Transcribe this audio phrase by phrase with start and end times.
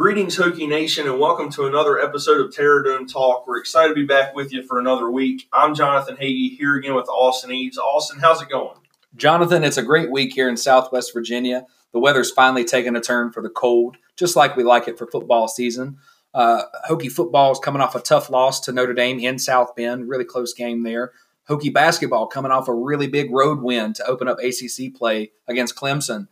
[0.00, 3.46] Greetings, Hokie Nation, and welcome to another episode of Terror Dome Talk.
[3.46, 5.46] We're excited to be back with you for another week.
[5.52, 7.76] I'm Jonathan Hagee here again with Austin Eads.
[7.76, 8.78] Austin, how's it going?
[9.14, 11.66] Jonathan, it's a great week here in Southwest Virginia.
[11.92, 15.06] The weather's finally taken a turn for the cold, just like we like it for
[15.06, 15.98] football season.
[16.32, 20.08] Uh, Hokie football is coming off a tough loss to Notre Dame in South Bend,
[20.08, 21.12] really close game there.
[21.46, 25.76] Hokie basketball coming off a really big road win to open up ACC play against
[25.76, 26.28] Clemson.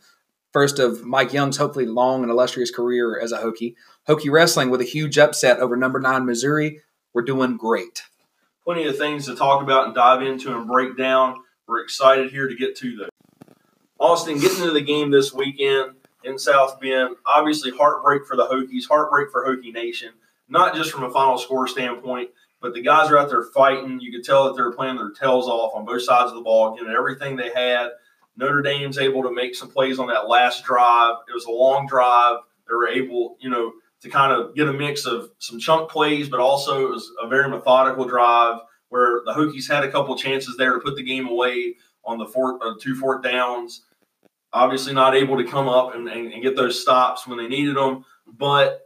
[0.52, 3.74] First of Mike Young's hopefully long and illustrious career as a Hokie.
[4.08, 6.80] Hokie wrestling with a huge upset over number nine Missouri.
[7.12, 8.02] We're doing great.
[8.64, 11.36] Plenty of things to talk about and dive into and break down.
[11.66, 13.08] We're excited here to get to those.
[13.98, 18.88] Austin, getting into the game this weekend in South Bend, obviously heartbreak for the Hokies,
[18.88, 20.12] heartbreak for Hokie Nation,
[20.48, 24.00] not just from a final score standpoint, but the guys are out there fighting.
[24.00, 26.76] You could tell that they're playing their tails off on both sides of the ball,
[26.76, 27.90] giving everything they had.
[28.38, 31.16] Notre Dame's able to make some plays on that last drive.
[31.28, 32.38] It was a long drive.
[32.68, 36.28] They were able, you know, to kind of get a mix of some chunk plays,
[36.28, 40.56] but also it was a very methodical drive where the Hokies had a couple chances
[40.56, 43.82] there to put the game away on the fourth, uh, two fourth downs.
[44.52, 47.76] Obviously, not able to come up and, and, and get those stops when they needed
[47.76, 48.82] them, but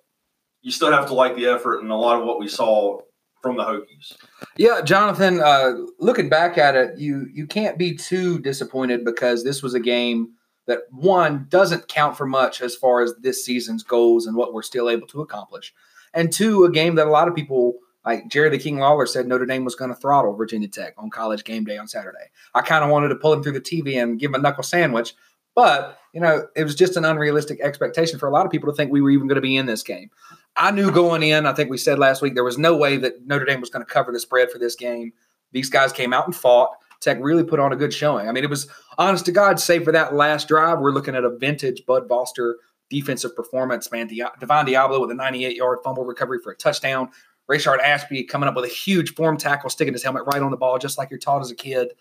[0.62, 3.00] you still have to like the effort and a lot of what we saw
[3.42, 4.16] from the Hokies.
[4.56, 5.40] Yeah, Jonathan.
[5.40, 9.80] Uh, looking back at it, you you can't be too disappointed because this was a
[9.80, 10.30] game
[10.66, 14.62] that one doesn't count for much as far as this season's goals and what we're
[14.62, 15.74] still able to accomplish,
[16.14, 17.74] and two, a game that a lot of people
[18.06, 21.10] like Jerry the King Lawler said Notre Dame was going to throttle Virginia Tech on
[21.10, 22.30] College Game Day on Saturday.
[22.54, 24.62] I kind of wanted to pull him through the TV and give him a knuckle
[24.62, 25.14] sandwich,
[25.56, 28.76] but you know it was just an unrealistic expectation for a lot of people to
[28.76, 30.10] think we were even going to be in this game.
[30.56, 33.26] I knew going in, I think we said last week, there was no way that
[33.26, 35.12] Notre Dame was going to cover the spread for this game.
[35.52, 36.70] These guys came out and fought.
[37.00, 38.28] Tech really put on a good showing.
[38.28, 41.24] I mean, it was honest to God, save for that last drive, we're looking at
[41.24, 42.58] a vintage Bud Foster
[42.92, 44.06] defensive performance, man.
[44.06, 47.08] Divine Deablo with a 98 yard fumble recovery for a touchdown.
[47.50, 50.56] Rayshard Ashby coming up with a huge form tackle, sticking his helmet right on the
[50.56, 51.88] ball, just like you're taught as a kid.
[51.88, 51.96] It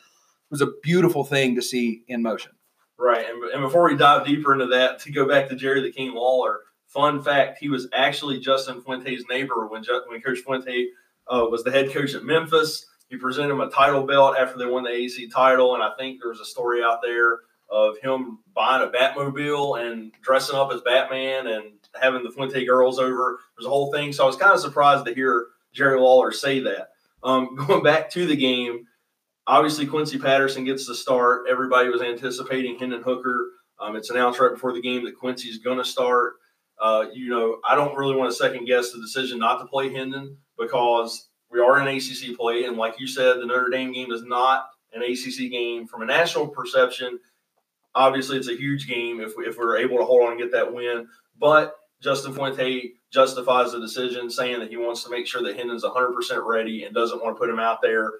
[0.52, 2.52] was a beautiful thing to see in motion.
[3.00, 3.26] Right.
[3.28, 6.14] And, and before we dive deeper into that, to go back to Jerry the King
[6.14, 6.60] Lawler,
[6.94, 10.88] Fun fact: He was actually Justin Fuente's neighbor when when Coach Fuente
[11.28, 12.86] uh, was the head coach at Memphis.
[13.10, 16.20] He presented him a title belt after they won the AC title, and I think
[16.20, 20.82] there was a story out there of him buying a Batmobile and dressing up as
[20.82, 23.40] Batman and having the Fuente girls over.
[23.56, 24.12] There's a whole thing.
[24.12, 26.90] So I was kind of surprised to hear Jerry Lawler say that.
[27.24, 28.86] Um, going back to the game,
[29.48, 31.46] obviously Quincy Patterson gets the start.
[31.50, 33.48] Everybody was anticipating Hendon Hooker.
[33.80, 36.34] Um, it's announced right before the game that Quincy's going to start.
[36.82, 39.94] Uh, you know, I don't really want to second guess the decision not to play
[39.94, 44.12] Hendon because we are in ACC play, and like you said, the Notre Dame game
[44.12, 47.20] is not an ACC game from a national perception.
[47.94, 50.52] Obviously, it's a huge game if, we, if we're able to hold on and get
[50.54, 51.08] that win.
[51.40, 55.84] But Justin Fuente justifies the decision, saying that he wants to make sure that Hendon's
[55.84, 58.12] 100% ready and doesn't want to put him out there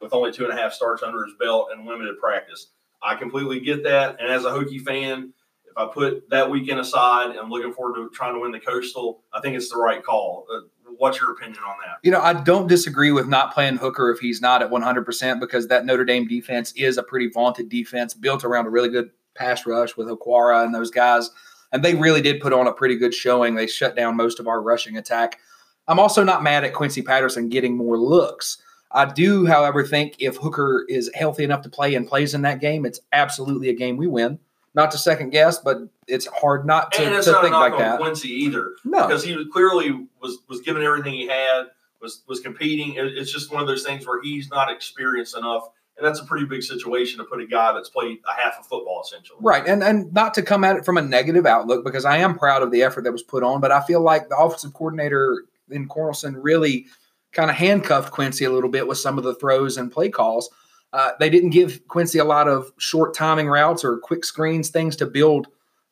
[0.00, 2.72] with only two and a half starts under his belt and limited practice.
[3.02, 4.16] I completely get that.
[4.20, 5.32] And as a Hokie fan,
[5.70, 9.22] if I put that weekend aside and looking forward to trying to win the Coastal,
[9.32, 10.46] I think it's the right call.
[10.52, 10.60] Uh,
[10.96, 11.98] what's your opinion on that?
[12.02, 15.68] You know, I don't disagree with not playing Hooker if he's not at 100% because
[15.68, 19.66] that Notre Dame defense is a pretty vaunted defense built around a really good pass
[19.66, 21.30] rush with Okwara and those guys.
[21.72, 23.54] And they really did put on a pretty good showing.
[23.54, 25.38] They shut down most of our rushing attack.
[25.86, 28.58] I'm also not mad at Quincy Patterson getting more looks.
[28.92, 32.60] I do, however, think if Hooker is healthy enough to play and plays in that
[32.60, 34.38] game, it's absolutely a game we win
[34.74, 37.76] not to second guess, but it's hard not to, and it's to not think like
[37.78, 37.98] that.
[38.00, 39.06] Quincy either, No.
[39.06, 41.64] because he clearly was was giving everything he had,
[42.00, 42.94] was was competing.
[42.94, 45.64] It- It's just one of those things where he's not experienced enough,
[45.96, 48.66] and that's a pretty big situation to put a guy that's played a half of
[48.66, 49.38] football essentially.
[49.42, 52.38] Right, and and not to come at it from a negative outlook because I am
[52.38, 55.44] proud of the effort that was put on, but I feel like the offensive coordinator
[55.70, 56.86] in Cornelsen really
[57.32, 60.48] kind of handcuffed Quincy a little bit with some of the throws and play calls.
[60.92, 64.96] Uh, they didn't give Quincy a lot of short timing routes or quick screens, things
[64.96, 65.46] to build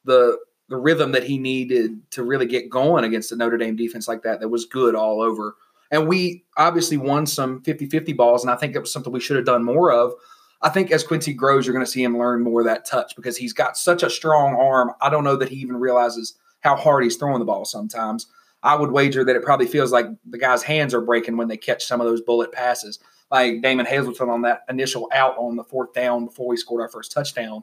[0.05, 0.39] the
[0.69, 4.23] the rhythm that he needed to really get going against the Notre Dame defense like
[4.23, 4.41] that.
[4.41, 5.57] That was good all over.
[5.91, 9.37] And we obviously won some 50-50 balls, and I think it was something we should
[9.37, 10.13] have done more of.
[10.61, 13.17] I think as Quincy grows, you're going to see him learn more of that touch
[13.17, 14.93] because he's got such a strong arm.
[15.01, 18.27] I don't know that he even realizes how hard he's throwing the ball sometimes.
[18.63, 21.57] I would wager that it probably feels like the guy's hands are breaking when they
[21.57, 22.99] catch some of those bullet passes
[23.31, 26.89] like Damon Hazelton on that initial out on the fourth down before we scored our
[26.89, 27.63] first touchdown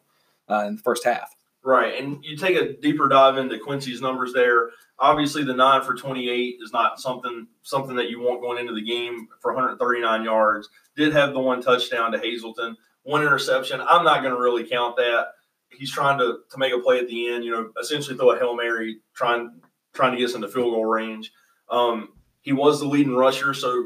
[0.49, 1.35] uh, in the first half.
[1.63, 4.69] Right, and you take a deeper dive into Quincy's numbers there.
[4.99, 8.83] Obviously, the nine for 28 is not something something that you want going into the
[8.83, 10.69] game for 139 yards.
[10.95, 13.81] Did have the one touchdown to Hazelton, one interception.
[13.81, 15.29] I'm not going to really count that.
[15.71, 17.43] He's trying to to make a play at the end.
[17.43, 19.59] You know, essentially throw a hail mary, trying
[19.93, 21.31] trying to get us into field goal range.
[21.71, 22.09] Um,
[22.41, 23.85] he was the leading rusher, so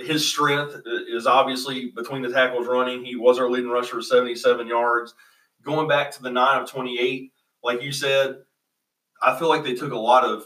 [0.00, 3.04] his strength is obviously between the tackles running.
[3.04, 5.14] He was our leading rusher with 77 yards.
[5.62, 7.32] Going back to the 9 of 28,
[7.62, 8.36] like you said,
[9.22, 10.44] I feel like they took a lot of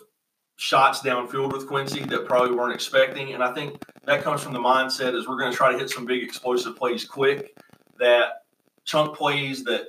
[0.57, 3.33] shots downfield with Quincy that probably weren't expecting.
[3.33, 5.91] And I think that comes from the mindset is we're going to try to hit
[5.91, 7.57] some big explosive plays quick,
[7.99, 8.43] that
[8.85, 9.87] chunk plays that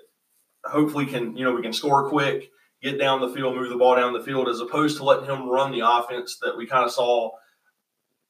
[0.66, 2.50] hopefully can, you know, we can score quick,
[2.82, 5.50] get down the field, move the ball down the field, as opposed to letting him
[5.50, 7.32] run the offense that we kind of saw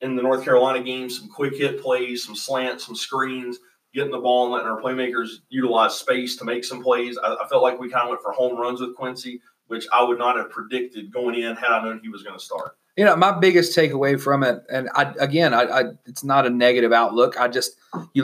[0.02, 3.60] in the North Carolina game, some quick hit plays, some slants, some screens,
[3.94, 7.18] getting the ball and letting our playmakers utilize space to make some plays.
[7.18, 10.04] I, I felt like we kind of went for home runs with Quincy, which I
[10.04, 12.78] would not have predicted going in had I known he was going to start.
[12.98, 16.50] You know, my biggest takeaway from it, and I, again, I, I, it's not a
[16.50, 17.40] negative outlook.
[17.40, 17.78] I just,
[18.14, 18.24] you,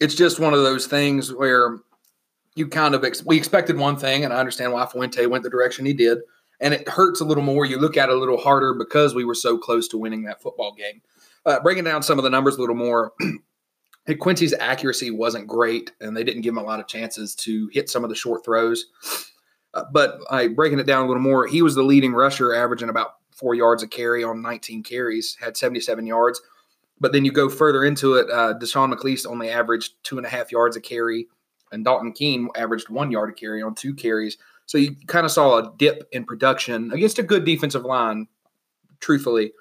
[0.00, 1.78] it's just one of those things where
[2.54, 5.50] you kind of ex- we expected one thing, and I understand why Fuente went the
[5.50, 6.18] direction he did
[6.62, 7.66] and it hurts a little more.
[7.66, 10.40] You look at it a little harder because we were so close to winning that
[10.40, 11.02] football game.
[11.44, 13.12] Uh, breaking down some of the numbers a little more,
[14.20, 17.90] Quincy's accuracy wasn't great, and they didn't give him a lot of chances to hit
[17.90, 18.86] some of the short throws.
[19.74, 22.88] Uh, but I breaking it down a little more, he was the leading rusher, averaging
[22.88, 26.40] about four yards a carry on 19 carries, had 77 yards.
[27.00, 30.30] But then you go further into it, uh, Deshawn McClease only averaged two and a
[30.30, 31.26] half yards a carry,
[31.72, 34.36] and Dalton Keene averaged one yard a carry on two carries.
[34.72, 38.26] So you kind of saw a dip in production against a good defensive line,
[39.00, 39.52] truthfully.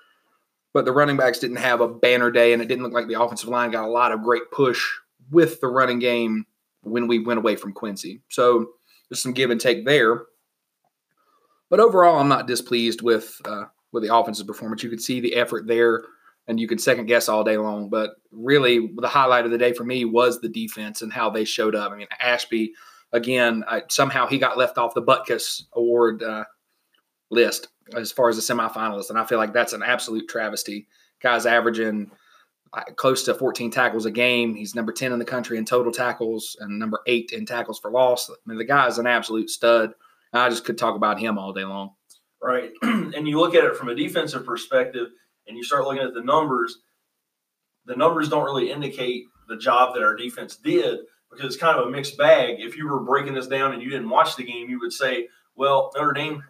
[0.71, 3.21] But the running backs didn't have a banner day, and it didn't look like the
[3.21, 4.81] offensive line got a lot of great push
[5.29, 6.45] with the running game
[6.83, 8.21] when we went away from Quincy.
[8.29, 8.69] So
[9.09, 10.27] there's some give and take there.
[11.69, 14.81] But overall, I'm not displeased with uh, with the offensive performance.
[14.81, 16.05] You could see the effort there,
[16.47, 17.89] and you could second guess all day long.
[17.89, 21.43] But really, the highlight of the day for me was the defense and how they
[21.43, 21.91] showed up.
[21.91, 22.71] I mean, Ashby
[23.11, 26.45] again, I, somehow he got left off the Butkus Award uh,
[27.29, 30.87] list as far as the semifinalist, and I feel like that's an absolute travesty.
[31.21, 32.11] Guy's averaging
[32.95, 34.55] close to 14 tackles a game.
[34.55, 37.91] He's number 10 in the country in total tackles and number eight in tackles for
[37.91, 38.29] loss.
[38.29, 39.93] I mean, the guy is an absolute stud.
[40.33, 41.91] I just could talk about him all day long.
[42.41, 42.71] Right.
[42.81, 45.07] and you look at it from a defensive perspective
[45.47, 46.79] and you start looking at the numbers,
[47.85, 50.99] the numbers don't really indicate the job that our defense did
[51.31, 52.57] because it's kind of a mixed bag.
[52.59, 55.29] If you were breaking this down and you didn't watch the game, you would say,
[55.55, 56.43] well, Notre Dame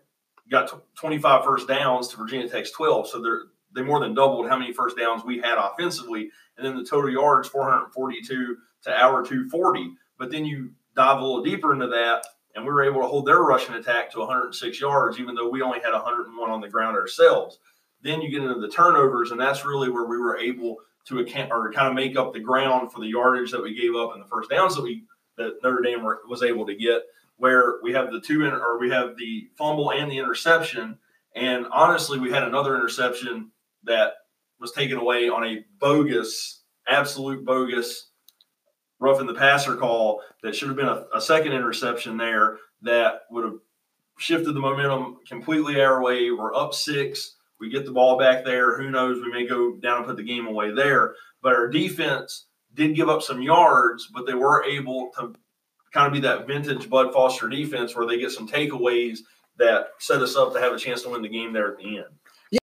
[0.50, 3.08] got 25 first downs to Virginia Tech's 12.
[3.08, 3.44] So they're,
[3.74, 6.30] they more than doubled how many first downs we had offensively.
[6.58, 9.94] And then the total yards, 442 to our 240.
[10.18, 12.26] But then you dive a little deeper into that,
[12.56, 15.62] and we were able to hold their rushing attack to 106 yards, even though we
[15.62, 17.60] only had 101 on the ground ourselves.
[18.02, 21.52] Then you get into the turnovers, and that's really where we were able– to account
[21.52, 24.24] or kind of make up the ground for the yardage that we gave up and
[24.24, 25.04] the first downs that we
[25.38, 27.04] that Notre Dame was able to get.
[27.38, 31.00] Where we have the two in, or we have the fumble and the interception,
[31.36, 33.50] and honestly, we had another interception
[33.84, 34.14] that
[34.60, 38.10] was taken away on a bogus, absolute bogus
[39.00, 43.44] roughing the passer call that should have been a, a second interception there that would
[43.44, 43.58] have
[44.20, 46.30] shifted the momentum completely our way.
[46.30, 48.76] We're up six we get the ball back there.
[48.76, 49.24] Who knows?
[49.24, 51.14] We may go down and put the game away there.
[51.42, 55.34] But our defense did give up some yards, but they were able to
[55.94, 59.20] kind of be that vintage Bud Foster defense where they get some takeaways
[59.58, 61.98] that set us up to have a chance to win the game there at the
[61.98, 62.06] end.
[62.50, 62.60] Yeah,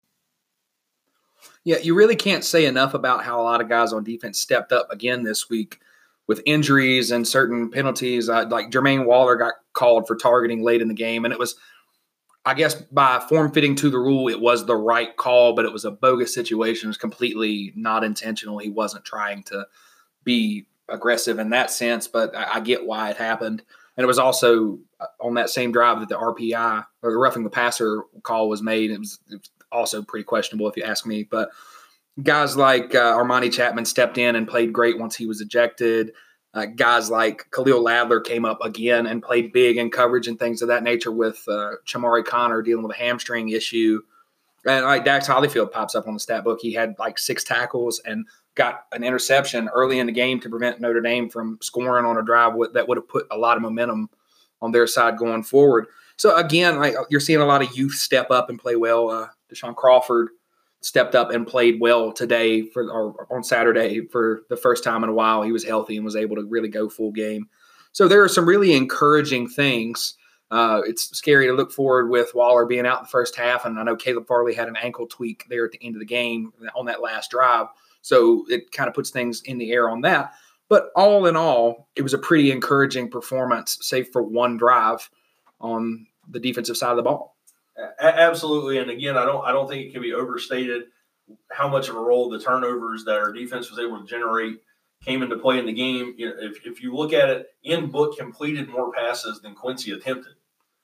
[1.64, 4.72] yeah you really can't say enough about how a lot of guys on defense stepped
[4.72, 5.78] up again this week
[6.26, 8.28] with injuries and certain penalties.
[8.28, 11.54] Uh, like Jermaine Waller got called for targeting late in the game, and it was–
[12.48, 15.72] I guess by form fitting to the rule, it was the right call, but it
[15.72, 16.86] was a bogus situation.
[16.86, 18.56] It was completely not intentional.
[18.56, 19.66] He wasn't trying to
[20.24, 23.62] be aggressive in that sense, but I, I get why it happened.
[23.98, 27.44] And it was also uh, on that same drive that the RPI or the roughing
[27.44, 28.90] the passer call was made.
[28.90, 31.24] It was, it was also pretty questionable if you ask me.
[31.24, 31.50] But
[32.22, 36.12] guys like uh, Armani Chapman stepped in and played great once he was ejected.
[36.54, 40.62] Uh, guys like Khalil Ladler came up again and played big in coverage and things
[40.62, 44.00] of that nature with uh, Chamarri Conner dealing with a hamstring issue.
[44.66, 46.58] And like Dax Hollifield pops up on the stat book.
[46.60, 50.80] He had like six tackles and got an interception early in the game to prevent
[50.80, 54.10] Notre Dame from scoring on a drive that would have put a lot of momentum
[54.60, 55.86] on their side going forward.
[56.16, 59.10] So again, like you're seeing a lot of youth step up and play well.
[59.10, 60.30] Uh, Deshaun Crawford
[60.80, 65.10] stepped up and played well today for or on Saturday for the first time in
[65.10, 65.42] a while.
[65.42, 67.48] He was healthy and was able to really go full game.
[67.92, 70.14] So there are some really encouraging things.
[70.50, 73.82] Uh, it's scary to look forward with Waller being out the first half, and I
[73.82, 76.86] know Caleb Farley had an ankle tweak there at the end of the game on
[76.86, 77.66] that last drive.
[78.00, 80.32] So it kind of puts things in the air on that.
[80.68, 85.10] But all in all, it was a pretty encouraging performance, save for one drive
[85.60, 87.37] on the defensive side of the ball.
[88.00, 90.84] Absolutely, and again, I don't I don't think it can be overstated
[91.50, 94.60] how much of a role the turnovers that our defense was able to generate
[95.04, 96.14] came into play in the game.
[96.16, 99.92] You know, if, if you look at it, Ian Book completed more passes than Quincy
[99.92, 100.34] attempted.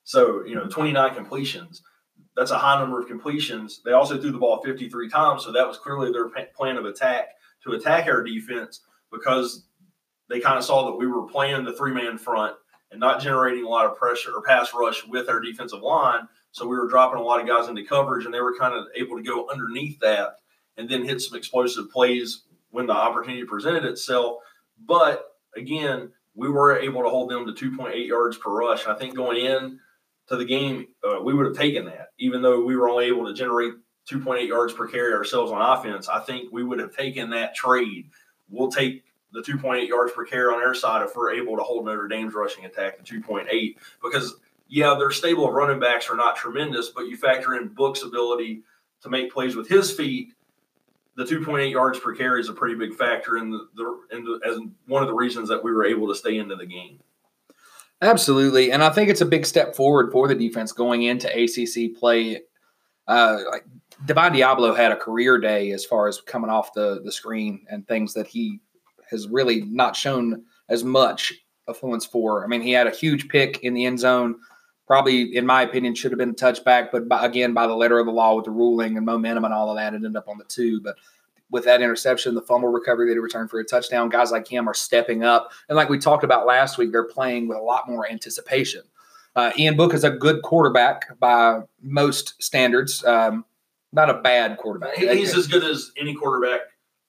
[0.05, 1.83] So, you know, 29 completions.
[2.37, 3.81] That's a high number of completions.
[3.85, 7.29] They also threw the ball 53 times, so that was clearly their plan of attack
[7.63, 9.67] to attack our defense because
[10.29, 12.57] they kind of saw that we were playing the three man front
[12.91, 16.29] and not generating a lot of pressure or pass rush with our defensive line.
[16.55, 18.87] So we were dropping a lot of guys into coverage, and they were kind of
[18.95, 20.37] able to go underneath that
[20.77, 24.37] and then hit some explosive plays when the opportunity presented itself.
[24.87, 28.87] But again, we were able to hold them to 2.8 yards per rush.
[28.87, 29.81] I think going in
[30.29, 33.27] to the game, uh, we would have taken that, even though we were only able
[33.27, 33.75] to generate
[34.09, 36.09] 2.8 yards per carry ourselves on offense.
[36.09, 38.11] I think we would have taken that trade.
[38.49, 41.85] We'll take the 2.8 yards per carry on our side if we're able to hold
[41.85, 44.37] Notre Dame's rushing attack to 2.8 because
[44.75, 48.65] yeah, their stable of running backs are not tremendous, but you factor in Book's ability
[49.03, 50.35] to make plays with his feet.
[51.15, 54.41] The 2.8 yards per carry is a pretty big factor in the, the, in the
[54.45, 56.99] as one of the reasons that we were able to stay into the game.
[58.03, 61.97] Absolutely, and I think it's a big step forward for the defense going into ACC
[61.97, 62.41] play.
[63.07, 63.67] Uh, like
[64.07, 67.87] Divine Deablo had a career day as far as coming off the the screen and
[67.87, 68.59] things that he
[69.09, 71.33] has really not shown as much
[71.69, 72.43] affluence for.
[72.43, 74.35] I mean, he had a huge pick in the end zone.
[74.87, 77.99] Probably, in my opinion, should have been a touchback, but by, again, by the letter
[77.99, 80.29] of the law with the ruling and momentum and all of that, it ended up
[80.29, 80.81] on the two.
[80.83, 80.97] But
[81.51, 84.69] with that interception, the fumble recovery that he returned for a touchdown, guys like him
[84.69, 85.53] are stepping up.
[85.69, 88.83] And like we talked about last week, they're playing with a lot more anticipation.
[89.37, 93.05] Uh, Ian Book is a good quarterback by most standards.
[93.05, 93.45] Um,
[93.93, 94.97] not a bad quarterback.
[94.97, 96.61] He's as good as any quarterback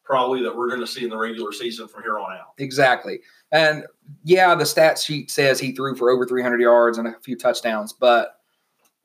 [0.05, 2.53] probably that we're going to see in the regular season from here on out.
[2.57, 3.19] Exactly.
[3.51, 3.85] And
[4.23, 7.91] yeah, the stat sheet says he threw for over 300 yards and a few touchdowns,
[7.91, 8.39] but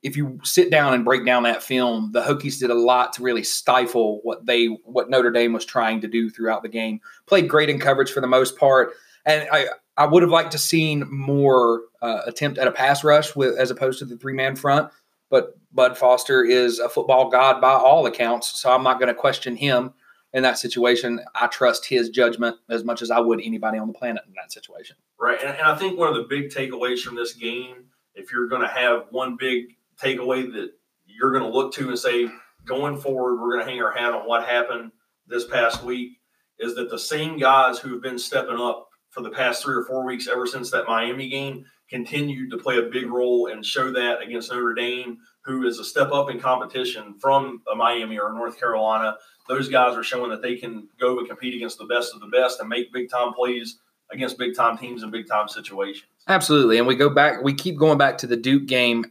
[0.03, 3.23] if you sit down and break down that film, the Hokies did a lot to
[3.23, 6.99] really stifle what they what Notre Dame was trying to do throughout the game.
[7.27, 8.93] Played great in coverage for the most part,
[9.25, 9.67] and I
[9.97, 13.69] I would have liked to seen more uh, attempt at a pass rush with as
[13.69, 14.91] opposed to the three man front.
[15.29, 19.13] But Bud Foster is a football god by all accounts, so I'm not going to
[19.13, 19.93] question him
[20.33, 21.19] in that situation.
[21.35, 24.51] I trust his judgment as much as I would anybody on the planet in that
[24.51, 24.95] situation.
[25.19, 27.85] Right, and, and I think one of the big takeaways from this game,
[28.15, 30.71] if you're going to have one big takeaway that
[31.05, 32.29] you're going to look to and say,
[32.65, 34.91] going forward, we're going to hang our hat on what happened
[35.27, 36.19] this past week,
[36.59, 39.83] is that the same guys who have been stepping up for the past three or
[39.83, 43.91] four weeks ever since that Miami game continued to play a big role and show
[43.91, 48.31] that against Notre Dame, who is a step up in competition from a Miami or
[48.31, 49.17] North Carolina.
[49.47, 52.27] Those guys are showing that they can go and compete against the best of the
[52.27, 53.79] best and make big time plays
[54.11, 56.05] against big time teams and big time situations.
[56.27, 56.77] Absolutely.
[56.77, 59.05] And we go back, we keep going back to the Duke game.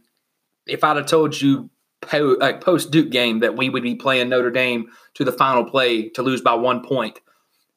[0.67, 1.69] If I'd have told you
[2.11, 6.09] uh, post Duke game that we would be playing Notre Dame to the final play
[6.09, 7.19] to lose by one point,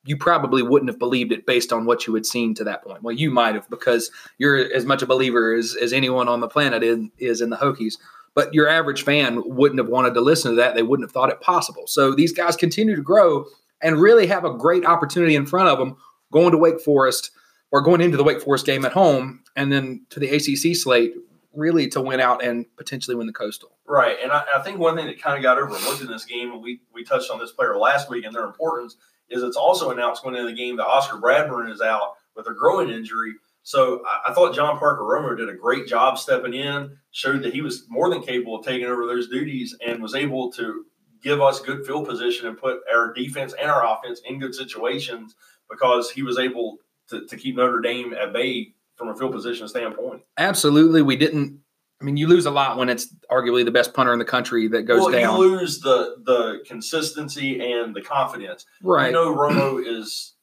[0.05, 3.03] you probably wouldn't have believed it based on what you had seen to that point.
[3.03, 6.49] Well, you might have because you're as much a believer as, as anyone on the
[6.49, 7.97] planet is, is in the Hokies.
[8.35, 10.75] But your average fan wouldn't have wanted to listen to that.
[10.75, 11.87] They wouldn't have thought it possible.
[11.87, 13.45] So these guys continue to grow
[13.81, 15.97] and really have a great opportunity in front of them
[16.33, 17.31] going to Wake Forest
[17.71, 21.15] or going into the Wake Forest game at home and then to the ACC slate
[21.55, 23.71] really to win out and potentially win the Coastal.
[23.87, 24.17] Right.
[24.23, 26.63] And I, I think one thing that kind of got overlooked in this game, and
[26.63, 28.97] we, we touched on this player last week and their importance,
[29.31, 32.55] is it's also announced going into the game that Oscar Bradburn is out with a
[32.55, 33.35] growing injury.
[33.65, 37.53] So I, I thought John Parker Romo did a great job stepping in, showed that
[37.53, 40.85] he was more than capable of taking over those duties, and was able to
[41.23, 45.35] give us good field position and put our defense and our offense in good situations
[45.71, 46.79] because he was able
[47.09, 50.23] to, to keep Notre Dame at bay from a field position standpoint.
[50.37, 51.03] Absolutely.
[51.03, 51.61] We didn't
[52.01, 54.69] I mean, you lose a lot when it's arguably the best punter in the country
[54.69, 55.41] that goes well, down.
[55.41, 58.67] You lose the the consistency and the confidence.
[58.83, 59.07] Right.
[59.07, 60.34] You know, Romo is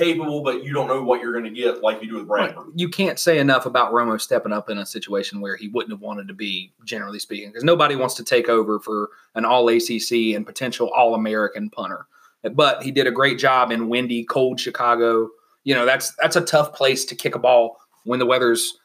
[0.00, 2.56] capable, but you don't know what you're going to get like you do with Bradburn.
[2.56, 2.66] Right.
[2.74, 6.00] You can't say enough about Romo stepping up in a situation where he wouldn't have
[6.00, 10.34] wanted to be, generally speaking, because nobody wants to take over for an All ACC
[10.34, 12.06] and potential All American punter.
[12.52, 15.28] But he did a great job in windy, cold Chicago.
[15.64, 18.78] You know, that's that's a tough place to kick a ball when the weather's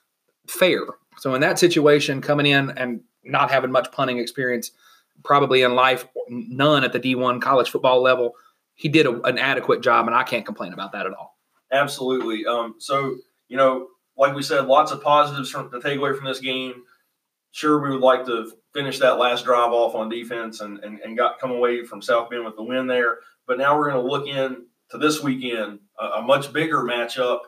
[0.47, 0.81] fair.
[1.17, 4.71] So in that situation, coming in and not having much punting experience,
[5.23, 8.33] probably in life, none at the D1 college football level,
[8.75, 11.37] he did a, an adequate job, and I can't complain about that at all.
[11.71, 12.45] Absolutely.
[12.45, 13.15] Um, so
[13.47, 16.83] you know, like we said, lots of positives from to take away from this game.
[17.51, 21.17] Sure, we would like to finish that last drive off on defense and, and, and
[21.17, 23.19] got come away from South Bend with the win there.
[23.47, 27.39] But now we're going to look in to this weekend, a, a much bigger matchup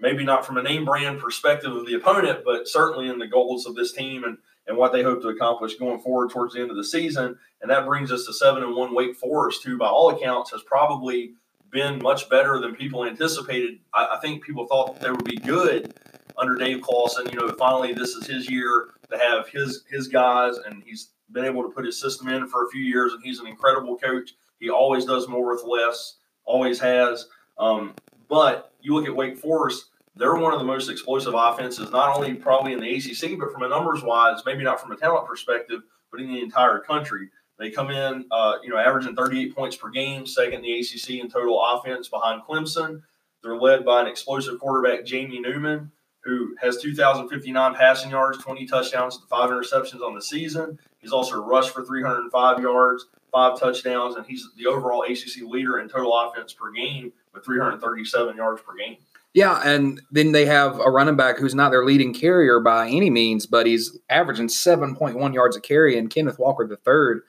[0.00, 3.66] maybe not from a name brand perspective of the opponent, but certainly in the goals
[3.66, 4.38] of this team and,
[4.70, 7.36] and what they hope to accomplish going forward towards the end of the season.
[7.60, 10.62] And that brings us to seven and one Wake Forest, who by all accounts has
[10.62, 11.32] probably
[11.72, 13.80] been much better than people anticipated.
[13.92, 15.92] I, I think people thought they would be good
[16.38, 17.28] under Dave Clawson.
[17.30, 21.44] You know, finally this is his year to have his his guys, and he's been
[21.44, 24.34] able to put his system in for a few years, and he's an incredible coach.
[24.60, 27.26] He always does more with less, always has.
[27.58, 27.94] Um,
[28.28, 29.86] but you look at Wake Forest,
[30.16, 33.62] they're one of the most explosive offenses, not only probably in the ACC, but from
[33.62, 37.28] a numbers wise, maybe not from a talent perspective, but in the entire country.
[37.58, 41.20] They come in, uh, you know, averaging 38 points per game, second in the ACC
[41.20, 43.02] in total offense behind Clemson.
[43.42, 45.90] They're led by an explosive quarterback, Jamie Newman,
[46.22, 50.78] who has 2,059 passing yards, 20 touchdowns, and five interceptions on the season.
[50.98, 55.88] He's also rushed for 305 yards, five touchdowns, and he's the overall ACC leader in
[55.88, 58.96] total offense per game with 337 yards per game.
[59.32, 63.10] Yeah, and then they have a running back who's not their leading carrier by any
[63.10, 67.22] means, but he's averaging 7.1 yards a carry, and Kenneth Walker the third.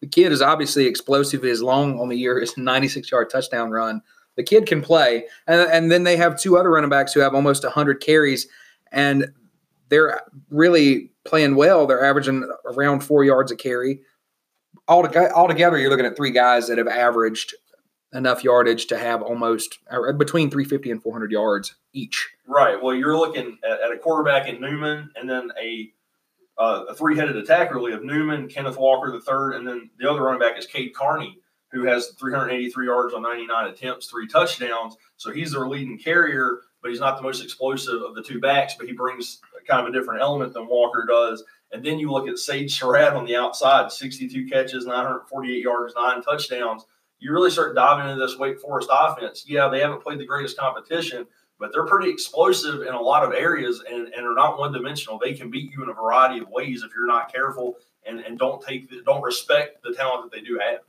[0.00, 1.42] The kid is obviously explosive.
[1.42, 4.00] His long on the year is 96 yard touchdown run.
[4.36, 7.34] The kid can play, and, and then they have two other running backs who have
[7.34, 8.46] almost 100 carries,
[8.92, 9.26] and
[9.88, 11.88] they're really playing well.
[11.88, 14.00] They're averaging around four yards a carry.
[14.86, 17.52] Altogether, altogether, you're looking at three guys that have averaged
[18.12, 22.28] enough yardage to have almost uh, between 350 and 400 yards each.
[22.46, 22.82] Right.
[22.82, 25.92] Well, you're looking at, at a quarterback in Newman, and then a
[26.58, 30.22] uh, a three-headed attack really of Newman, Kenneth Walker the third, and then the other
[30.22, 31.38] running back is Cade Carney,
[31.70, 34.96] who has 383 yards on 99 attempts, three touchdowns.
[35.18, 38.74] So he's their leading carrier, but he's not the most explosive of the two backs,
[38.76, 41.44] but he brings kind of a different element than Walker does.
[41.70, 46.22] And then you look at Sage Surratt on the outside, 62 catches, 948 yards, nine
[46.22, 46.86] touchdowns
[47.18, 49.44] you really start diving into this Wake Forest offense.
[49.46, 51.26] Yeah, they haven't played the greatest competition,
[51.58, 55.18] but they're pretty explosive in a lot of areas and, and are not one dimensional.
[55.18, 58.38] They can beat you in a variety of ways if you're not careful and, and
[58.38, 60.80] don't take the, don't respect the talent that they do have.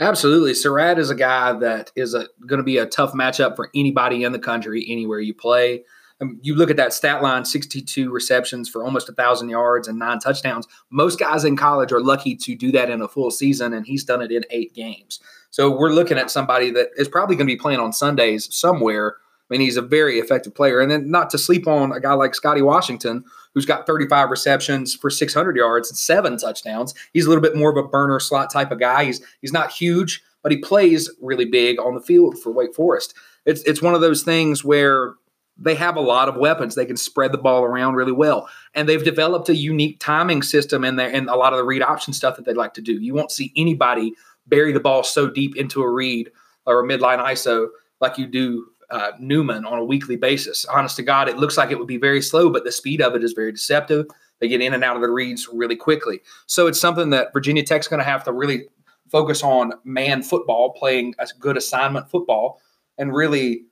[0.00, 0.54] Absolutely.
[0.54, 4.32] Surratt is a guy that is going to be a tough matchup for anybody in
[4.32, 5.84] the country, anywhere you play.
[6.20, 9.98] Um, you look at that stat line 62 receptions for almost a 1,000 yards and
[9.98, 10.66] nine touchdowns.
[10.90, 14.04] Most guys in college are lucky to do that in a full season, and he's
[14.04, 15.20] done it in eight games.
[15.52, 19.16] So we're looking at somebody that is probably going to be playing on Sundays somewhere.
[19.18, 20.80] I mean, he's a very effective player.
[20.80, 23.22] And then not to sleep on a guy like Scotty Washington,
[23.54, 26.94] who's got 35 receptions for 600 yards and seven touchdowns.
[27.12, 29.04] He's a little bit more of a burner slot type of guy.
[29.04, 33.14] He's he's not huge, but he plays really big on the field for Wake Forest.
[33.44, 35.12] It's it's one of those things where
[35.58, 36.74] they have a lot of weapons.
[36.74, 40.82] They can spread the ball around really well, and they've developed a unique timing system
[40.82, 42.94] in there and a lot of the read option stuff that they'd like to do.
[42.94, 44.14] You won't see anybody
[44.46, 46.30] bury the ball so deep into a read
[46.66, 47.68] or a midline ISO
[48.00, 50.64] like you do uh, Newman on a weekly basis.
[50.66, 53.14] Honest to God, it looks like it would be very slow, but the speed of
[53.14, 54.06] it is very deceptive.
[54.40, 56.20] They get in and out of the reads really quickly.
[56.46, 58.64] So it's something that Virginia Tech's going to have to really
[59.10, 62.60] focus on man football, playing a good assignment football,
[62.98, 63.64] and really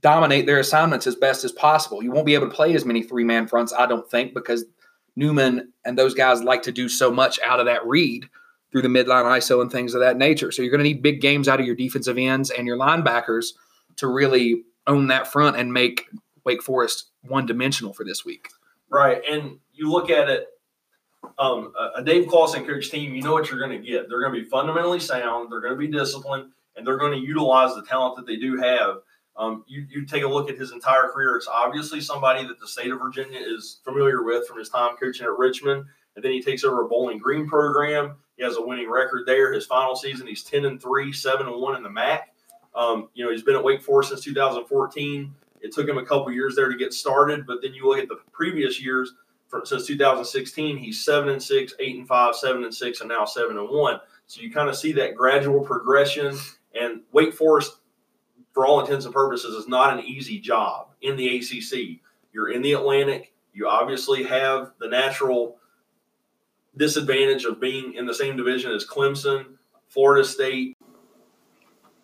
[0.00, 2.02] dominate their assignments as best as possible.
[2.02, 4.64] You won't be able to play as many three man fronts, I don't think, because
[5.16, 8.26] Newman and those guys like to do so much out of that read
[8.70, 10.52] through the midline ISO and things of that nature.
[10.52, 13.48] So you're going to need big games out of your defensive ends and your linebackers
[13.96, 16.06] to really own that front and make
[16.44, 18.48] Wake Forest one dimensional for this week.
[18.88, 19.22] Right.
[19.28, 20.46] And you look at it,
[21.38, 24.08] um, a Dave Clawson coach team, you know what you're going to get.
[24.08, 27.18] They're going to be fundamentally sound, they're going to be disciplined, and they're going to
[27.18, 28.96] utilize the talent that they do have.
[29.36, 32.66] Um, you, you take a look at his entire career, it's obviously somebody that the
[32.66, 35.84] state of Virginia is familiar with from his time coaching at Richmond.
[36.20, 38.16] And then he takes over a Bowling Green program.
[38.36, 39.54] He has a winning record there.
[39.54, 42.34] His final season, he's 10 and 3, 7 and 1 in the MAC.
[42.74, 45.34] Um, you know, he's been at Wake Forest since 2014.
[45.62, 48.08] It took him a couple years there to get started, but then you look at
[48.08, 49.14] the previous years
[49.48, 53.24] from, since 2016, he's 7 and 6, 8 and 5, 7 and 6, and now
[53.24, 54.00] 7 and 1.
[54.26, 56.36] So you kind of see that gradual progression.
[56.78, 57.78] And Wake Forest,
[58.52, 62.02] for all intents and purposes, is not an easy job in the ACC.
[62.30, 63.32] You're in the Atlantic.
[63.54, 65.56] You obviously have the natural
[66.76, 69.44] disadvantage of being in the same division as Clemson,
[69.88, 70.76] Florida State,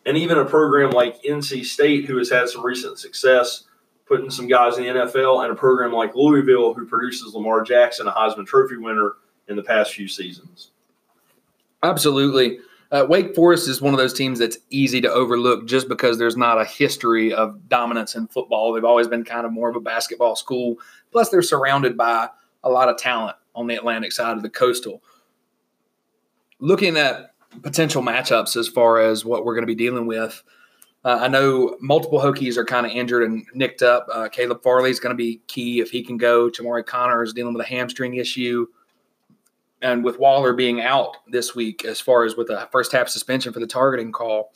[0.04, 3.64] and even a program like NC State, who has had some recent success
[4.06, 8.06] putting some guys in the NFL, and a program like Louisville, who produces Lamar Jackson,
[8.06, 9.14] a Heisman Trophy winner
[9.48, 10.70] in the past few seasons.
[11.82, 12.60] Absolutely.
[12.92, 16.36] Uh, Wake Forest is one of those teams that's easy to overlook just because there's
[16.36, 18.72] not a history of dominance in football.
[18.72, 20.76] They've always been kind of more of a basketball school.
[21.10, 22.28] Plus, they're surrounded by
[22.62, 25.02] a lot of talent on the Atlantic side of the coastal.
[26.60, 30.44] Looking at potential matchups as far as what we're going to be dealing with,
[31.04, 34.08] Uh, I know multiple Hokies are kind of injured and nicked up.
[34.12, 36.50] Uh, Caleb Farley is going to be key if he can go.
[36.50, 38.66] Chamarri Conner is dealing with a hamstring issue.
[39.82, 43.52] And with Waller being out this week, as far as with a first half suspension
[43.52, 44.52] for the targeting call,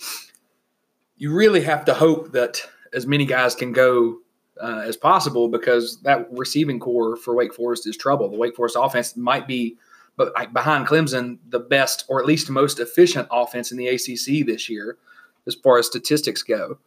[1.16, 2.60] you really have to hope that
[2.92, 4.18] as many guys can go
[4.62, 8.29] uh, as possible because that receiving corps for Wake Forest is trouble.
[8.29, 9.77] The Wake Forest offense might be,
[10.16, 14.68] but behind Clemson, the best or at least most efficient offense in the ACC this
[14.68, 14.99] year
[15.46, 16.79] as far as statistics go.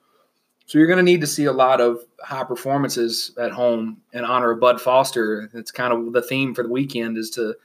[0.65, 4.23] So you're going to need to see a lot of high performances at home in
[4.23, 5.49] honor of Bud Foster.
[5.53, 7.55] It's kind of the theme for the weekend is to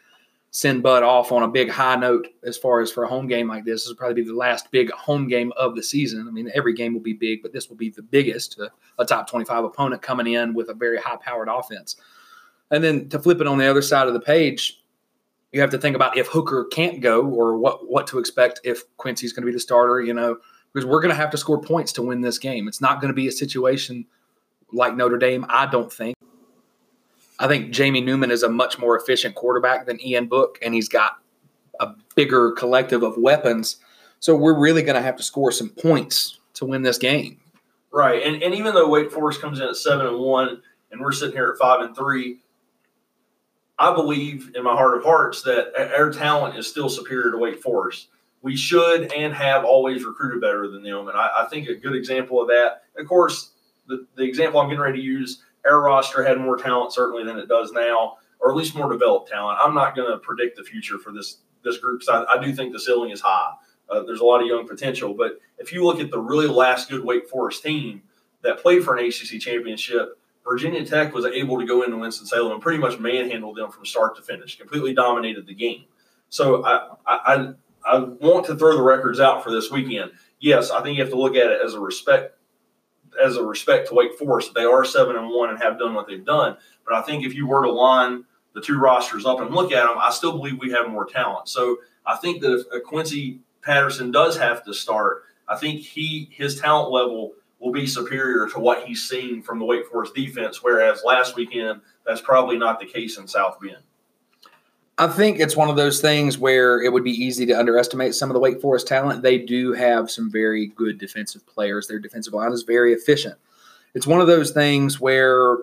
[0.50, 3.48] send Bud off on a big high note as far as for a home game
[3.48, 3.82] like this.
[3.82, 6.26] This will probably be the last big home game of the season.
[6.26, 9.04] I mean, every game will be big, but this will be the biggest, a, a
[9.04, 11.96] top 25 opponent coming in with a very high powered offense.
[12.70, 14.82] And then to flip it on the other side of the page,
[15.52, 18.82] you have to think about if Hooker can't go or what what to expect if
[18.98, 20.38] Quincy's going to be the starter, you know
[20.72, 22.68] because we're going to have to score points to win this game.
[22.68, 24.06] It's not going to be a situation
[24.72, 26.14] like Notre Dame, I don't think.
[27.38, 30.88] I think Jamie Newman is a much more efficient quarterback than Ian Book, and he's
[30.88, 31.18] got
[31.81, 33.77] a bigger collective of weapons.
[34.20, 37.38] So we're really going to have to score some points to win this game.
[37.92, 41.12] Right, and and even though Wake Forest comes in at seven and one, and we're
[41.12, 42.38] sitting here at five and three,
[43.79, 47.62] I believe in my heart of hearts that our talent is still superior to Wake
[47.62, 48.09] Forest
[48.42, 51.09] we should and have always recruited better than them.
[51.09, 53.51] And I, I think a good example of that, of course,
[53.87, 57.38] the, the example I'm getting ready to use, our roster had more talent certainly than
[57.38, 59.59] it does now, or at least more developed talent.
[59.62, 62.52] I'm not going to predict the future for this this group because I, I, do
[62.52, 63.52] think the ceiling is high.
[63.90, 66.88] Uh, there's a lot of young potential, but if you look at the really last
[66.88, 68.02] good Wake Forest team
[68.42, 72.52] that played for an ACC championship, Virginia Tech was able to go into Winston Salem
[72.52, 75.85] and pretty much manhandle them from start to finish, completely dominated the game.
[76.28, 77.52] So I, I,
[77.85, 80.12] I want to throw the records out for this weekend.
[80.40, 82.38] Yes, I think you have to look at it as a respect
[83.22, 84.52] as a respect to Wake Forest.
[84.54, 86.57] They are seven and one and have done what they've done.
[86.85, 89.87] But I think if you were to line the two rosters up and look at
[89.87, 91.48] them, I still believe we have more talent.
[91.48, 96.28] So I think that if uh, Quincy Patterson does have to start, I think he
[96.33, 100.62] his talent level will be superior to what he's seen from the Wake Forest defense.
[100.62, 103.83] Whereas last weekend, that's probably not the case in South Bend.
[105.00, 108.30] I think it's one of those things where it would be easy to underestimate some
[108.30, 109.22] of the Wake Forest talent.
[109.22, 111.87] They do have some very good defensive players.
[111.87, 113.37] Their defensive line is very efficient.
[113.94, 115.56] It's one of those things where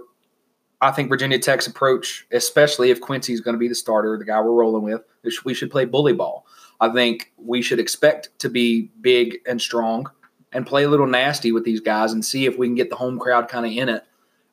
[0.79, 4.23] I think Virginia Tech's approach, especially if Quincy is going to be the starter, the
[4.23, 5.01] guy we're rolling with,
[5.43, 6.45] we should play bully ball.
[6.79, 10.09] I think we should expect to be big and strong
[10.53, 12.95] and play a little nasty with these guys and see if we can get the
[12.95, 14.05] home crowd kind of in it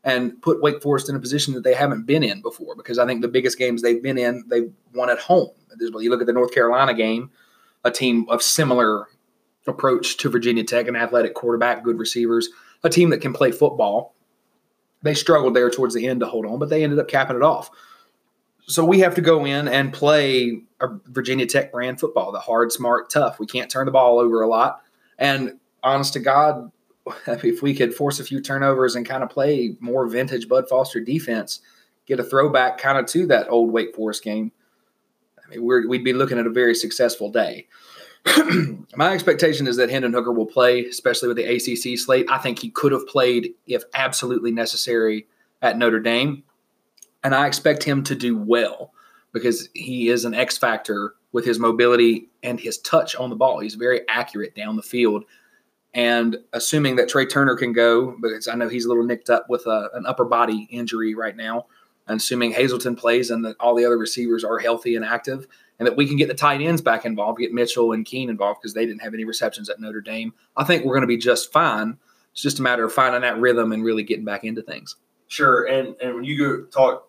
[0.05, 2.75] and put Wake Forest in a position that they haven't been in before.
[2.75, 5.51] Because I think the biggest games they've been in, they've won at home.
[5.79, 7.31] You look at the North Carolina game,
[7.85, 9.07] a team of similar
[9.67, 12.49] approach to Virginia Tech, an athletic quarterback, good receivers,
[12.83, 14.15] a team that can play football.
[15.03, 17.43] They struggled there towards the end to hold on, but they ended up capping it
[17.43, 17.71] off.
[18.67, 22.71] So we have to go in and play a Virginia Tech brand football, the hard,
[22.71, 23.41] smart, tough.
[23.41, 24.83] We can't turn the ball over a lot.
[25.19, 26.71] And honest to God,
[27.27, 31.01] if we could force a few turnovers and kind of play more vintage Bud Foster
[31.01, 31.61] defense,
[32.07, 34.53] get a throwback kind of to that old Wake Forest game,
[35.45, 37.67] I mean, we would be looking at a very successful day.
[38.97, 42.27] My expectation is that Hendon Hooker will play, especially with the ACC slate.
[42.31, 45.27] I think he could have played if absolutely necessary
[45.61, 46.45] at Notre Dame.
[47.25, 48.93] And I expect him to do well
[49.33, 53.61] because he is an X factor with his mobility and his touch on the ball.
[53.61, 55.25] He's very accurate down the field
[55.95, 59.49] and assuming that Tre Turner can go, because I know he's a little nicked up
[59.49, 61.67] with a, an upper body injury right now,
[62.07, 65.47] and assuming Hazelton plays and that all the other receivers are healthy and active,
[65.79, 68.61] and that we can get the tight ends back involved, get Mitchell and Keene involved
[68.61, 71.19] because they didn't have any receptions at Notre Dame, I think we're going to be
[71.19, 71.99] just fine.
[72.33, 74.97] It's just a matter of finding that rhythm and really getting back into things.
[75.29, 77.09] Sure, and and when you go talk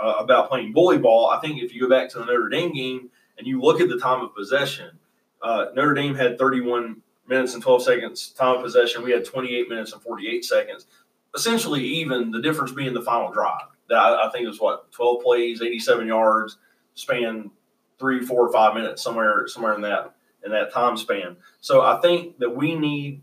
[0.00, 2.72] uh, about playing bully ball, I think if you go back to the Notre Dame
[2.72, 4.98] game and you look at the time of possession,
[5.42, 9.02] uh, Notre Dame had 31 minutes and 12 seconds time of possession.
[9.02, 10.86] We had 28 minutes and 48 seconds.
[11.34, 13.62] Essentially, even the difference being the final drive.
[13.88, 16.58] That I, I think it was what 12 plays, 87 yards,
[16.94, 17.50] span
[17.98, 20.14] three, four, or five minutes somewhere, somewhere in that
[20.44, 21.36] in that time span.
[21.60, 23.22] So I think that we need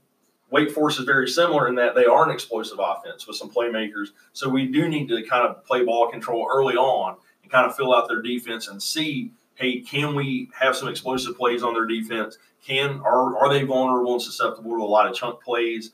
[0.49, 4.09] Wake Forest is very similar in that they are an explosive offense with some playmakers.
[4.33, 7.75] So we do need to kind of play ball control early on and kind of
[7.75, 11.87] fill out their defense and see hey, can we have some explosive plays on their
[11.87, 12.37] defense?
[12.67, 15.91] Can are are they vulnerable and susceptible to a lot of chunk plays?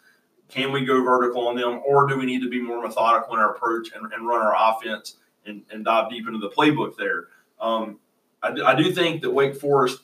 [0.50, 3.40] Can we go vertical on them, or do we need to be more methodical in
[3.40, 7.28] our approach and, and run our offense and, and, dive deep into the playbook there?
[7.60, 8.00] Um,
[8.42, 10.00] I, I, do think that Wake Forest,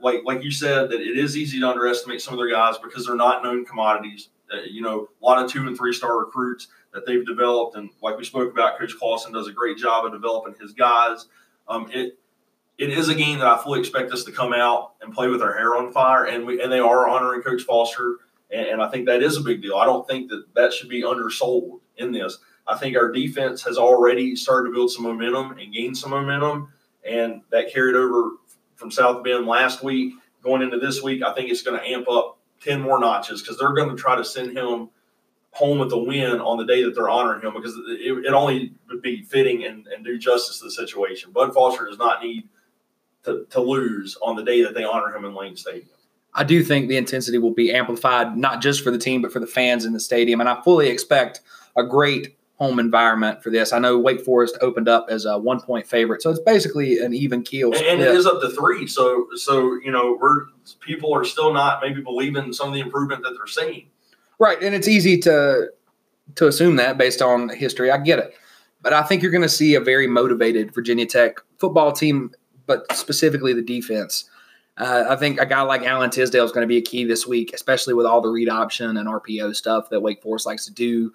[0.00, 3.06] like like you said, that it is easy to underestimate some of their guys because
[3.06, 4.28] they're not known commodities.
[4.52, 7.90] Uh, you know, a lot of two and three star recruits that they've developed, and
[8.00, 11.26] like we spoke about, Coach Clawson does a great job of developing his guys.
[11.66, 12.16] Um, it
[12.78, 15.42] it is a game that I fully expect us to come out and play with
[15.42, 18.18] our hair on fire, and we and they are honoring Coach Foster,
[18.50, 19.76] and, and I think that is a big deal.
[19.76, 22.38] I don't think that that should be undersold in this.
[22.66, 26.72] I think our defense has already started to build some momentum and gain some momentum,
[27.08, 28.32] and that carried over
[28.74, 31.22] from South Bend last week going into this week.
[31.22, 34.16] I think it's going to amp up ten more notches because they're going to try
[34.16, 34.90] to send him
[35.52, 38.74] home with a win on the day that they're honoring him because it, it only
[38.90, 41.32] would be fitting and, and do justice to the situation.
[41.32, 42.46] Bud Foster does not need
[43.26, 45.88] to, to lose on the day that they honor him in Lane Stadium.
[46.34, 49.40] I do think the intensity will be amplified, not just for the team, but for
[49.40, 50.40] the fans in the stadium.
[50.40, 51.40] And I fully expect
[51.76, 53.72] a great home environment for this.
[53.72, 57.14] I know Wake Forest opened up as a one point favorite, so it's basically an
[57.14, 57.72] even keel.
[57.72, 58.86] And, and, it is up to three.
[58.86, 60.46] So, so you know, we're
[60.80, 63.88] people are still not maybe believing some of the improvement that they're seeing.
[64.38, 65.70] Right, and it's easy to
[66.34, 67.90] to assume that based on history.
[67.90, 68.34] I get it,
[68.82, 72.32] but I think you're going to see a very motivated Virginia Tech football team,
[72.66, 74.28] but specifically the defense.
[74.78, 77.26] Uh, I think a guy like Alan Tisdale is going to be a key this
[77.26, 80.72] week, especially with all the read option and RPO stuff that Wake Forest likes to
[80.72, 81.14] do.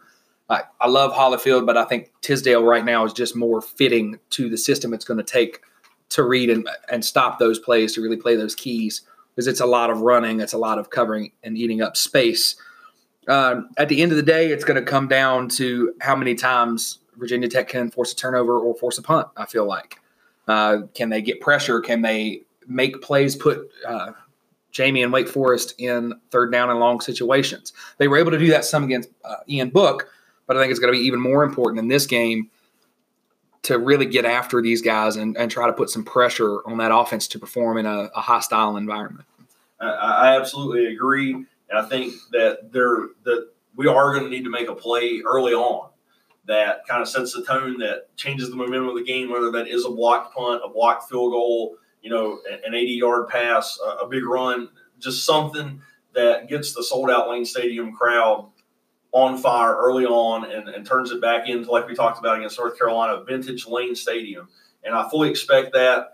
[0.50, 4.50] I, I love Hollifield, but I think Tisdale right now is just more fitting to
[4.50, 5.62] the system it's going to take
[6.10, 9.02] to read and, and stop those plays to really play those keys
[9.34, 12.56] because it's a lot of running, it's a lot of covering and eating up space.
[13.28, 16.36] Um, at the end of the day, it's going to come down to how many
[16.36, 19.28] times Virginia Tech can force a turnover or force a punt.
[19.38, 20.01] I feel like
[20.48, 21.80] uh, can they get pressure?
[21.80, 23.36] Can they make plays?
[23.36, 24.12] Put uh,
[24.72, 27.74] Jamie and Wake Forest in third down and long situations.
[27.98, 30.10] They were able to do that some against uh, Ian Book,
[30.48, 32.50] but I think it's going to be even more important in this game
[33.64, 36.92] to really get after these guys and, and try to put some pressure on that
[36.94, 39.28] offense to perform in a, a hostile environment.
[39.80, 44.50] I, I, absolutely agree, and I think that that we are going to need to
[44.50, 45.91] make a play early on
[46.46, 49.30] that kind of sets the tone that changes the momentum of the game.
[49.30, 53.28] Whether that is a blocked punt, a blocked field goal, you know, an 80 yard
[53.28, 55.82] pass, a, big run, just something
[56.14, 58.50] that gets the sold out Lane Stadium crowd
[59.12, 62.58] on fire early on and, and turns it back into, like we talked about against
[62.58, 64.48] North Carolina, vintage Lane Stadium.
[64.84, 66.14] And I fully expect that.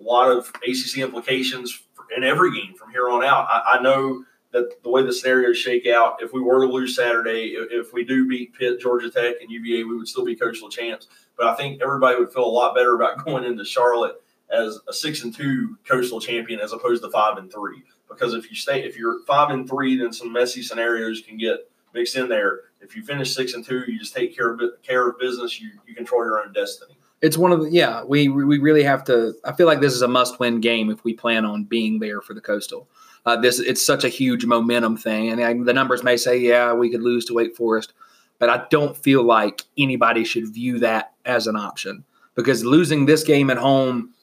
[0.00, 1.82] A lot of ACC implications
[2.16, 3.46] in every game from here on out.
[3.50, 6.96] I, I know that the way the scenarios shake out, if we were to lose
[6.96, 10.70] Saturday, if, we do beat Pitt, Georgia Tech, and UVA, we would still be coachable
[10.70, 11.06] champs.
[11.36, 14.92] But I think everybody would feel a lot better about going into Charlotte as a
[14.92, 17.82] six and two coastal champion as opposed to five and three.
[18.08, 21.70] Because if you stay, if you're five and three, then some messy scenarios can get
[21.92, 22.60] mixed in there.
[22.80, 25.60] If you finish six and two, you just take care of care of business.
[25.60, 26.96] You you control your own destiny.
[27.20, 28.02] It's one of the yeah.
[28.04, 29.34] We we really have to.
[29.44, 32.20] I feel like this is a must win game if we plan on being there
[32.22, 32.88] for the coastal.
[33.28, 36.72] Uh, this it's such a huge momentum thing, and I, the numbers may say yeah
[36.72, 37.92] we could lose to Wake Forest,
[38.38, 43.22] but I don't feel like anybody should view that as an option because losing this
[43.22, 44.14] game at home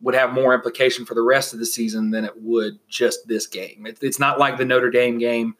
[0.00, 3.46] would have more implication for the rest of the season than it would just this
[3.46, 3.84] game.
[3.84, 5.54] It, it's not like the Notre Dame game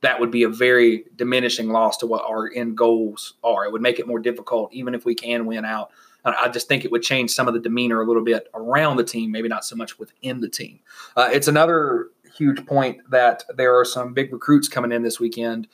[0.00, 3.64] that would be a very diminishing loss to what our end goals are.
[3.64, 5.92] It would make it more difficult, even if we can win out.
[6.26, 9.04] I just think it would change some of the demeanor a little bit around the
[9.04, 10.80] team, maybe not so much within the team.
[11.16, 15.68] Uh, it's another huge point that there are some big recruits coming in this weekend,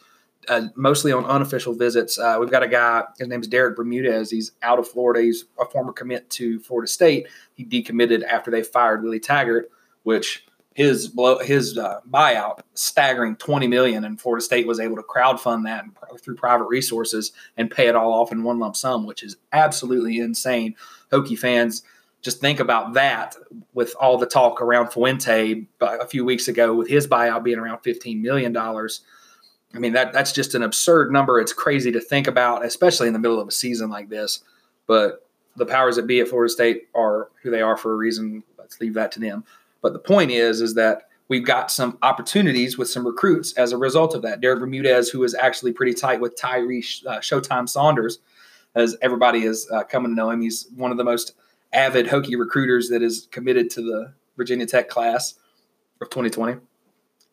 [0.48, 2.18] uh, mostly on unofficial visits.
[2.18, 4.31] Uh, we've got a guy, his name's Derek Bermudez.
[4.31, 5.22] He's out of Florida.
[5.22, 7.29] He's a former commit to Florida State.
[7.55, 9.70] He decommitted after they fired Willie Taggart,
[10.03, 10.44] which
[10.75, 15.64] his blow his uh, buyout staggering 20 million and Florida State was able to crowdfund
[15.64, 15.85] that
[16.22, 20.18] through private resources and pay it all off in one lump sum which is absolutely
[20.18, 20.75] insane
[21.11, 21.83] Hokie fans
[22.23, 23.37] just think about that
[23.75, 27.81] with all the talk around Fuente a few weeks ago with his buyout being around
[27.81, 29.01] 15 million dollars.
[29.75, 31.41] I mean that that's just an absurd number.
[31.41, 34.45] It's crazy to think about especially in the middle of a season like this.
[34.87, 38.43] But the powers that be at Florida State are who they are for a reason.
[38.57, 39.45] Let's leave that to them.
[39.83, 43.77] But the point is, is that we've got some opportunities with some recruits as a
[43.77, 44.41] result of that.
[44.41, 48.21] Derek Bermudez, who is actually pretty tight with Tyree uh, Showtime Saunders,
[48.75, 50.41] as everybody is uh, coming to know him.
[50.41, 51.35] He's one of the most
[51.73, 55.35] avid Hokie recruiters that is committed to the Virginia Tech class
[56.01, 56.61] of 2020.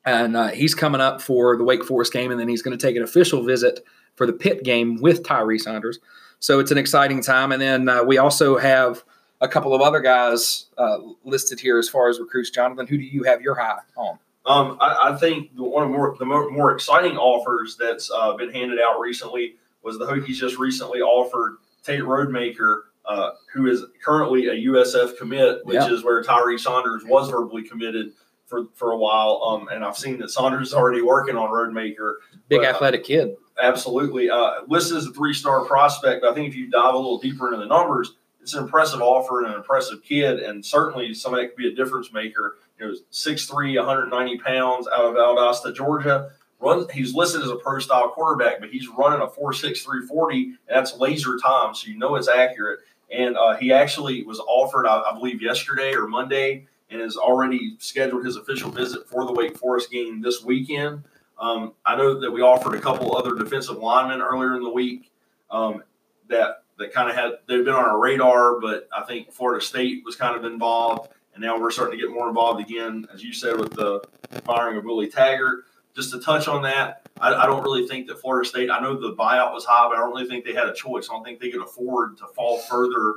[0.06, 2.88] And uh, he's coming up for the Wake Forest game, and then he's going to
[2.88, 3.82] take an official visit
[4.16, 6.00] for the Pitt game with Tyree Saunders.
[6.40, 7.52] So it's an exciting time.
[7.52, 9.04] And then uh, we also have–
[9.42, 12.50] a couple of other guys uh, listed here as far as recruits.
[12.50, 14.20] Jonathan, who do you have your high on?
[14.46, 18.52] Um, I, I, think one of more, the more, more exciting offers that's uh, been
[18.52, 24.48] handed out recently was the Hokies just recently offered Tate Rodemaker uh, who is currently
[24.48, 25.92] a USF commit, which Yeah.
[25.92, 28.14] is where Tyree Saunders was verbally committed
[28.46, 29.42] for, for a while.
[29.44, 32.16] Um, and I've seen that Saunders is already working on Rodemaker.
[32.48, 33.36] Big But, uh, athletic kid.
[33.62, 34.30] Absolutely.
[34.30, 37.18] Uh, listed as a three star prospect, but I think if you dive a little
[37.18, 41.44] deeper into the numbers, it's an impressive offer and an impressive kid, and certainly somebody
[41.44, 42.58] that could be a difference maker.
[42.80, 46.32] You know, 6'3, 190 pounds out of Valdosta, Georgia.
[46.62, 50.58] Runs, he's listed as a pro style quarterback, but he's running a 4'6, 340, and
[50.68, 52.80] that's laser time, so you know it's accurate.
[53.12, 57.76] And uh, he actually was offered, I, I believe, yesterday or Monday, and has already
[57.80, 61.04] scheduled his official visit for the Wake Forest game this weekend.
[61.40, 65.12] Um, I know that we offered a couple other defensive linemen earlier in the week
[65.50, 65.84] um,
[66.28, 70.04] that that kind of had they've been on our radar, but I think Florida State
[70.06, 73.34] was kind of involved, and now we're starting to get more involved again, as you
[73.34, 74.02] said, with the
[74.44, 75.66] firing of Willie Taggart.
[75.96, 78.70] Just to touch on that, I, I don't really think that Florida State.
[78.70, 81.10] I know the buyout was high, but I don't really think they had a choice.
[81.10, 83.16] I don't think they could afford to fall further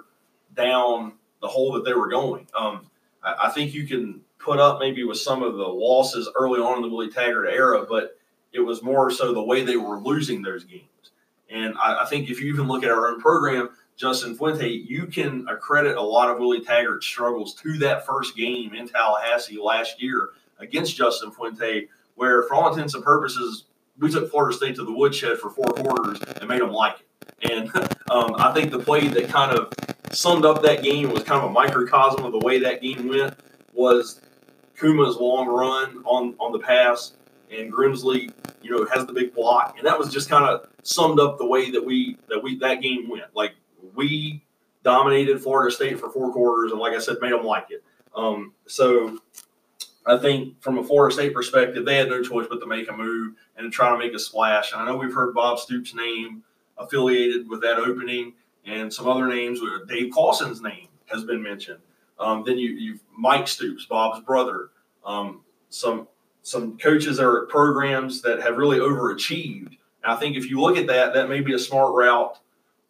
[0.55, 2.47] down the hole that they were going.
[2.55, 2.91] Um,
[3.23, 6.77] I, I think you can put up maybe with some of the losses early on
[6.77, 8.19] in the Willie Taggart era, but
[8.53, 10.87] it was more so the way they were losing those games.
[11.49, 15.07] And I, I think if you even look at our own program, Justin Fuente, you
[15.07, 20.03] can accredit a lot of Willie Taggart's struggles to that first game in Tallahassee last
[20.03, 23.65] year against Justin Fuente, where for all intents and purposes,
[24.03, 27.51] we took Florida State to the woodshed for four quarters and made them like it.
[27.51, 27.71] And
[28.11, 29.73] um, I think the play that kind of
[30.11, 33.35] summed up that game was kind of a microcosm of the way that game went
[33.73, 34.21] was
[34.79, 37.12] Kuma's long run on on the pass
[37.51, 41.21] and Grimsley, you know, has the big block, and that was just kind of summed
[41.21, 43.35] up the way that we that we that game went.
[43.35, 43.55] Like
[43.95, 44.45] we
[44.83, 47.85] dominated Florida State for four quarters, and like I said, made them like it.
[48.17, 49.19] Um, so
[50.05, 52.93] I think from a Florida State perspective, they had no choice but to make a
[52.93, 54.73] move and try to make a splash.
[54.73, 56.43] And I know we've heard Bob Stoops' name
[56.77, 58.35] affiliated with that opening,
[58.65, 59.61] and some other names.
[59.88, 61.81] Dave Clawson's name has been mentioned.
[62.19, 64.71] Um, then you, you've Mike Stoops, Bob's brother.
[65.05, 66.09] Um, some
[66.43, 69.77] some coaches are at programs that have really overachieved.
[70.03, 72.38] And I think if you look at that, that may be a smart route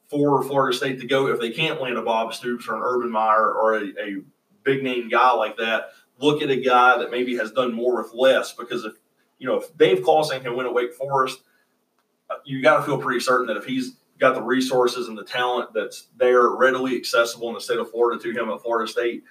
[0.09, 3.11] for Florida State to go if they can't land a Bob Stoops or an Urban
[3.11, 4.17] Meyer or a, a
[4.65, 5.91] big name guy like that.
[6.23, 8.95] Look at a guy that maybe has done more with less because if
[9.39, 11.41] you know if Dave Clawson can win at Wake Forest,
[12.31, 15.25] uh, you got to feel pretty certain that if he's got the resources and the
[15.25, 19.25] talent that's there readily accessible in the state of Florida to him at Florida State,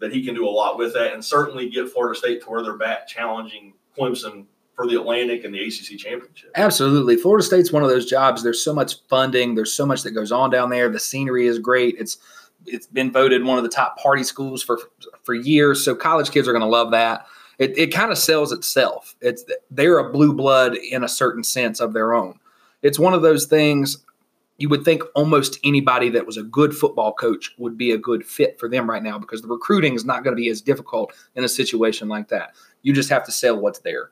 [0.00, 2.62] that he can do a lot with that and certainly get Florida State to where
[2.62, 6.50] they're back challenging Clemson for the Atlantic and the ACC championship.
[6.56, 7.16] Absolutely.
[7.16, 8.42] Florida State's one of those jobs.
[8.42, 9.54] There's so much funding.
[9.54, 10.88] There's so much that goes on down there.
[10.88, 11.94] The scenery is great.
[11.98, 12.18] It's
[12.66, 14.78] it's been voted one of the top party schools for
[15.22, 15.84] for years.
[15.84, 17.26] So college kids are going to love that.
[17.58, 19.14] It, it kind of sells itself.
[19.20, 22.38] It's they're a blue blood in a certain sense of their own.
[22.82, 24.04] It's one of those things
[24.58, 28.24] you would think almost anybody that was a good football coach would be a good
[28.24, 31.12] fit for them right now because the recruiting is not going to be as difficult
[31.34, 32.54] in a situation like that.
[32.82, 34.10] You just have to sell what's there.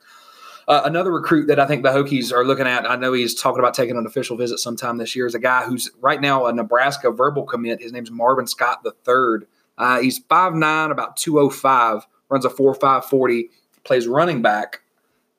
[0.70, 3.58] Uh, another recruit that I think the Hokies are looking at, I know he's talking
[3.58, 6.52] about taking an official visit sometime this year, is a guy who's right now a
[6.52, 7.82] Nebraska verbal commit.
[7.82, 9.48] His name's Marvin Scott III.
[9.78, 13.50] Uh, he's 5'9, about 205, runs a 4'5 40,
[13.82, 14.82] plays running back.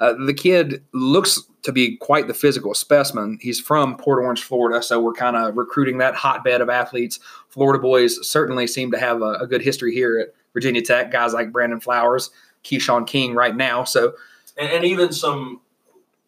[0.01, 3.37] Uh, the kid looks to be quite the physical specimen.
[3.39, 7.21] He's from Port Orange, Florida, so we're kind of recruiting that hotbed of athletes.
[7.47, 11.09] Florida boys certainly seem to have a, a, good history here at Virginia Tech.
[11.09, 12.31] Guys like Brandon Flowers,
[12.65, 13.85] Keshawn King, right now.
[13.85, 14.13] So,
[14.61, 15.61] and, and even some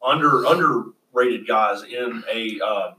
[0.01, 2.93] under underrated guys in a uh,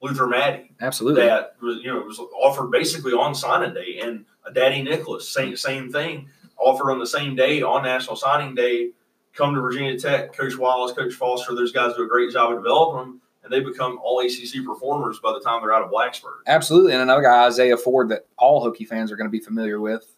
[0.00, 0.70] Luther Maddy.
[0.80, 1.22] Absolutely.
[1.22, 5.56] That was you know was offered basically on signing day, and a Dadi Nicolas, same
[5.56, 8.90] same thing, offered on the same day on National Signing Day
[9.34, 12.58] come to Virginia Tech, Coach Wallace, Coach Foster, those guys do a great job of
[12.58, 16.38] developing them, and they become all ACC performers by the time they're out of Blacksburg.
[16.46, 16.92] Absolutely.
[16.92, 20.13] And another guy, Isaiah Ford, that all Hokie fans are going to be familiar with.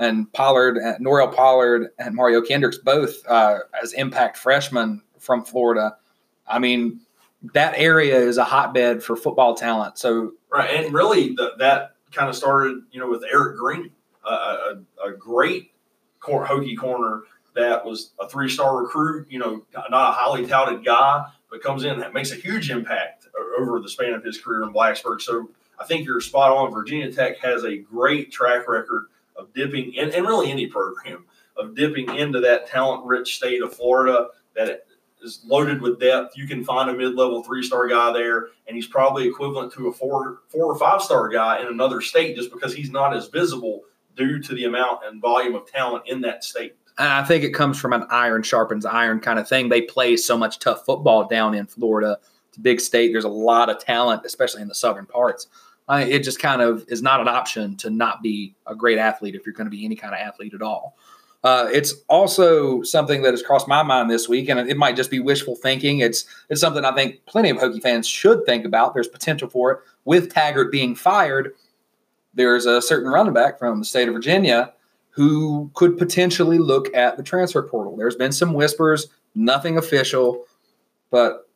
[0.00, 5.96] And Pollard, and Norell Pollard, and Mario Kendricks, both uh, as impact freshmen from Florida.
[6.48, 7.00] I mean,
[7.54, 9.98] that area is a hotbed for football talent.
[9.98, 10.70] So, right.
[10.70, 13.90] And really, the, that kind of started, you know, with Eric Green,
[14.24, 15.72] uh, a, a great
[16.18, 17.22] cor- Hokie corner
[17.54, 21.84] that was a three star recruit, you know, not a highly touted guy, but comes
[21.84, 23.26] in and makes a huge impact
[23.58, 25.20] over the span of his career in Blacksburg.
[25.20, 26.72] So I think you're spot on.
[26.72, 29.06] Virginia Tech has a great track record
[29.40, 31.24] of dipping in, and really any program,
[31.56, 34.86] of dipping into that talent rich state of Florida that
[35.22, 36.36] is loaded with depth.
[36.36, 39.88] You can find a mid level three star guy there, and he's probably equivalent to
[39.88, 43.28] a four, four or five star guy in another state just because he's not as
[43.28, 43.82] visible
[44.16, 46.76] due to the amount and volume of talent in that state.
[46.98, 49.68] I think it comes from an iron sharpens iron kind of thing.
[49.68, 52.18] They play so much tough football down in Florida.
[52.48, 53.12] It's a big state.
[53.12, 55.46] There's a lot of talent, especially in the southern parts.
[55.98, 59.44] It just kind of is not an option to not be a great athlete if
[59.44, 60.96] you're going to be any kind of athlete at all.
[61.42, 65.10] Uh, it's also something that has crossed my mind this week, and it might just
[65.10, 66.00] be wishful thinking.
[66.00, 68.92] It's it's something I think plenty of Hokie fans should think about.
[68.92, 69.78] There's potential for it.
[70.04, 71.54] With Taggart being fired,
[72.34, 74.72] there's a certain running back from the state of Virginia
[75.10, 77.96] who could potentially look at the transfer portal.
[77.96, 80.44] There's been some whispers, nothing official,
[81.10, 81.48] but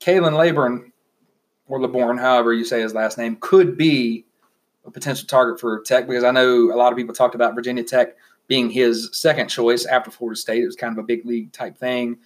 [0.00, 0.91] Khalan Laborn
[1.68, 4.24] or LeBourne, however you say his last name, could be
[4.84, 7.84] a potential target for Tech because I know a lot of people talked about Virginia
[7.84, 8.16] Tech
[8.48, 10.62] being his second choice after Florida State.
[10.62, 12.18] It was kind of a big league type thing.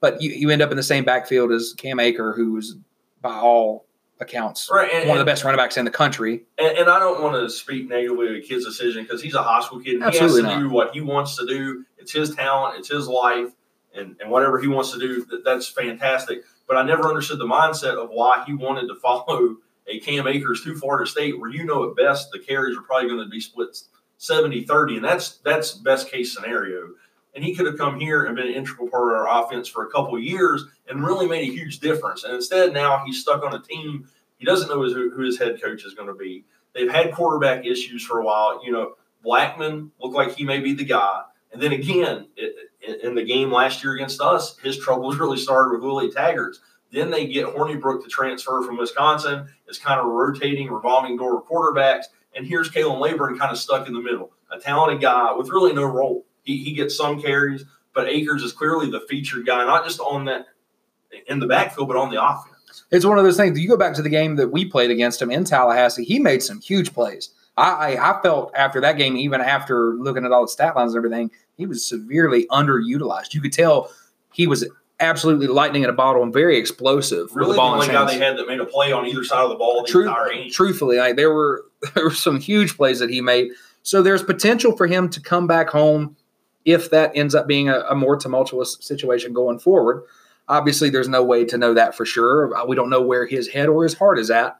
[0.00, 2.76] But you, you end up in the same backfield as Cam Akers, who was
[3.20, 3.86] by all
[4.20, 6.44] accounts Right, and- one of the best running backs in the country.
[6.58, 9.42] And, and I don't want to speak negatively of a kid's decision because he's a
[9.42, 9.96] high school kid.
[9.96, 10.68] And Absolutely he has to not.
[10.68, 11.84] do what he wants to do.
[11.98, 12.78] It's his talent.
[12.78, 13.50] It's his life.
[13.96, 16.42] And, and whatever he wants to do, that, that's fantastic.
[16.66, 19.56] But I never understood the mindset of why he wanted to follow
[19.86, 23.08] a Cam Akers to Florida State, where you know at best the carries are probably
[23.08, 23.76] going to be split
[24.18, 24.96] 70 30.
[24.96, 26.90] And that's that's best case scenario.
[27.34, 29.84] And he could have come here and been an integral part of our offense for
[29.84, 32.22] a couple years and really made a huge difference.
[32.22, 34.08] And instead, now he's stuck on a team.
[34.38, 36.44] He doesn't know who who his head coach is going to be.
[36.74, 38.64] They've had quarterback issues for a while.
[38.64, 41.22] You know, Blackman looked like he may be the guy.
[41.54, 45.72] And then again, it, in the game last year against us, his troubles really started
[45.72, 46.60] with Willie Taggart's.
[46.92, 49.48] Then they get Hornibrook to transfer from Wisconsin.
[49.66, 52.04] It's kind of a rotating, revolving door of quarterbacks.
[52.36, 55.72] And here's Khalan Laborn kind of stuck in the middle, a talented guy with really
[55.72, 56.24] no role.
[56.42, 60.24] He, he gets some carries, but Akers is clearly the featured guy, not just on
[60.26, 60.46] that
[61.28, 62.84] in the backfield, but on the offense.
[62.90, 63.58] It's one of those things.
[63.58, 66.04] You go back to the game that we played against him in Tallahassee.
[66.04, 67.30] He made some huge plays.
[67.56, 70.94] I, I, I felt after that game, even after looking at all the stat lines
[70.94, 73.34] and everything, he was severely underutilized.
[73.34, 73.90] You could tell
[74.32, 74.66] he was
[75.00, 77.34] absolutely lightning in a bottle and very explosive.
[77.34, 79.50] Really, the the only guy they had that made a play on either side of
[79.50, 80.08] the ball the Truth-
[80.52, 83.50] truthfully, like there were there were some huge plays that he made.
[83.82, 86.16] So there's potential for him to come back home
[86.64, 90.04] if that ends up being a, a more tumultuous situation going forward.
[90.48, 92.54] Obviously, there's no way to know that for sure.
[92.56, 94.58] Uh, We don't know where his head or his heart is at.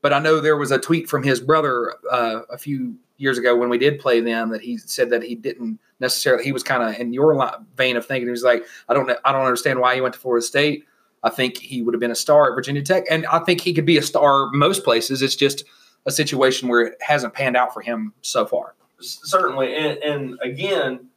[0.00, 3.56] But I know there was a tweet from his brother uh, a few years ago
[3.56, 6.44] when we did play them that he said that he didn't necessarily.
[6.44, 8.26] He was kind of in your li- vein of thinking.
[8.26, 10.84] He was like, I don't, I don't understand why he went to Florida State.
[11.22, 13.72] I think he would have been a star at Virginia Tech, and I think he
[13.72, 15.22] could be a star most places.
[15.22, 15.64] It's just
[16.04, 18.74] a situation where it hasn't panned out for him so far.
[19.00, 21.08] Certainly and, and again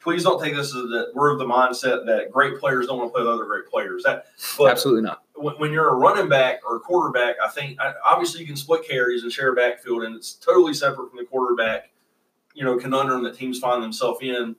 [0.00, 3.08] please don't take this as that we're of the mindset that great players don't want
[3.08, 4.26] to play with other great players that
[4.60, 5.22] Absolutely not.
[5.34, 8.54] when, when you're a running back or a quarterback i think I- obviously you can
[8.56, 11.90] split carries and share backfield and it's totally separate from the quarterback
[12.56, 14.56] you know conundrum that teams find themselves in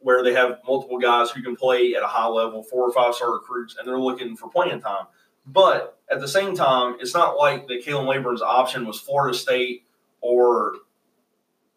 [0.00, 3.14] where they have multiple guys who can play at a high level four or five
[3.14, 5.06] star recruits and they're looking for playing time
[5.46, 9.84] but at the same time it's not like that Khalan Laborn's option was Florida State
[10.20, 10.76] or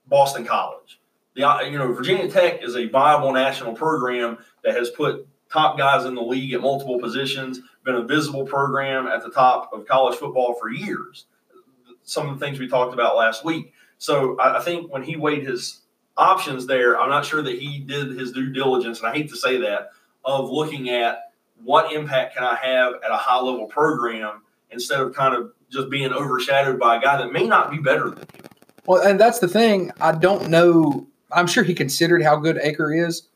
[0.07, 0.99] Boston College.
[1.35, 6.05] The you know Virginia Tech is a viable national program that has put top guys
[6.05, 10.17] in the league at multiple positions, been a visible program at the top of college
[10.17, 11.25] football for years.
[12.03, 13.73] Some of the things we talked about last week.
[13.97, 15.81] So I, I think when he weighed his
[16.17, 19.35] options there, I'm not sure that he did his due diligence, and I hate to
[19.35, 19.89] say that,
[20.25, 21.31] of looking at
[21.63, 24.41] what impact can I have at a high level program
[24.71, 28.09] instead of kind of just being overshadowed by a guy that may not be better
[28.09, 28.45] than him.
[28.85, 29.91] Well, and that's the thing.
[29.99, 31.07] I don't know.
[31.31, 33.27] I'm sure he considered how good Aker is,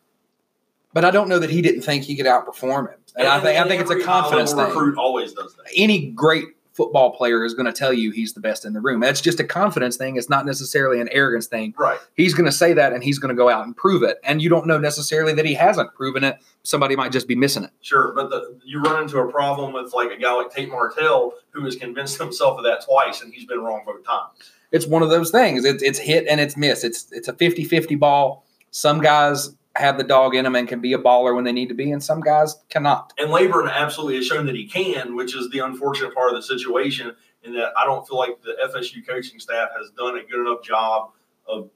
[0.94, 3.00] but I don't know that he didn't think he could outperform him.
[3.18, 4.66] And, I think I think it's a confidence thing.
[4.66, 5.66] Recruit always does that.
[5.76, 9.00] Any great football player is going to tell you he's the best in the room.
[9.00, 10.16] That's just a confidence thing.
[10.16, 11.74] It's not necessarily an arrogance thing.
[11.78, 12.00] Right.
[12.16, 14.20] He's going to say that, and he's going to go out and prove it.
[14.24, 16.38] And you don't know necessarily that he hasn't proven it.
[16.64, 17.72] Somebody might just be missing it.
[17.82, 21.34] Sure, but the, you run into a problem with like a guy like Tate Martell
[21.50, 24.52] who has convinced himself of that twice, and he's been wrong both times.
[24.72, 25.66] it's one of those things.
[25.66, 26.84] It's it's hit and it's miss.
[26.84, 28.46] It's it's a 50-50 ball.
[28.70, 31.70] Some guys have the dog in them and can be a baller when they need
[31.70, 33.14] to be, and some guys cannot.
[33.18, 36.44] And Laborn absolutely has shown that he can, which is the unfortunate part of the
[36.44, 37.16] situation.
[37.44, 40.64] In that I don't feel like the FSU coaching staff has done a good enough
[40.64, 41.12] job
[41.48, 41.70] of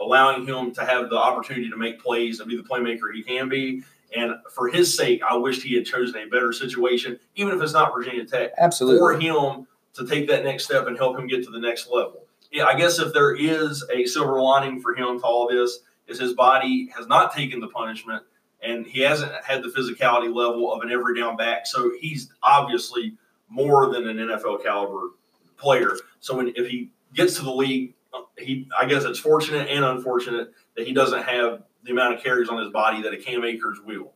[0.00, 3.48] allowing him to have the opportunity to make plays and be the playmaker he can
[3.48, 3.82] be.
[4.16, 7.72] And for his sake, I wished he had chosen a better situation, even if it's
[7.72, 8.52] not Virginia Tech.
[8.58, 8.98] Absolutely.
[8.98, 12.26] for him to take that next step and help him get to the next level.
[12.50, 15.80] Yeah, I guess if there is a silver lining for him to all this,
[16.10, 18.22] is his body has not taken the punishment
[18.62, 21.66] and he hasn't had the physicality level of an every down back.
[21.66, 23.16] So he's obviously
[23.48, 25.10] more than an NFL caliber
[25.56, 25.96] player.
[26.20, 27.94] So when if he gets to the league,
[28.38, 32.48] he I guess it's fortunate and unfortunate that he doesn't have the amount of carries
[32.48, 34.12] on his body that a Cam Akers will.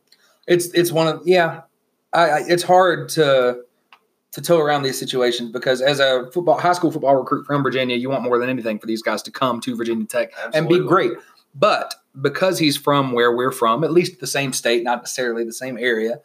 [0.47, 1.61] It's it's one of yeah.
[2.13, 3.61] I, I, it's hard to
[4.31, 7.95] to toe around these situations because as a football high school football recruit from Virginia,
[7.95, 10.59] you want more than anything for these guys to come to Virginia Tech Absolutely.
[10.59, 11.11] and be great.
[11.55, 15.53] But because he's from where we're from, at least the same state, not necessarily the
[15.53, 16.19] same area,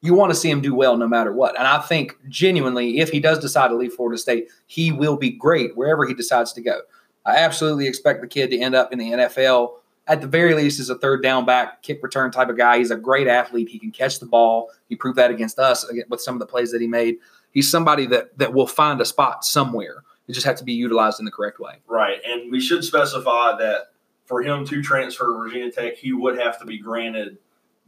[0.00, 1.58] you want to see him do well no matter what.
[1.58, 5.30] And I think genuinely, if he does decide to leave Florida State, he will be
[5.30, 6.80] great wherever he decides to go.
[7.24, 9.76] I absolutely expect the kid to end up in the NFL
[10.06, 12.78] at the very least as a third down back, kick return type of guy.
[12.78, 13.68] He's a great athlete.
[13.68, 14.70] He can catch the ball.
[14.88, 17.16] He proved that against us uh, with some of the plays that he made.
[17.52, 20.02] He's somebody that that will find a spot somewhere.
[20.28, 21.76] It just has to be utilized in the correct way.
[21.86, 23.93] Right, and we should specify that
[24.24, 27.38] for him to transfer to Virginia Tech, he would have to be granted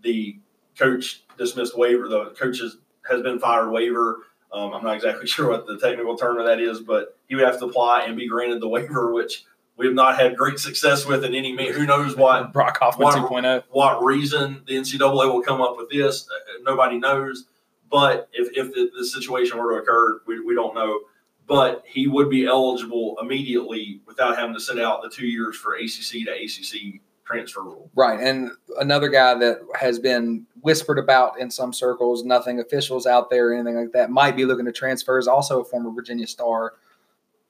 [0.03, 0.39] the
[0.79, 2.09] coach dismissed waiver.
[2.09, 2.77] The coach has,
[3.09, 4.19] has been fired waiver.
[4.53, 7.45] Um, I'm not exactly sure what the technical term of that is, but he would
[7.45, 9.45] have to apply and be granted the waiver, which
[9.77, 11.73] we have not had great success with in any mean.
[11.73, 13.65] Who knows what Brock Hoffman What- 2.0.
[13.71, 16.29] what reason the NCAA will come up with this?
[16.29, 17.45] Uh, nobody knows.
[17.91, 21.01] But if, if the, the situation were to occur, we, we don't know.
[21.47, 25.75] But he would be eligible immediately without having to sit out the two years for
[25.75, 27.91] ACC to ACC transfer rule.
[27.95, 28.19] Right.
[28.21, 33.53] And another guy that has been whispered about in some circles, nothing officials out there
[33.53, 36.75] anything like that, might be looking to transfer is also a former Virginia star.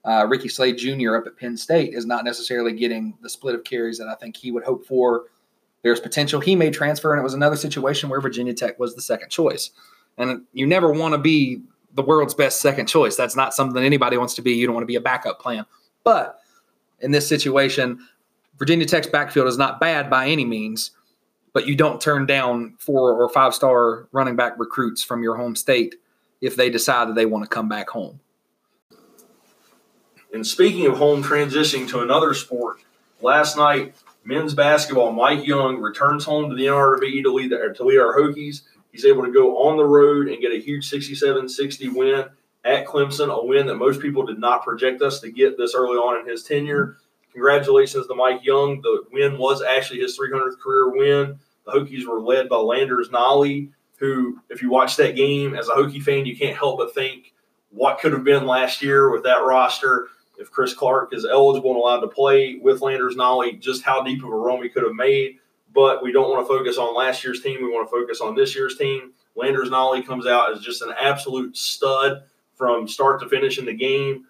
[0.05, 1.17] Uh, Ricky Slade Jr.
[1.17, 4.37] up at Penn State is not necessarily getting the split of carries that I think
[4.37, 5.25] he would hope for.
[5.83, 9.03] There's potential he may transfer, and it was another situation where Virginia Tech was the
[9.03, 9.71] second choice.
[10.17, 11.61] And you never want to be
[11.97, 13.17] the world's best second choice.
[13.17, 14.53] That's not something anybody wants to be.
[14.53, 15.67] You don't want to be a backup plan.
[16.05, 16.39] But
[17.01, 18.07] in this situation,
[18.59, 20.93] Virginia Tech's backfield is not bad by any means,
[21.53, 25.57] but you don't turn down four or five star running back recruits from your home
[25.57, 25.97] state
[26.41, 28.21] if they decide that they want to come back home.
[30.33, 32.79] And speaking of home transitioning to another sport,
[33.23, 37.85] last night men's basketball, Mike Young returns home to the NRV to lead, the, to
[37.85, 38.63] lead our Hokies.
[38.97, 42.25] He's able to go on the road and get a huge 67-60 win
[42.65, 45.99] at Clemson, a win that most people did not project us to get this early
[45.99, 46.97] on in his tenure.
[47.31, 48.81] Congratulations to Mike Young.
[48.81, 51.39] The win was actually his 300th career win.
[51.67, 53.69] The Hokies were led by Landers Nolley,
[53.99, 57.35] who, if you watch that game as a Hokie fan, you can't help but think
[57.69, 61.79] what could have been last year with that roster if Chris Clark is eligible and
[61.79, 64.95] allowed to play with Landers Nolley, just how deep of a run we could have
[64.95, 65.37] made.
[65.77, 67.63] But we don't want to focus on last year's team.
[67.63, 69.13] We want to focus on this year's team.
[69.35, 72.23] Landers Nolley comes out as just an absolute stud
[72.55, 74.25] from start to finish in the game.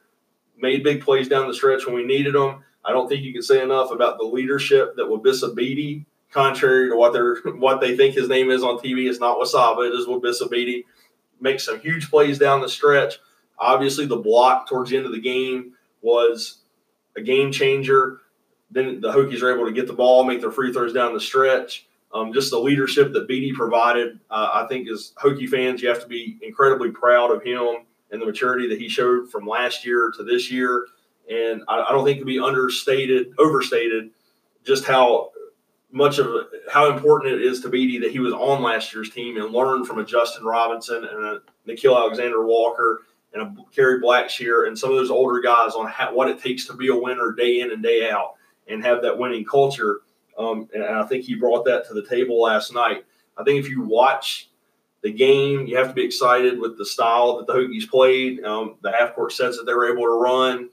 [0.59, 2.65] Made big plays down the stretch when we needed them.
[2.85, 6.97] I don't think you can say enough about the leadership that Wabissa Bede, contrary to
[6.97, 10.09] what they're what they think his name is on TV, it's not Wasaba, it is
[10.09, 10.85] Wabissa Bede.
[11.41, 13.21] Makes some huge plays down the stretch.
[13.57, 16.59] Obviously, the block towards the end of the game was
[17.17, 18.23] a game changer.
[18.71, 21.21] Then the Hokies are able to get the ball, make their free throws down the
[21.21, 21.87] stretch.
[22.13, 26.01] Um, just the leadership that Bede provided, uh, I think, as Hokie fans, you have
[26.01, 30.13] to be incredibly proud of him and the maturity that he showed from last year
[30.17, 30.87] to this year.
[31.29, 34.11] And I, I don't think it can be understated, overstated,
[34.65, 35.33] just how
[35.93, 39.37] much of how important it is to Bede that he was on last year's team
[39.37, 43.03] and learned from a Justin Robinson and a Nickeil Alexander Walker
[43.33, 46.67] and a Kerry Blackshear and some of those older guys on how, what it takes
[46.67, 48.36] to be a winner day in and day out
[48.69, 50.01] and have that winning culture.
[50.39, 53.05] Um, and I think he brought that to the table last night.
[53.37, 54.51] I think if you watch
[55.03, 58.77] the game, you have to be excited with the style that the Hokies played, um,
[58.83, 60.71] the half court sets that they were able to run.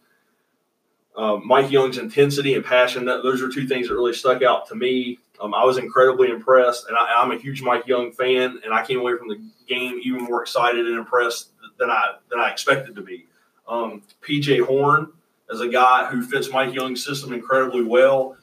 [1.15, 4.67] Um, Mike Young's intensity and passion, that, those are two things that really stuck out
[4.69, 5.19] to me.
[5.39, 8.85] Um, I was incredibly impressed, and I, I'm a huge Mike Young fan, and I
[8.85, 12.95] came away from the game even more excited and impressed than I than I expected
[12.95, 13.27] to be.
[13.67, 15.11] Um, PJ Horne
[15.53, 18.35] is a guy who fits Mike Young's system incredibly well.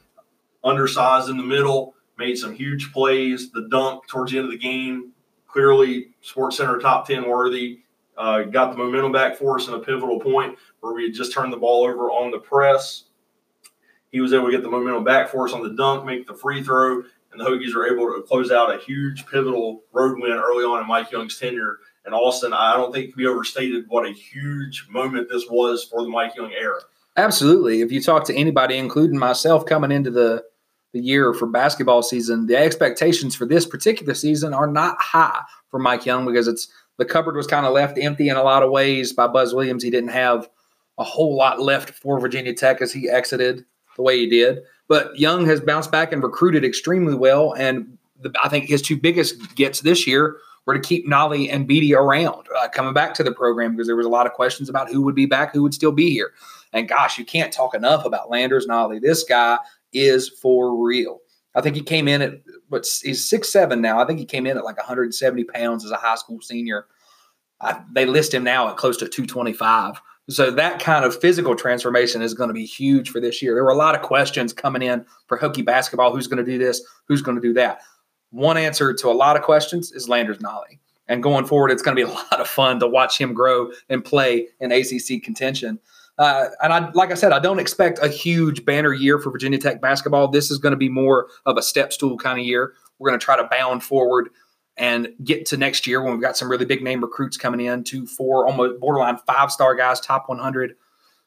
[0.63, 3.51] Undersized in the middle, made some huge plays.
[3.51, 5.11] The dunk towards the end of the game,
[5.47, 7.79] clearly Sports Center top ten worthy.
[8.17, 11.33] Uh, got the momentum back for us in a pivotal point where we had just
[11.33, 13.05] turned the ball over on the press.
[14.11, 16.35] He was able to get the momentum back for us on the dunk, make the
[16.35, 16.97] free throw,
[17.31, 20.81] and the Hokies were able to close out a huge pivotal road win early on
[20.81, 21.79] in Mike Young's tenure.
[22.05, 26.03] And Austin, I don't think can be overstated what a huge moment this was for
[26.03, 26.81] the Mike Young era.
[27.17, 27.81] Absolutely.
[27.81, 30.43] If you talk to anybody, including myself, coming into the
[30.93, 35.39] the year for basketball season, the expectations for this particular season are not high
[35.69, 38.61] for Mike Young because it's the cupboard was kind of left empty in a lot
[38.61, 39.83] of ways by Buzz Williams.
[39.83, 40.49] He didn't have
[40.97, 44.59] a whole lot left for Virginia Tech as he exited the way he did.
[44.87, 47.53] But Young has bounced back and recruited extremely well.
[47.53, 51.67] And the, I think his two biggest gets this year were to keep Nolley and
[51.67, 54.69] Bede around uh, coming back to the program because there was a lot of questions
[54.69, 56.33] about who would be back, who would still be here.
[56.73, 59.01] And gosh, you can't talk enough about Landers Nolley.
[59.01, 59.57] This guy
[59.93, 61.19] is for real.
[61.53, 62.33] I think he came in at
[62.69, 63.99] but he's six seven now.
[63.99, 66.85] I think he came in at like 170 pounds as a high school senior.
[67.59, 70.01] I, they list him now at close to 225.
[70.29, 73.53] So that kind of physical transformation is going to be huge for this year.
[73.53, 76.13] There were a lot of questions coming in for Hokie basketball.
[76.13, 76.81] Who's going to do this?
[77.05, 77.81] Who's going to do that?
[78.29, 80.79] One answer to a lot of questions is Landers Nolley.
[81.07, 83.71] And going forward, it's going to be a lot of fun to watch him grow
[83.89, 85.79] and play in ACC contention.
[86.17, 89.57] Uh, and I, like I said, I don't expect a huge banner year for Virginia
[89.57, 90.27] Tech basketball.
[90.27, 92.73] This is going to be more of a step stool kind of year.
[92.99, 94.29] We're going to try to bound forward
[94.77, 97.83] and get to next year when we've got some really big name recruits coming in,
[97.83, 100.75] two, four, almost borderline five star guys, top 100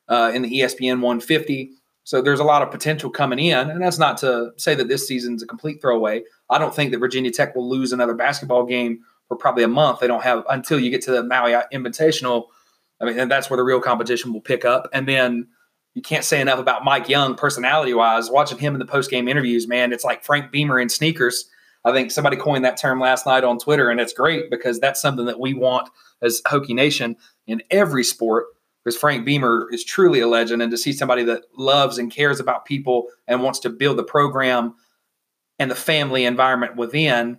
[0.08, 1.72] uh, in the ESPN 150.
[2.04, 5.08] So there's a lot of potential coming in, and that's not to say that this
[5.08, 6.22] season's a complete throwaway.
[6.50, 10.00] I don't think that Virginia Tech will lose another basketball game for probably a month.
[10.00, 12.46] They don't have until you get to the Maui Invitational.
[13.00, 14.88] I mean, and that's where the real competition will pick up.
[14.92, 15.48] And then
[15.94, 18.30] you can't say enough about Mike Young, personality wise.
[18.30, 21.48] Watching him in the post game interviews, man, it's like Frank Beamer in sneakers.
[21.84, 25.00] I think somebody coined that term last night on Twitter, and it's great because that's
[25.00, 25.88] something that we want
[26.22, 27.16] as Hokie Nation
[27.46, 28.46] in every sport.
[28.82, 32.38] Because Frank Beamer is truly a legend, and to see somebody that loves and cares
[32.38, 34.74] about people and wants to build the program
[35.58, 37.38] and the family environment within,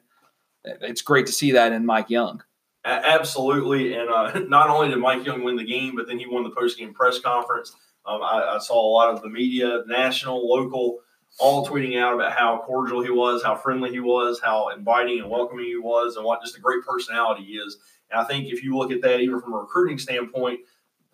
[0.63, 2.41] it's great to see that in Mike Young.
[2.85, 6.43] Absolutely, and uh, not only did Mike Young win the game, but then he won
[6.43, 7.75] the post game press conference.
[8.05, 10.99] Um, I, I, saw a lot of the media, national, local,
[11.39, 15.31] all tweeting out about how cordial he was, how friendly he was, how inviting and
[15.31, 17.77] welcoming he was, and what just a great personality he is.
[18.11, 20.59] And I think if you look at that, even from a recruiting standpoint,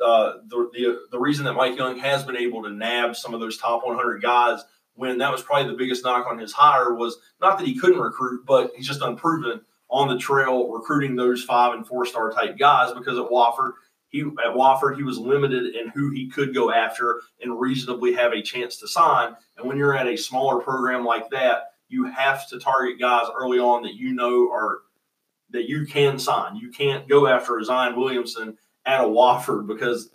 [0.03, 3.39] uh, the, the the reason that Mike Young has been able to nab some of
[3.39, 4.61] those top 100 guys
[4.95, 7.99] when that was probably the biggest knock on his hire was not that he couldn't
[7.99, 9.61] recruit, but he's just unproven
[9.91, 13.73] on the trail recruiting those five and four star type guys because at Wofford
[14.11, 18.33] he at Wofford he was limited in who he could go after and reasonably have
[18.33, 19.35] a chance to sign.
[19.57, 23.59] And when you're at a smaller program like that, you have to target guys early
[23.59, 24.79] on that you know are
[25.49, 26.55] that you can sign.
[26.55, 30.09] You can't go after a Zion Williamson at a Wofford because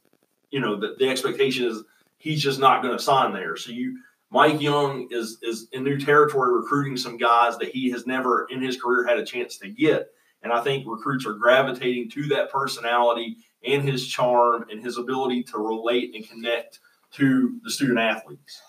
[0.50, 1.82] you know the, the expectation is
[2.18, 3.56] he's just not going to sign there.
[3.56, 3.98] So you
[4.30, 8.60] Mike Young is is in new territory recruiting some guys that he has never in
[8.60, 10.10] his career had a chance to get.
[10.42, 15.42] And I think recruits are gravitating to that personality and his charm and his ability
[15.44, 16.80] to relate and connect
[17.12, 18.60] to the student athletes.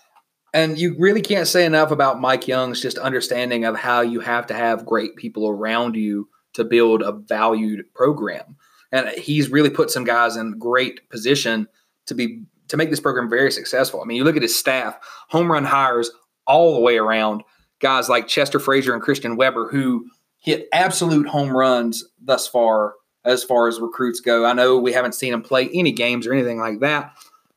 [0.54, 4.46] And you really can't say enough about Mike Young's just understanding of how you have
[4.46, 8.56] to have great people around you to build a valued program.
[8.90, 11.68] And he's really put some guys in great position
[12.06, 14.00] to be to make this program very successful.
[14.00, 14.98] I mean, you look at his staff,
[15.28, 16.10] home run hires
[16.46, 17.42] all the way around,
[17.80, 20.06] guys like Chester Frazier and Christian Webster who
[20.38, 22.94] hit absolute home runs thus far
[23.24, 24.46] as far as recruits go.
[24.46, 27.12] I know we haven't seen them play any games or anything like that,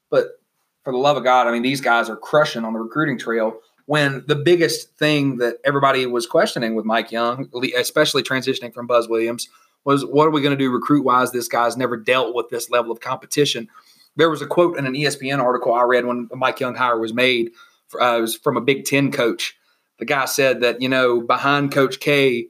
[0.10, 0.40] but
[0.84, 3.60] for the love of God, I mean, these guys are crushing on the recruiting trail.
[3.86, 9.08] When the biggest thing that everybody was questioning with Mike Young, especially transitioning from Buzz
[9.08, 9.50] Williams,
[9.84, 11.32] was what are we going to do recruit wise?
[11.32, 13.68] This guy's never dealt with this level of competition.
[14.16, 17.14] There was a quote in an ESPN article I read when Mike Young hire was
[17.14, 17.52] made.
[18.00, 19.56] Uh, was from a Big Ten coach.
[20.00, 22.48] The guy said that you know behind Coach K,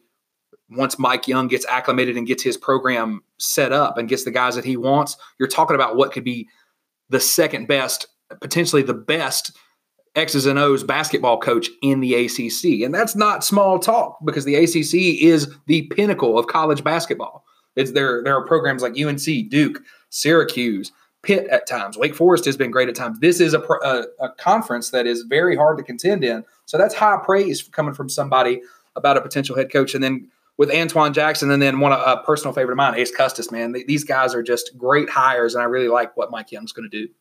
[0.69, 4.55] once Mike Young gets acclimated and gets his program set up and gets the guys
[4.55, 6.47] that he wants, you're talking about what could be
[7.09, 8.07] the second best,
[8.39, 9.57] potentially the best
[10.15, 12.83] X's and O's basketball coach in the ACC.
[12.85, 17.45] And that's not small talk because the ACC is the pinnacle of college basketball.
[17.75, 18.21] It's there.
[18.23, 20.91] There are programs like UNC, Duke, Syracuse,
[21.23, 21.97] Pitt at times.
[21.97, 23.19] Wake Forest has been great at times.
[23.19, 26.43] This is a, a, a conference that is very hard to contend in.
[26.65, 28.61] So that's high praise coming from somebody
[28.95, 29.93] about a potential head coach.
[29.93, 33.51] And then with Antoine Jackson, and then one a personal favorite of mine, Ace Custis.
[33.51, 36.89] Man, these guys are just great hires, and I really like what Mike Young's going
[36.89, 37.11] to do.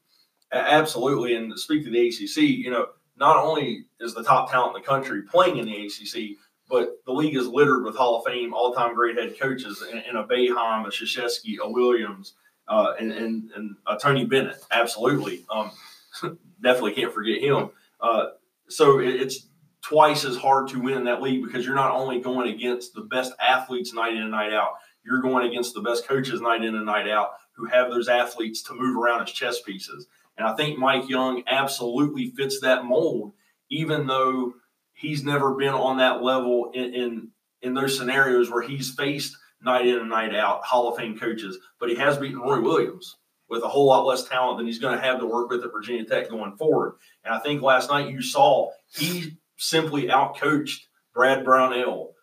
[0.52, 1.34] Absolutely.
[1.36, 4.82] And to speak to the ACC, you know, not only is the top talent in
[4.82, 6.36] the country playing in the ACC,
[6.68, 10.16] but the league is littered with Hall of Fame, all-time great head coaches in, in
[10.16, 12.34] a Boeheim, a Krzyzewski, a Williams,
[12.70, 14.56] uh, and, and, and Tony Bennett.
[14.70, 15.44] Absolutely.
[15.50, 15.72] Um,
[16.62, 17.70] definitely can't forget him.
[18.00, 18.26] Uh,
[18.68, 19.48] so it, it's
[19.82, 23.02] twice as hard to win in that league because you're not only going against the
[23.02, 26.76] best athletes night in and night out, you're going against the best coaches night in
[26.76, 30.06] and night out who have those athletes to move around as chess pieces.
[30.38, 33.32] And I think Mike Young absolutely fits that mold,
[33.68, 34.54] even though
[34.92, 37.28] he's never been on that level in, in,
[37.62, 41.58] in those scenarios where he's faced night in and night out Hall of Fame coaches.
[41.78, 43.16] But he has beaten Roy Williams
[43.48, 45.72] with a whole lot less talent than he's going to have to work with at
[45.72, 46.94] Virginia Tech going forward.
[47.24, 50.80] And I think last night you saw he simply outcoached
[51.14, 52.14] Brad Brownell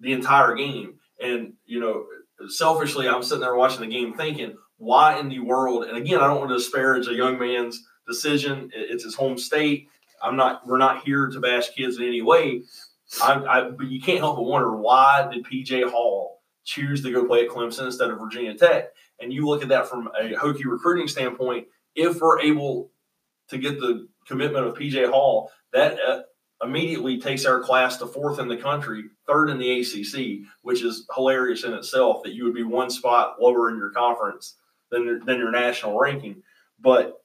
[0.00, 0.94] the entire game.
[1.20, 2.06] And, you know,
[2.48, 5.84] selfishly, I'm sitting there watching the game thinking, why in the world?
[5.84, 8.70] And again, I don't want to disparage a young man's decision.
[8.72, 9.88] It's his home state.
[10.22, 12.62] I'm not, we're not here to bash kids in any way.
[13.22, 16.37] I, I, but you can't help but wonder why did PJ Hall
[16.68, 18.90] choose to go play at Clemson instead of Virginia Tech.
[19.20, 22.90] And you look at that from a Hokie recruiting standpoint, if we're able
[23.48, 26.20] to get the commitment of PJ Hall, that uh,
[26.62, 31.06] immediately takes our class to fourth in the country, third in the ACC, which is
[31.14, 34.56] hilarious in itself that you would be one spot lower in your conference
[34.90, 36.42] than, than your national ranking.
[36.78, 37.22] But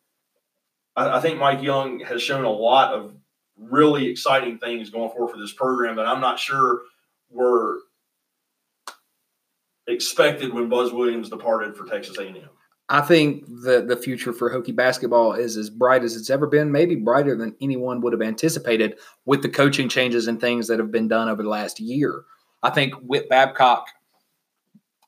[0.96, 3.14] I, I think Mike Young has shown a lot of
[3.58, 6.84] really exciting things going forward for this program that I'm not sure
[7.30, 7.80] were
[9.88, 12.50] expected when Buzz Williams departed for Texas A&M.
[12.90, 16.72] I think the the future for Hokie basketball is as bright as it's ever been,
[16.72, 20.92] maybe brighter than anyone would have anticipated with the coaching changes and things that have
[20.92, 22.24] been done over the last year.
[22.62, 23.88] I think Whit Babcock.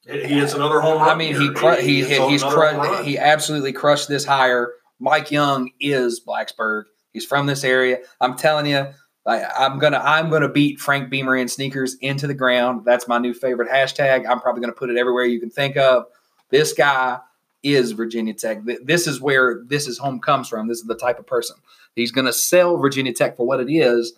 [0.08, 1.10] He hits another home run.
[1.10, 4.74] I mean, he cru- he, he he's cru- he absolutely crushed this hire.
[5.00, 6.84] Mike Young is Blacksburg.
[7.12, 8.00] He's from this area.
[8.22, 8.88] I'm telling you,
[9.26, 12.86] I, am gonna I'm gonna beat Frank Beamer and sneakers into the ground.
[12.86, 14.28] That's my new favorite hashtag.
[14.30, 16.06] I'm probably gonna put it everywhere you can think of.
[16.50, 17.20] This guy
[17.64, 18.60] is Virginia Tech.
[18.84, 20.68] This is where this is home comes from.
[20.68, 21.56] This is the type of person.
[21.96, 24.14] He's to sell Virginia Tech for what it is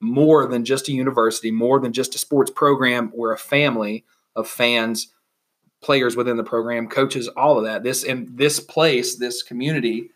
[0.00, 3.12] more than just a university, more than just a sports program.
[3.14, 4.04] We're a family
[4.34, 5.12] of fans,
[5.80, 7.84] players within the program, coaches, all of that.
[7.84, 10.10] This and this place, this community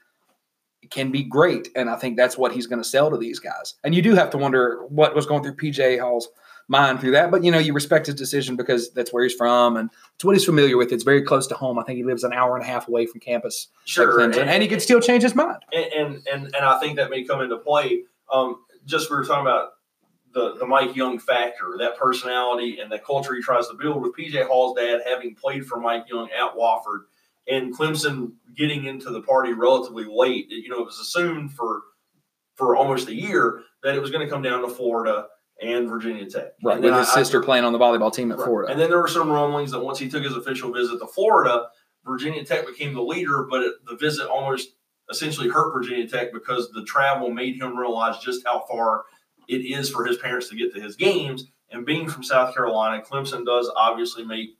[0.92, 1.68] can be great.
[1.74, 3.74] And I think that's what he's going to sell to these guys.
[3.84, 6.28] And you do have to wonder what was going through PJ Hall's
[6.68, 7.30] mind through that.
[7.30, 10.34] But you know, you respect his decision because that's where he's from and it's what
[10.34, 10.92] he's familiar with.
[10.92, 11.78] It's very close to home.
[11.78, 13.68] I think he lives an hour and a half away from campus.
[13.84, 15.58] Sure, and, and, he could still change his mind.
[15.72, 18.02] And and and, and I think that may come into play.
[18.32, 19.70] Um, just we were talking about
[20.32, 24.16] the the Mike Young factor, that personality and the culture he tries to build with
[24.16, 27.04] PJ Hall's dad having played for Mike Young at Wofford
[27.48, 30.46] and Clemson getting into the party relatively late.
[30.50, 31.82] You know, it was assumed for
[32.56, 35.26] for almost a year that it was going to come down to Florida
[35.60, 36.52] and Virginia Tech.
[36.62, 38.44] Right, and with his I, sister I, playing on the volleyball team at right.
[38.44, 38.72] Florida.
[38.72, 41.66] And then there were some rumblings that once he took his official visit to Florida,
[42.04, 44.70] Virginia Tech became the leader, but it, the visit almost
[45.10, 49.04] essentially hurt Virginia Tech because the travel made him realize just how far
[49.48, 51.44] it is for his parents to get to his games.
[51.70, 54.50] And being from South Carolina, Clemson does obviously make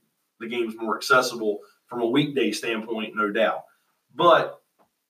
[0.41, 1.61] the games more accessible
[1.93, 3.65] from a weekday standpoint, no doubt.
[4.15, 4.63] But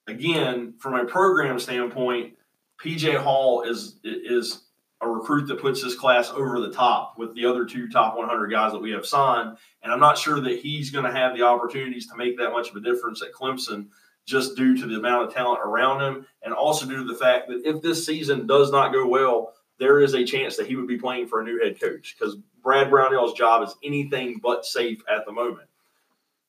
[0.09, 2.35] again, from a program standpoint,
[2.83, 4.65] PJ Hall is is
[5.01, 8.49] a recruit that puts this class over the top with the other two top 100
[8.49, 9.57] guys that we have signed.
[9.83, 12.71] And I'm not sure that he's going to have the opportunities to make that much
[12.71, 13.89] of a difference at Clemson
[14.27, 17.49] just due to the amount of talent around him and also due to the fact
[17.49, 20.87] that if this season does not go well, there is a chance that he would
[20.87, 25.03] be playing for a new head coach because Brad Brownell's job is anything but safe
[25.13, 25.69] at the moment.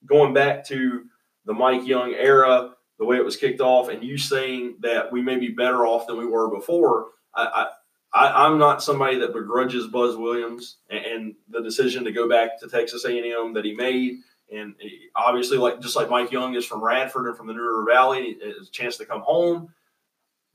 [0.05, 1.05] Going back to
[1.45, 5.21] the Mike Young era, the way it was kicked off, and you saying that we
[5.21, 7.67] may be better off than we were before, I,
[8.13, 12.59] I, am not somebody that begrudges Buzz Williams and, and, the decision to go back
[12.59, 14.17] to Texas A&M that he made.
[14.53, 14.75] And
[15.15, 18.37] obviously, like just like Mike Young is from Radford and from the New River Valley,
[18.39, 19.73] it's a chance to come home.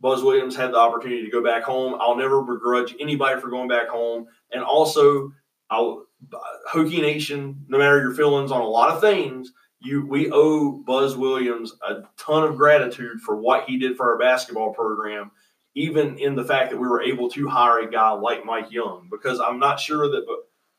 [0.01, 1.97] Buzz Williams had the opportunity to go back home.
[2.01, 4.27] I'll never begrudge anybody for going back home.
[4.53, 5.33] And also,
[5.71, 6.07] I'll
[6.73, 11.17] Hokie Nation, no matter your feelings on a lot of things, you we owe Buzz
[11.17, 15.31] Williams a ton of gratitude for what he did for our basketball program
[15.79, 19.07] even in the fact that we were able to hire a guy like Mike Young,
[19.11, 20.27] because I'm not sure that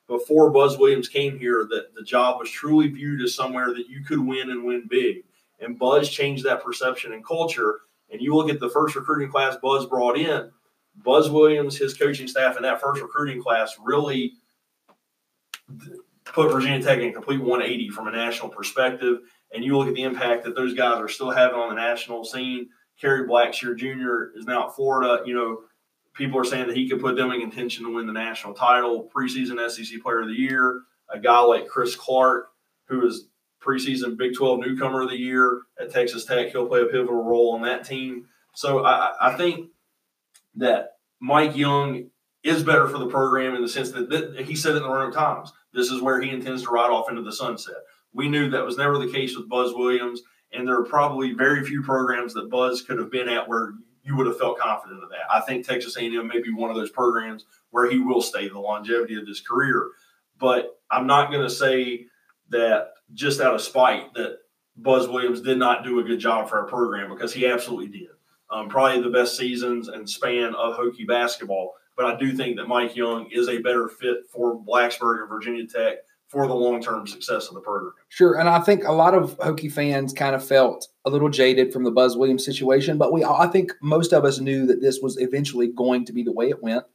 [0.10, 4.04] before Buzz Williams came here that the job was truly viewed as somewhere that you
[4.04, 5.24] could win and win big.
[5.62, 7.80] And Buzz changed that perception and culture.
[8.12, 10.52] And you look at the first recruiting class Buzz brought in,
[10.96, 14.34] Buzz Williams, his coaching staff, and that first recruiting class really
[16.26, 19.20] put Virginia Tech in complete 180 from a national perspective.
[19.54, 22.24] And you look at the impact that those guys are still having on the national
[22.24, 24.38] scene Kerry Blackshear Jr.
[24.38, 25.24] is now at Florida.
[25.26, 25.62] You know,
[26.14, 29.10] people are saying that he could put them in contention to win the national title,
[29.16, 30.82] preseason SEC Player of the Year.
[31.12, 32.50] A guy like Chris Clark,
[32.86, 33.28] who is
[33.62, 37.54] preseason Big 12 newcomer of the year at Texas Tech, he'll play a pivotal role
[37.54, 38.26] on that team.
[38.54, 39.70] So I, I think
[40.56, 42.10] that Mike Young
[42.44, 44.90] is better for the program in the sense that, that he said it in the
[44.90, 47.76] Roanoke Times, this is where he intends to ride off into the sunset.
[48.14, 51.64] We knew that was never the case with Buzz Williams and there are probably very
[51.66, 55.10] few programs that Buzz could have been at where you would have felt confident of
[55.10, 55.32] that.
[55.32, 58.60] I think Texas A&M may be one of those programs where he will stay the
[58.60, 59.90] longevity of his career.
[60.40, 62.08] But I'm not going to say
[62.50, 64.38] that just out of spite that
[64.76, 68.10] Buzz Williams did not do a good job for our program because he absolutely did.
[68.50, 71.76] Um, probably the best seasons and span of Hokie basketball.
[72.00, 75.68] But I do think that Mike Young is a better fit for Blacksburg and Virginia
[75.68, 75.98] Tech
[76.30, 77.92] for the long term success of the program.
[78.08, 81.74] Sure, and I think a lot of Hokie fans kind of felt a little jaded
[81.74, 85.02] from the Buzz Williams situation, but we I think most of us knew that this
[85.02, 86.86] was eventually going to be the way it went.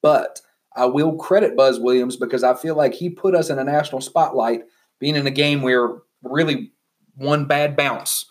[0.00, 0.40] But
[0.76, 4.00] I will credit Buzz Williams because I feel like he put us in a national
[4.00, 4.62] spotlight
[5.00, 5.88] being in a game where
[6.22, 6.70] really
[7.16, 8.26] one bad bounce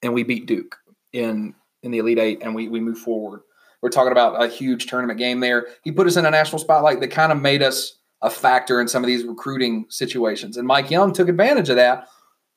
[0.00, 0.78] and we beat Duke
[1.12, 3.42] in in the Elite Eight and we we move forward.
[3.82, 5.66] We're talking about a huge tournament game there.
[5.82, 8.88] He put us in a national spotlight that kind of made us a factor in
[8.88, 10.56] some of these recruiting situations.
[10.56, 12.06] And Mike Young took advantage of that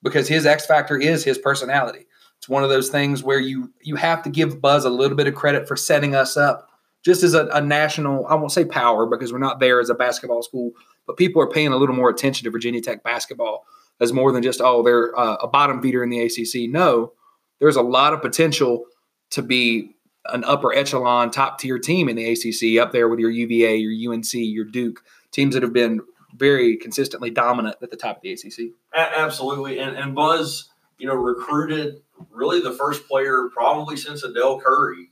[0.01, 2.05] because his X factor is his personality.
[2.37, 5.27] It's one of those things where you you have to give Buzz a little bit
[5.27, 6.69] of credit for setting us up
[7.03, 9.93] just as a, a national, I won't say power because we're not there as a
[9.93, 10.71] basketball school,
[11.05, 13.65] but people are paying a little more attention to Virginia Tech basketball
[13.99, 16.69] as more than just, oh, they're uh, a bottom feeder in the ACC.
[16.71, 17.11] No,
[17.59, 18.85] there's a lot of potential
[19.31, 19.95] to be
[20.27, 24.13] an upper echelon, top tier team in the ACC up there with your UVA, your
[24.13, 26.01] UNC, your Duke, teams that have been
[26.35, 28.73] very consistently dominant at the top of the ACC.
[28.95, 29.79] Absolutely.
[29.79, 35.09] And, and Buzz, you know, recruited really the first player probably since a Dell Curry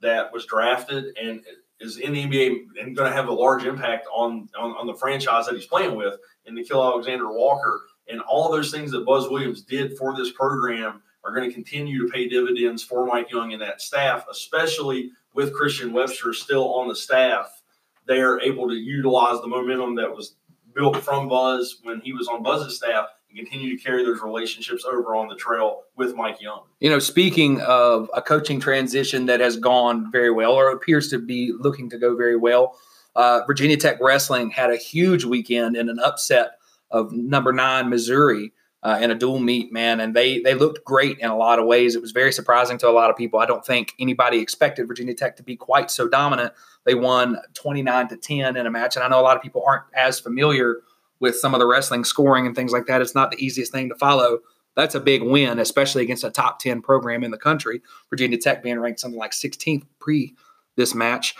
[0.00, 1.42] that was drafted and
[1.80, 4.94] is in the NBA and going to have a large impact on, on, on the
[4.94, 7.80] franchise that he's playing with in Nickeil Alexander Walker.
[8.08, 12.06] And all those things that Buzz Williams did for this program are going to continue
[12.06, 16.88] to pay dividends for Mike Young and that staff, especially with Christian Webster still on
[16.88, 17.62] the staff.
[18.06, 20.36] They are able to utilize the momentum that was
[20.74, 24.84] built from Buzz when he was on Buzz's staff and continue to carry those relationships
[24.84, 26.62] over on the trail with Mike Young.
[26.80, 31.18] You know, speaking of a coaching transition that has gone very well or appears to
[31.18, 32.76] be looking to go very well,
[33.16, 36.52] uh, Virginia Tech Wrestling had a huge weekend in an upset
[36.90, 38.52] of number nine Missouri.
[38.82, 41.66] Uh, in a dual meet, man, and they they looked great in a lot of
[41.66, 41.94] ways.
[41.94, 43.38] It was very surprising to a lot of people.
[43.38, 46.54] I don't think anybody expected Virginia Tech to be quite so dominant.
[46.86, 49.42] They won twenty nine to ten in a match, and I know a lot of
[49.42, 50.80] people aren't as familiar
[51.20, 53.02] with some of the wrestling scoring and things like that.
[53.02, 54.38] It's not the easiest thing to follow.
[54.76, 57.82] That's a big win, especially against a top 10 program in the country.
[58.08, 60.34] Virginia Tech being ranked something like 16th pre
[60.76, 61.34] this match.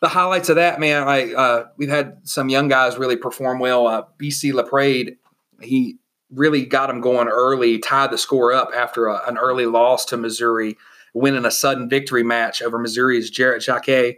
[0.00, 3.86] The highlights of that, man, I uh, we've had some young guys really perform well.
[3.86, 5.16] Uh, BC Laprade,
[5.60, 5.98] he
[6.34, 10.16] really got him going early, tied the score up after a, an early loss to
[10.16, 10.76] Missouri,
[11.14, 14.16] winning a sudden victory match over Missouri's Jarrett Jacques.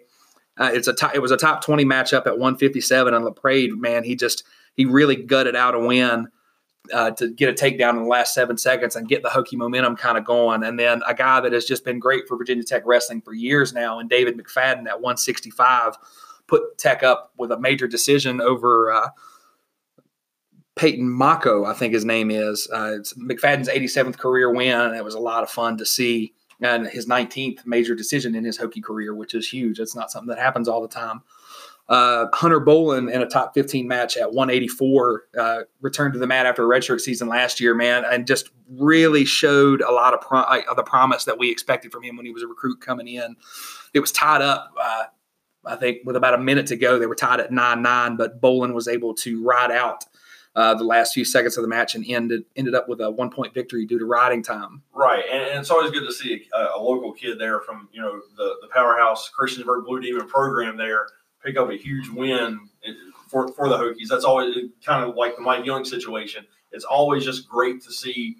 [0.56, 4.14] Uh, it's a it was a top 20 matchup at 157, and Laprade, man, he
[4.16, 4.44] just–
[4.74, 6.28] he really gutted out a win
[6.92, 9.96] uh, to get a takedown in the last seven seconds and get the hokey momentum
[9.96, 10.62] kind of going.
[10.62, 13.72] And then a guy that has just been great for Virginia Tech wrestling for years
[13.72, 15.96] now, and David McFadden at 165
[16.46, 19.08] put Tech up with a major decision over uh,
[20.76, 22.68] Peyton Mako, I think his name is.
[22.72, 24.94] Uh, it's McFadden's 87th career win.
[24.94, 26.34] It was a lot of fun to see.
[26.60, 29.78] And his 19th major decision in his Hokie career, which is huge.
[29.78, 31.22] It's not something that happens all the time.
[31.86, 36.46] Uh, Hunter Bolin in a top 15 match at 184 uh, returned to the mat
[36.46, 40.40] after a redshirt season last year, man, and just really showed a lot of pro-
[40.40, 43.36] uh, the promise that we expected from him when he was a recruit coming in.
[43.92, 45.04] It was tied up, uh,
[45.66, 46.98] I think, with about a minute to go.
[46.98, 50.06] They were tied at 9 9, but Bolin was able to ride out.
[50.56, 53.28] Uh, the last few seconds of the match and ended ended up with a one
[53.28, 54.82] point victory due to riding time.
[54.92, 58.00] Right, and, and it's always good to see a, a, local kid there from you
[58.00, 61.06] know the the powerhouse Christiansburg Blue Demon program there
[61.44, 62.68] pick up a huge win
[63.28, 64.08] for, for the Hokies.
[64.08, 66.46] That's always kind of like the Mike Young situation.
[66.72, 68.38] It's always just great to see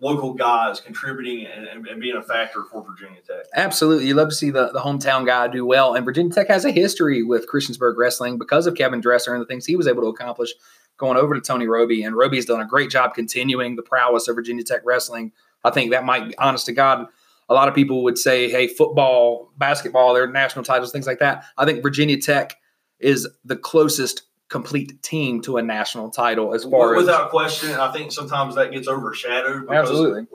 [0.00, 3.46] local guys contributing and, and, and, being a factor for Virginia Tech.
[3.54, 4.06] Absolutely.
[4.06, 5.94] You love to see the, the hometown guy do well.
[5.94, 9.46] And Virginia Tech has a history with Christiansburg wrestling because of Kevin Dresser and the
[9.46, 10.50] things he was able to accomplish
[10.98, 12.02] going over to Tony Robie.
[12.02, 15.32] And Robie's done a great job continuing the prowess of Virginia Tech wrestling.
[15.64, 17.06] I think that might be, honest to God,
[17.48, 21.44] a lot of people would say, hey, football, basketball, their national titles, things like that.
[21.56, 22.56] I think Virginia Tech
[23.00, 27.70] is the closest complete team to a national title as far without as without question.
[27.72, 30.26] I think sometimes that gets overshadowed because absolutely.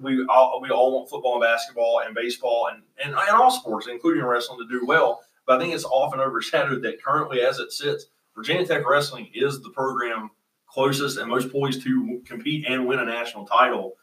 [0.00, 3.86] we all we all want football and basketball and baseball and, and, and all sports,
[3.86, 5.22] including wrestling, to do well.
[5.46, 8.06] But I think it's often overshadowed that currently, as it sits,
[8.36, 10.30] Virginia Tech wrestling is the program
[10.66, 13.94] closest and most poised to compete and win a national title.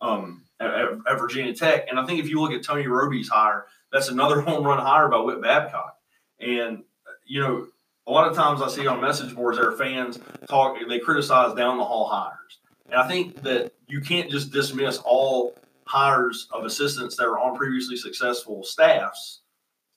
[0.00, 1.88] Um, at, at, Virginia Tech.
[1.88, 5.08] And I think if you look at Tony Robie's hire, that's another home run hire
[5.08, 5.96] by Whit Babcock.
[6.40, 6.84] And,
[7.26, 7.66] you know,
[8.06, 10.18] a lot of times I see on message boards there are fans
[10.48, 12.58] talk, they criticize down the hall hires.
[12.86, 17.56] And I think that you can't just dismiss all hires of assistants that are on
[17.56, 19.40] previously successful staffs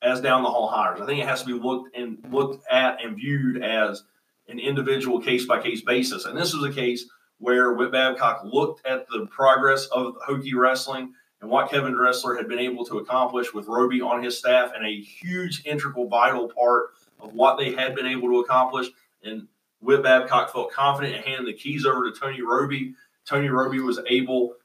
[0.01, 0.99] as down the hall hires.
[0.99, 4.03] I think it has to be looked and looked at and viewed as
[4.47, 6.25] an individual case by case basis.
[6.25, 7.05] And this was a case
[7.37, 12.47] where Whit Babcock looked at the progress of Hokie wrestling and what Kevin Dresser had
[12.47, 16.91] been able to accomplish with Robie on his staff and a huge, integral, vital part
[17.19, 18.87] of what they had been able to accomplish.
[19.23, 19.47] And
[19.81, 22.93] Whit Babcock felt confident in handing the keys over to Tony Robie.
[23.25, 24.55] Tony Robie was able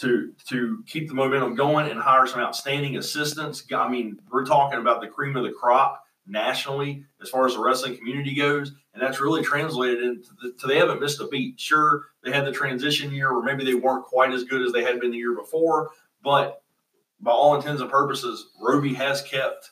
[0.00, 3.64] to to keep the momentum going and hire some outstanding assistants.
[3.74, 7.60] I mean, we're talking about the cream of the crop nationally as far as the
[7.60, 11.60] wrestling community goes, and that's really translated into the, to they haven't missed a beat.
[11.60, 14.84] Sure, they had the transition year where maybe they weren't quite as good as they
[14.84, 15.90] had been the year before,
[16.22, 16.62] but
[17.20, 19.70] by all intents and purposes, Robie has kept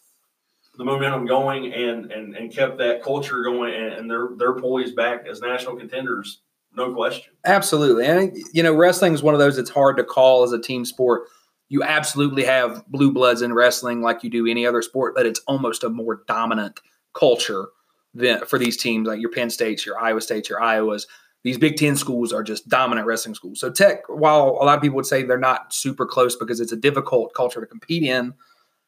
[0.76, 4.94] the momentum going and and, and kept that culture going, and, and they're they're poised
[4.94, 6.42] back as national contenders,
[6.78, 7.32] no question.
[7.44, 10.60] Absolutely, and you know, wrestling is one of those that's hard to call as a
[10.60, 11.28] team sport.
[11.68, 15.40] You absolutely have blue bloods in wrestling like you do any other sport, but it's
[15.46, 16.80] almost a more dominant
[17.12, 17.66] culture
[18.14, 21.06] than for these teams like your Penn States, your Iowa States, your Iowas.
[21.44, 23.60] These Big Ten schools are just dominant wrestling schools.
[23.60, 26.72] So Tech, while a lot of people would say they're not super close because it's
[26.72, 28.34] a difficult culture to compete in,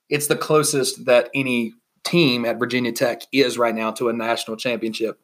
[0.09, 1.73] it's the closest that any
[2.03, 5.21] team at Virginia Tech is right now to a national championship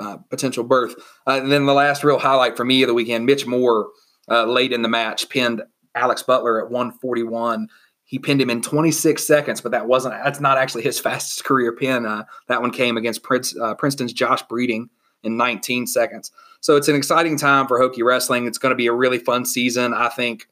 [0.00, 0.94] uh, potential berth.
[1.26, 3.88] Uh, and then the last real highlight for me of the weekend, Mitch Moore
[4.30, 5.62] uh, late in the match pinned
[5.94, 7.68] Alex Butler at 141.
[8.04, 11.72] He pinned him in 26 seconds, but that wasn't that's not actually his fastest career
[11.72, 12.06] pin.
[12.06, 14.90] Uh, that one came against Prince, Princeton's Josh Breeding
[15.22, 16.30] in 19 seconds.
[16.60, 18.46] So it's an exciting time for Hokie wrestling.
[18.46, 19.92] It's going to be a really fun season.
[19.94, 20.46] I think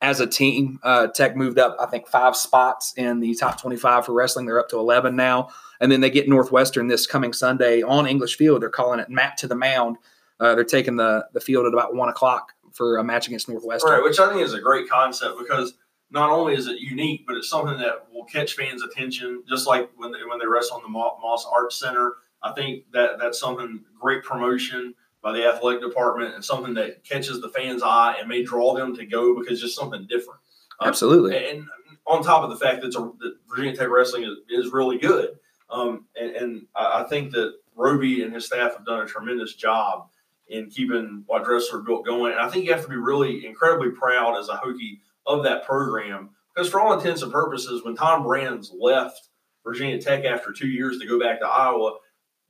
[0.00, 4.06] as a team, uh, Tech moved up, I think, five spots in the top 25
[4.06, 4.46] for wrestling.
[4.46, 5.48] They're up to 11 now.
[5.80, 8.62] And then they get Northwestern this coming Sunday on English Field.
[8.62, 9.96] They're calling it Mat to the Mound.
[10.40, 13.90] Uh, they're taking the, the field at about 1 o'clock for a match against Northwestern.
[13.90, 15.74] Right, which I think is a great concept because
[16.10, 19.90] not only is it unique, but it's something that will catch fans' attention, just like
[19.96, 22.14] when they, when they wrestle on the Moss Arts Center.
[22.42, 27.40] I think that that's something great promotion by the athletic department and something that catches
[27.40, 30.38] the fans' eye and may draw them to go because it's just something different.
[30.80, 31.50] Um, Absolutely.
[31.50, 31.66] And
[32.06, 35.38] on top of the fact that, a, that Virginia Tech wrestling is, is really good,
[35.70, 40.08] um, and, and, I think that Robie and his staff have done a tremendous job
[40.48, 42.32] in keeping what Dresser built going.
[42.32, 45.64] And I think you have to be really incredibly proud as a Hokie of that
[45.64, 49.28] program because, for all intents and purposes, when Tom Brands left
[49.64, 51.96] Virginia Tech after two years to go back to Iowa,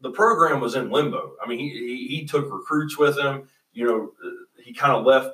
[0.00, 1.32] the program was in limbo.
[1.42, 3.48] I mean, he, he, he took recruits with him.
[3.72, 4.12] You know,
[4.62, 5.30] he kind of left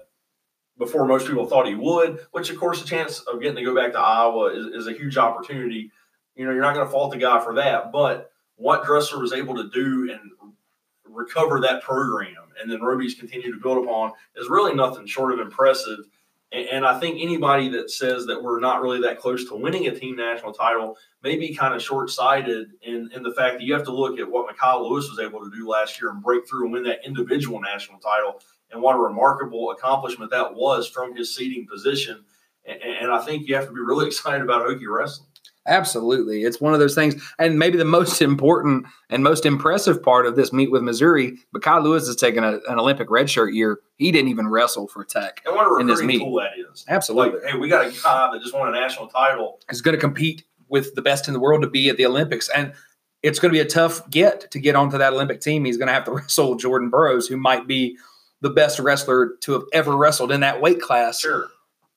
[0.79, 3.75] before most people thought he would, which, of course, the chance of getting to go
[3.75, 5.91] back to Iowa is, is a huge opportunity.
[6.37, 7.93] You know, you're not going to fault the guy for that.
[7.93, 10.21] But what Dresser was able to do and
[11.05, 15.41] recover that program and then Robie's continued to build upon is really nothing short of
[15.41, 15.99] impressive.
[16.53, 19.99] And I think anybody that says that we're not really that close to winning a
[19.99, 23.73] team national title may be kind of short sighted in, in the fact that you
[23.73, 26.47] have to look at what Mekhi Lewis was able to do last year and break
[26.47, 31.17] through and win that individual national title and what a remarkable accomplishment that was from
[31.17, 32.23] his seating position.
[32.67, 35.29] And, and I think you have to be really excited about Hokie wrestling.
[35.67, 36.43] Absolutely.
[36.43, 37.23] It's one of those things.
[37.39, 41.63] And maybe the most important and most impressive part of this meet with Missouri, but
[41.63, 43.81] Kyle Lewis is taking a, an Olympic redshirt year.
[43.97, 45.43] He didn't even wrestle for Tech.
[45.47, 46.19] And what a in this meet.
[46.19, 46.85] tool that is.
[46.89, 47.41] Absolutely.
[47.41, 49.61] Like, hey, we got a guy that just won a national title.
[49.69, 52.49] He's going to compete with the best in the world to be at the Olympics.
[52.49, 52.73] And
[53.23, 55.65] it's going to be a tough get to get onto that Olympic team.
[55.65, 57.97] He's going to have to wrestle Jordan Burroughs, who might be
[58.41, 61.21] the best wrestler to have ever wrestled in that weight class.
[61.21, 61.49] Sure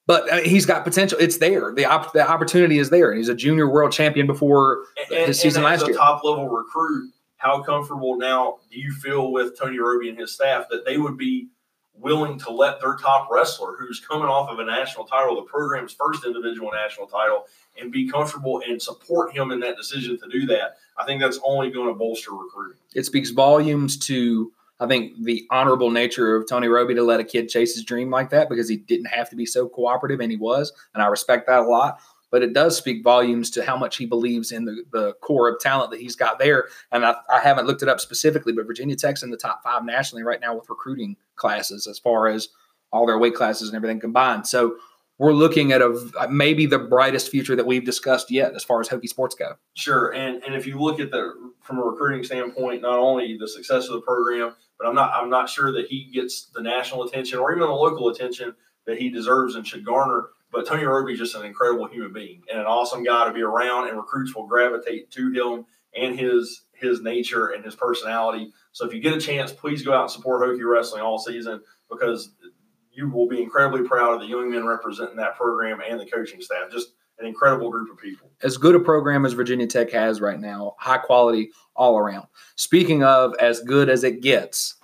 [0.07, 1.17] but uh, he's got potential.
[1.19, 1.73] It's there.
[1.73, 3.11] The op- the opportunity is there.
[3.11, 5.95] And He's a junior world champion before and, his season and last year.
[5.95, 7.11] Top level recruit.
[7.37, 11.17] How comfortable now do you feel with Tony Robie and his staff that they would
[11.17, 11.49] be
[11.97, 15.93] willing to let their top wrestler, who's coming off of a national title, the program's
[15.93, 17.45] first individual national title,
[17.79, 20.77] and be comfortable and support him in that decision to do that?
[20.97, 22.79] I think that's only going to bolster recruiting.
[22.93, 27.23] It speaks volumes to I think the honorable nature of Tony Robie to let a
[27.23, 30.31] kid chase his dream like that because he didn't have to be so cooperative and
[30.31, 31.99] he was, and I respect that a lot.
[32.31, 35.59] But it does speak volumes to how much he believes in the, the core of
[35.59, 36.67] talent that he's got there.
[36.91, 39.85] And I, I haven't looked it up specifically, but Virginia Tech's in the top five
[39.85, 42.49] nationally right now with recruiting classes as far as
[42.91, 44.47] all their weight classes and everything combined.
[44.47, 44.75] So
[45.17, 48.89] we're looking at a maybe the brightest future that we've discussed yet as far as
[48.89, 49.55] Hokie sports go.
[49.75, 53.47] Sure, and and if you look at the from a recruiting standpoint, not only the
[53.47, 57.03] success of the program, but I'm not I'm not sure that he gets the national
[57.03, 58.55] attention or even the local attention
[58.85, 60.29] that he deserves and should garner.
[60.51, 63.41] But Tony Robie is just an incredible human being and an awesome guy to be
[63.41, 65.65] around, and recruits will gravitate to him
[65.95, 68.51] and his his nature and his personality.
[68.71, 71.61] So if you get a chance, please go out and support Hokie Wrestling all season
[71.89, 72.31] because
[72.91, 76.41] you will be incredibly proud of the young men representing that program and the coaching
[76.41, 76.71] staff.
[76.71, 78.29] Just an incredible group of people.
[78.43, 82.27] As good a program as Virginia Tech has right now, high quality all around.
[82.55, 84.75] Speaking of as good as it gets,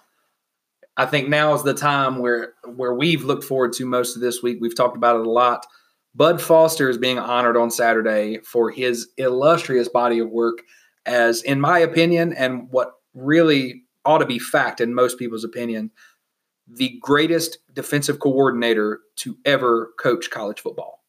[0.98, 4.44] I think now is the time where where we've looked forward to most of this
[4.44, 4.58] week.
[4.62, 5.66] We've talked about it a lot.
[6.14, 10.60] Bud Foster is being honored on Saturday for his illustrious body of work
[11.06, 15.92] as in my opinion and what really ought to be fact in most people's opinion,
[16.68, 21.01] the greatest defensive coordinator to ever coach college football.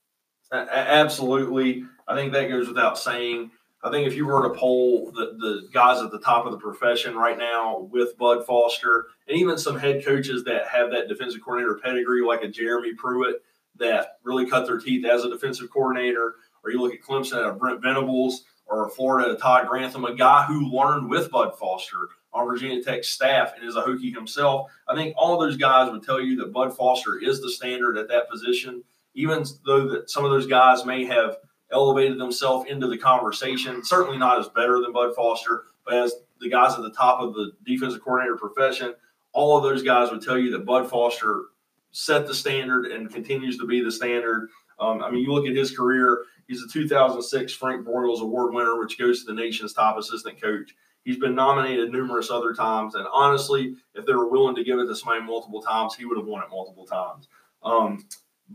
[0.52, 1.84] Absolutely.
[2.06, 3.50] I think that goes without saying.
[3.84, 6.58] I think if you were to poll the, the guys at the top of the
[6.58, 11.40] profession right now with Bud Foster and even some head coaches that have that defensive
[11.42, 13.42] coordinator pedigree, like a Jeremy Pruitt,
[13.78, 17.58] that really cut their teeth as a defensive coordinator, or you look at Clemson at
[17.58, 22.46] Brent Venables or Florida at Todd Grantham, a guy who learned with Bud Foster on
[22.46, 24.70] Virginia Tech staff and is a Hokie himself.
[24.88, 28.08] I think all those guys would tell you that Bud Foster is the standard at
[28.08, 28.84] that position,
[29.14, 31.36] even though that some of those guys may have
[31.72, 33.84] elevated themselves into the conversation.
[33.84, 37.34] Certainly not as better than Bud Foster, but as the guys at the top of
[37.34, 38.94] the defensive coordinator profession,
[39.32, 41.46] all of those guys would tell you that Bud Foster
[41.90, 44.50] set the standard and continues to be the standard.
[44.78, 48.78] Um, I mean, you look at his career, he's a 2006 Frank Broyles Award winner,
[48.78, 50.74] which goes to the nation's top assistant coach.
[51.04, 54.86] He's been nominated numerous other times, and honestly, if they were willing to give it
[54.86, 57.28] to somebody multiple times, he would have won it multiple times.
[57.64, 58.06] Um,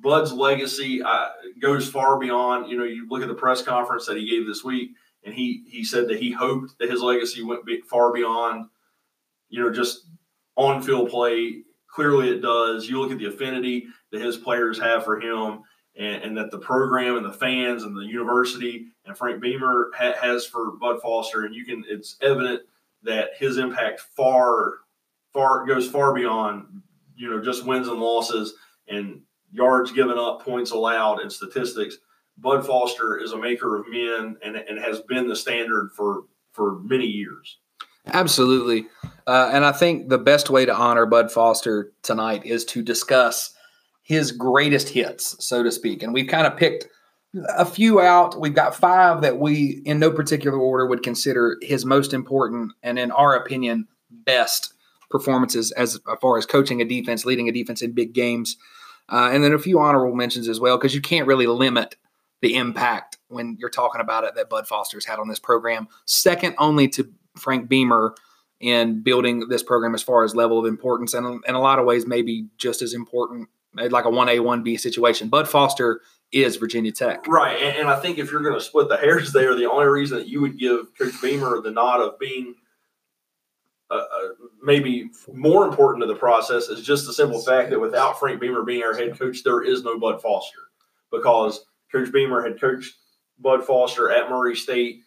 [0.02, 1.30] Bud's legacy uh,
[1.62, 2.70] goes far beyond.
[2.70, 4.92] You know, you look at the press conference that he gave this week,
[5.24, 8.68] and he he said that he hoped that his legacy went far beyond,
[9.50, 10.08] you know, just
[10.56, 11.64] on field play.
[11.90, 12.88] Clearly, it does.
[12.88, 15.62] You look at the affinity that his players have for him,
[15.96, 20.16] and, and that the program and the fans and the university and Frank Beamer ha-
[20.22, 21.84] has for Bud Foster, and you can.
[21.88, 22.62] It's evident
[23.04, 24.74] that his impact far,
[25.34, 26.82] far goes far beyond,
[27.16, 28.54] you know, just wins and losses
[28.88, 29.22] and
[29.52, 31.98] yards given up, points allowed, and statistics.
[32.38, 36.80] Bud Foster is a maker of men and, and has been the standard for for
[36.80, 37.60] many years.
[38.14, 38.88] Absolutely.
[39.26, 43.54] Uh, and I think the best way to honor Bud Foster tonight is to discuss
[44.02, 46.02] his greatest hits, so to speak.
[46.02, 46.88] And we've kind of picked
[47.58, 48.40] a few out.
[48.40, 52.98] We've got five that we, in no particular order, would consider his most important and,
[52.98, 54.74] in our opinion, best
[55.10, 58.58] performances as far as coaching a defense, leading a defense in big games.
[59.10, 61.96] Uh, and then a few honorable mentions as well, because you can't really limit
[62.42, 65.88] the impact when you're talking about it that Bud Foster's had on this program.
[66.06, 68.16] Second only to Frank Beamer
[68.60, 71.86] in building this program as far as level of importance, and in a lot of
[71.86, 75.30] ways, maybe just as important, like a 1A, 1B situation.
[75.30, 76.02] Bud Foster
[76.32, 77.26] is Virginia Tech.
[77.28, 77.62] Right.
[77.62, 80.18] And, and I think if you're going to split the hairs there, the only reason
[80.18, 82.56] that you would give Coach Beamer the nod of being–
[83.90, 84.28] uh, uh,
[84.62, 88.64] maybe more important to the process is just the simple fact that without Frank Beamer
[88.64, 90.60] being our head coach, there is no Bud Foster
[91.12, 92.96] because Coach Beamer had coached
[93.40, 95.02] Bud Foster at Murray State,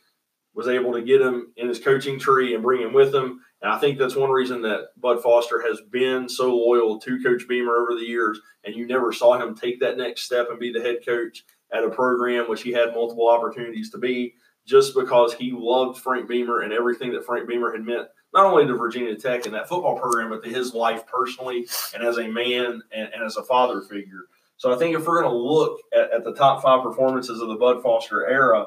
[0.54, 3.40] was able to get him in his coaching tree and bring him with him.
[3.60, 7.46] And I think that's one reason that Bud Foster has been so loyal to Coach
[7.46, 8.40] Beamer over the years.
[8.64, 11.84] And you never saw him take that next step and be the head coach at
[11.84, 14.34] a program which he had multiple opportunities to be
[14.66, 18.66] just because he loved Frank Beamer and everything that Frank Beamer had meant not only
[18.66, 22.28] to Virginia Tech and that football program, but to his life personally and as a
[22.28, 24.26] man and, and as a father figure.
[24.56, 27.48] So I think if we're going to look at, at, the top five performances of
[27.48, 28.66] the Bud Foster era,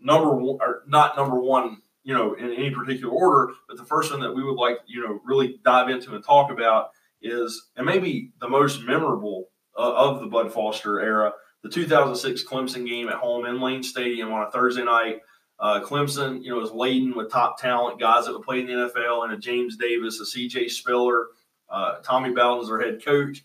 [0.00, 4.12] number one, or not number one, you know, in any particular order, but the first
[4.12, 6.90] one that we would like, you know, really dive into and talk about
[7.20, 11.32] is, and maybe the most memorable uh, of the Bud Foster era,
[11.62, 15.20] the 2006 Clemson game at home in Lane Stadium on a Thursday night
[15.60, 18.72] uh, Clemson, you know, is laden with top talent, guys that would play in the
[18.72, 20.68] NFL, and a James Davis, a C.J.
[20.68, 21.28] Spiller,
[21.68, 23.44] uh, Tommy is their head coach.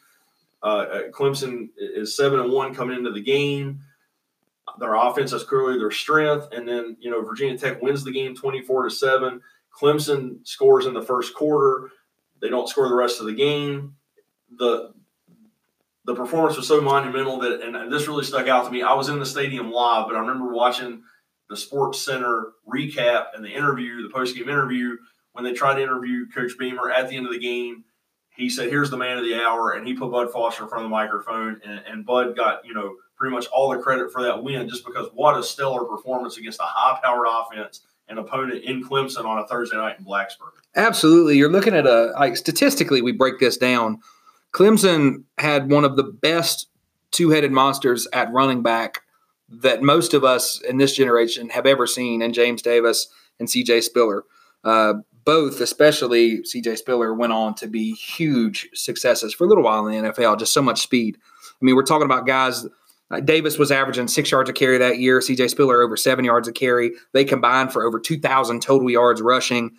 [0.62, 3.80] Uh, uh, Clemson is seven and one coming into the game.
[4.80, 8.36] Their offense is clearly their strength, and then you know Virginia Tech wins the game
[8.36, 9.42] twenty four to seven.
[9.74, 11.90] Clemson scores in the first quarter.
[12.42, 13.96] They don't score the rest of the game.
[14.58, 14.94] the
[16.06, 18.84] The performance was so monumental that, and this really stuck out to me.
[18.84, 21.04] I was in the stadium live, but I remember watching
[21.50, 24.98] the Sports Center recap and the interview, the post game interview,
[25.34, 27.84] when they tried to interview Coach Beamer at the end of the game,
[28.36, 30.84] he said, "Here's the man of the hour," and he put Bud Foster in front
[30.84, 34.24] of the microphone, and, and Bud got you know pretty much all the credit for
[34.24, 38.84] that win, just because what a stellar performance against a high-powered offense and opponent in
[38.84, 40.54] Clemson on a Thursday night in Blacksburg.
[40.76, 44.00] Absolutely, you're looking at a like statistically, we break this down.
[44.54, 46.68] Clemson had one of the best
[47.12, 49.02] two-headed monsters at running back
[49.52, 53.08] that most of us in this generation have ever seen in James Davis
[53.40, 54.24] and CJ Spiller.
[54.64, 54.96] Uh,
[55.26, 60.04] both, especially CJ Spiller, went on to be huge successes for a little while in
[60.04, 61.18] the NFL, just so much speed.
[61.20, 62.66] I mean, we're talking about guys.
[63.12, 65.20] Uh, Davis was averaging six yards a carry that year.
[65.20, 66.92] CJ Spiller over seven yards a carry.
[67.14, 69.72] They combined for over 2,000 total yards rushing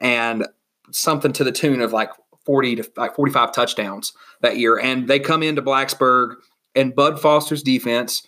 [0.00, 0.46] and
[0.90, 2.10] something to the tune of like
[2.44, 4.78] 40 to like 45 touchdowns that year.
[4.78, 6.34] And they come into Blacksburg
[6.74, 8.26] and Bud Foster's defense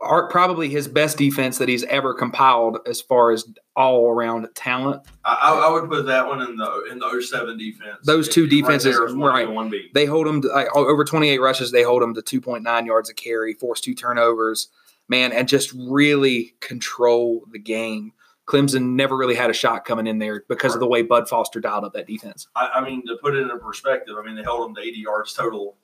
[0.00, 3.44] are probably his best defense that he's ever compiled as far as
[3.76, 5.02] all around talent.
[5.24, 7.98] I, I, would put that one in the in the 07 defense.
[8.04, 9.72] Those two defenses, right?
[9.92, 11.70] They hold him to, like, over 28 rushes.
[11.70, 14.68] They hold him to 2.9 yards a carry, force two turnovers.
[15.08, 18.12] Man, and just really control the game.
[18.46, 21.60] Clemson never really had a shot coming in there because of the way Bud Foster
[21.60, 22.48] dialed up that defense.
[22.56, 24.98] I, I mean, to put it in perspective, I mean they held them to 80
[24.98, 25.76] yards total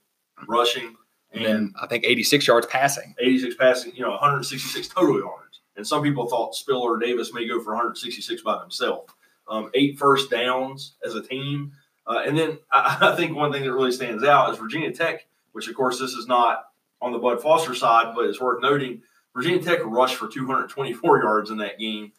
[0.48, 0.97] rushing
[1.32, 3.15] and, and I think 86 yards passing.
[3.20, 5.61] 86 passing, you know, 166 total yards.
[5.77, 9.12] And some people thought Spiller Davis may go for 166 by themselves.
[9.48, 11.73] Um, eight first downs as a team.
[12.07, 15.27] Uh, and then I, I, think one thing that really stands out is Virginia Tech,
[15.53, 16.65] which of course this is not
[17.01, 19.03] on the Bud Foster side, but it's worth noting.
[19.35, 22.12] Virginia Tech rushed for 224 yards in that game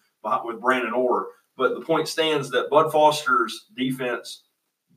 [0.45, 1.27] with Branden Ore.
[1.57, 4.43] But the point stands that Bud Foster's defense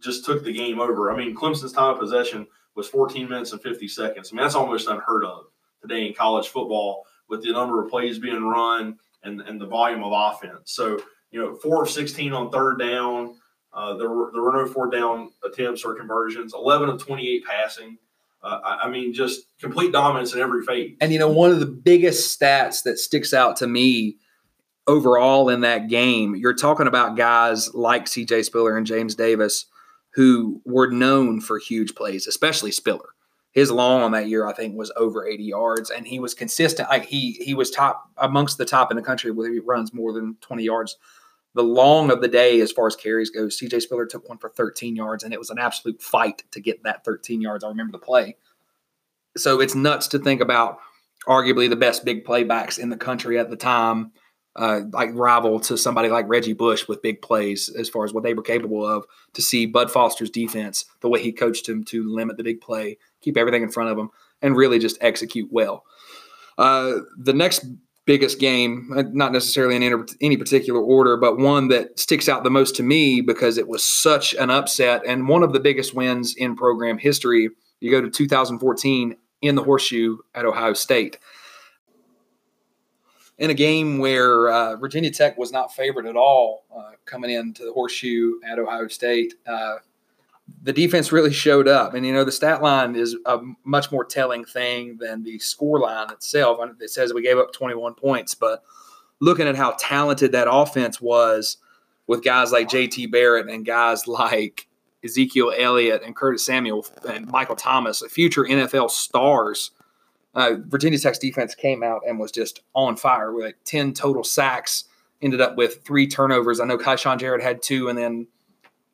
[0.00, 1.10] just took the game over.
[1.10, 4.30] I mean, Clemson's time of possession was 14 minutes and 50 seconds.
[4.32, 5.46] I mean, that's almost unheard of
[5.82, 10.02] today in college football with the number of plays being run and, and the volume
[10.02, 10.72] of offense.
[10.72, 13.36] So, you know, four of 16 on third down.
[13.72, 16.54] Uh, there were there were no four down attempts or conversions.
[16.54, 17.98] 11 of 28 passing.
[18.42, 20.96] Uh, I, I, mean, just complete dominance in every phase.
[21.00, 24.16] And you know, one of the biggest stats that sticks out to me
[24.86, 28.44] overall in that game, you're talking about guys like C.J.
[28.44, 29.66] Spiller and James Davis
[30.14, 33.10] who were known for huge plays, especially Spiller.
[33.52, 36.88] His long on that year, I think, was over 80 yards, and he was consistent.
[36.88, 40.12] Like he he was top amongst the top in the country where he runs more
[40.12, 40.96] than 20 yards.
[41.54, 44.50] The long of the day, as far as carries goes, CJ Spiller took one for
[44.50, 47.64] 13 yards, and it was an absolute fight to get that 13 yards.
[47.64, 48.36] I remember the play.
[49.36, 50.78] So it's nuts to think about
[51.26, 54.12] arguably the best big playbacks in the country at the time
[54.60, 58.22] uh, like rival to somebody like Reggie Bush with big plays as far as what
[58.22, 59.06] they were capable of.
[59.32, 62.98] To see Bud Foster's defense, the way he coached him to limit the big play,
[63.22, 64.10] keep everything in front of him,
[64.42, 65.84] and really just execute well.
[66.58, 67.64] Uh, the next
[68.04, 72.50] biggest game, uh, not necessarily in any particular order, but one that sticks out the
[72.50, 76.34] most to me because it was such an upset and one of the biggest wins
[76.36, 77.48] in program history.
[77.80, 81.18] You go to 2014 in the horseshoe at Ohio State
[83.40, 87.64] in a game where uh, Virginia Tech was not favored at all uh, coming into
[87.64, 89.34] the horseshoe at Ohio State.
[89.46, 89.76] Uh,
[90.62, 91.94] the defense really showed up.
[91.94, 95.80] And, you know, the stat line is a much more telling thing than the score
[95.80, 96.60] line itself.
[96.80, 98.62] It says we gave up 21 points, but
[99.20, 101.56] looking at how talented that offense was
[102.06, 104.66] with guys like JT Barrett and guys like
[105.02, 109.70] Ezekiel Elliott and Curtis Samuel and Michael Thomas, future NFL stars
[110.34, 114.22] uh, Virginia Tech's defense came out and was just on fire with like 10 total
[114.22, 114.84] sacks,
[115.22, 116.60] ended up with three turnovers.
[116.60, 118.26] I know Kyshoen Jarrett had two, and then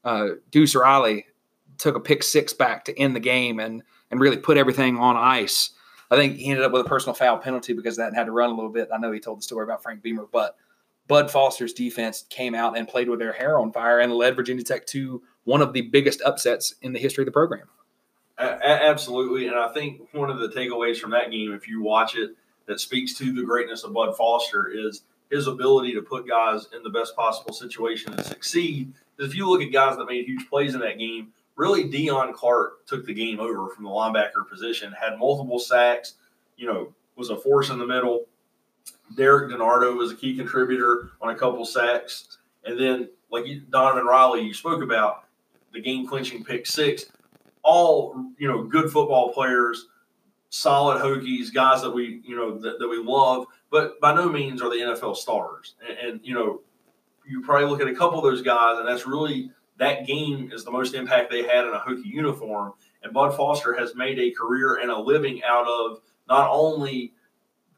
[0.05, 1.27] uh, Deuce Riley
[1.79, 5.17] took a pick six back to end the game and and really put everything on
[5.17, 5.71] ice.
[6.11, 8.51] I think he ended up with a personal foul penalty because that had to run
[8.51, 8.89] a little bit.
[8.95, 10.57] I know he told the story about Frank Beamer, but
[11.09, 14.63] Bud Foster's defense came out and played with their hair on fire and led Virginia
[14.63, 17.67] Tech to one of the biggest upsets in the history of the program.
[18.39, 22.37] Absolutely, and I think one of the takeaways from that game, if you watch it,
[22.67, 26.83] that speaks to the greatness of Bud Foster is his ability to put guys in
[26.83, 28.93] the best possible situation and succeed.
[29.19, 32.87] If you look at guys that made huge plays in that game, really Dion Clark
[32.87, 36.15] took the game over from the linebacker position, had multiple sacks,
[36.57, 38.27] you know, was a force in the middle.
[39.17, 42.39] Derek DiNardo was a key contributor on a couple sacks.
[42.65, 45.25] And then, like Donovan Riley, you spoke about
[45.73, 47.07] the game clinching pick six
[47.67, 49.89] all you know good football players,
[50.49, 54.63] solid Hokies, guys that we you know that, that we love, but by no means
[54.63, 55.75] are the NFL stars.
[55.87, 56.61] And, and, you know,
[57.27, 60.65] you probably look at a couple of those guys, and that's really that game is
[60.65, 62.73] the most impact they had in a Hokie uniform.
[63.03, 67.13] And Bud Foster has made a career and a living out of not only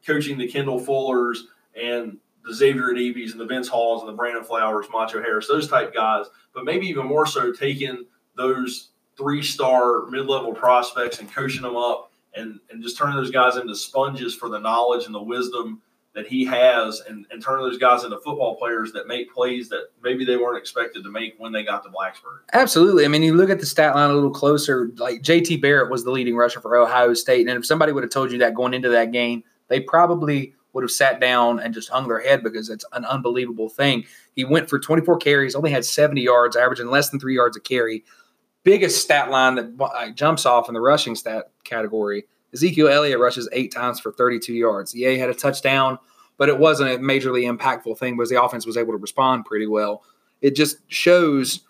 [0.05, 1.39] coaching the Kendall Fullers
[1.75, 5.67] and the Xavier Adibis and the Vince Halls and the Brandon Flowers, Macho Harris, those
[5.67, 8.05] type guys, but maybe even more so taking
[8.37, 13.31] those three star mid level prospects and coaching them up and, and just turning those
[13.31, 15.81] guys into sponges for the knowledge and the wisdom
[16.15, 19.89] that he has and, and turning those guys into football players that make plays that
[20.01, 22.39] maybe they weren't expected to make when they got to Blacksburg.
[22.53, 23.05] Absolutely.
[23.05, 26.03] I mean, you look at the stat line a little closer, like JT Barrett was
[26.03, 27.47] the leading rusher for Ohio State.
[27.47, 30.83] And if somebody would have told you that going into that game, they probably would
[30.83, 34.05] have sat down and just hung their head because it's an unbelievable thing.
[34.35, 37.59] He went for 24 carries, only had 70 yards, averaging less than three yards a
[37.59, 38.03] carry
[38.63, 43.49] biggest stat line that uh, jumps off in the rushing stat category Ezekiel Elliott rushes
[43.51, 44.91] eight times for 32 yards.
[44.91, 45.99] He had a touchdown,
[46.37, 49.67] but it wasn't a majorly impactful thing because the offense was able to respond pretty
[49.67, 50.03] well.
[50.41, 51.61] It just shows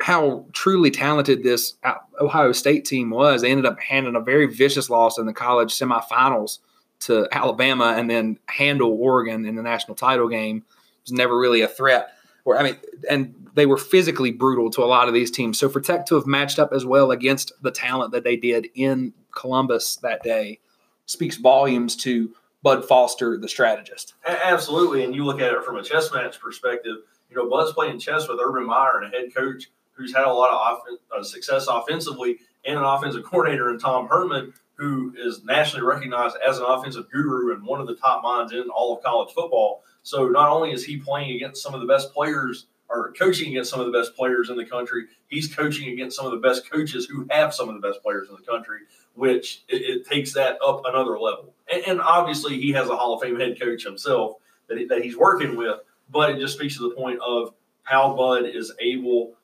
[0.00, 1.74] how truly talented this
[2.20, 3.42] Ohio State team was.
[3.42, 6.58] They ended up handing a very vicious loss in the college semifinals
[7.00, 10.58] to Alabama and then handle Oregon in the national title game.
[10.58, 12.10] It was never really a threat.
[12.46, 12.76] Or I mean,
[13.10, 15.58] and they were physically brutal to a lot of these teams.
[15.58, 18.68] So for Tech to have matched up as well against the talent that they did
[18.74, 20.60] in Columbus that day
[21.06, 22.32] speaks volumes to
[22.62, 24.14] Bud Foster, the strategist.
[24.26, 26.96] Absolutely, and you look at it from a chess match perspective.
[27.28, 30.32] You know, Bud's playing chess with Urban Meyer and a head coach who's had a
[30.32, 35.42] lot of offen- uh, success offensively, and an offensive coordinator in Tom Herman, who is
[35.44, 39.02] nationally recognized as an offensive guru and one of the top minds in all of
[39.02, 39.82] college football.
[40.06, 43.72] So not only is he playing against some of the best players or coaching against
[43.72, 46.70] some of the best players in the country, he's coaching against some of the best
[46.70, 48.82] coaches who have some of the best players in the country,
[49.14, 51.54] which it, it takes that up another level.
[51.68, 54.34] And, and obviously, he has a Hall of Fame head coach himself
[54.68, 57.52] that, that he's working with, but it just speaks to the point of
[57.82, 59.34] how Bud is able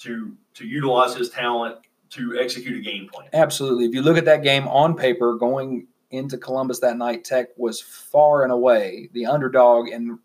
[0.00, 1.78] to to utilize his talent
[2.10, 3.30] to execute a game plan.
[3.32, 3.86] Absolutely.
[3.86, 7.80] If you look at that game on paper, going into Columbus that night, Tech was
[7.80, 10.18] far and away the underdog in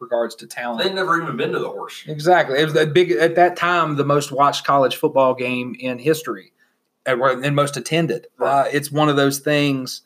[0.00, 0.82] regards to talent.
[0.82, 2.12] They'd never even been to the horseshoe.
[2.12, 2.58] Exactly.
[2.58, 6.52] It was the big at that time the most watched college football game in history,
[7.06, 8.26] and most attended.
[8.38, 8.66] Right.
[8.66, 10.02] Uh, it's one of those things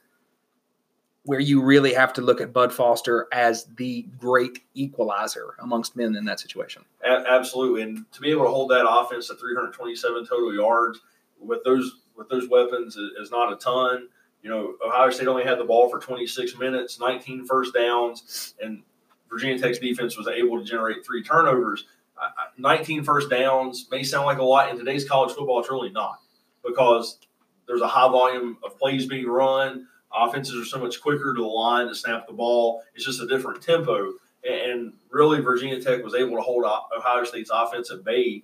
[1.25, 6.17] where you really have to look at Bud Foster as the great equalizer amongst men
[6.17, 6.85] in that situation.
[7.05, 11.01] A- absolutely, and to be able to hold that offense to 327 total yards
[11.41, 14.09] with those with those weapons is, is not a ton.
[14.43, 18.83] You know, Ohio State only had the ball for 26 minutes, 19 first downs, and
[19.31, 21.87] Virginia Tech's defense was able to generate three turnovers.
[22.19, 25.61] I- I- 19 first downs may sound like a lot in today's college football.
[25.61, 26.17] It's really not
[26.65, 27.19] because
[27.67, 29.87] there's a high volume of plays being run.
[30.15, 32.83] Offenses are so much quicker to the line to snap the ball.
[32.95, 34.13] It's just a different tempo.
[34.45, 38.43] And really, Virginia Tech was able to hold Ohio State's offense at bay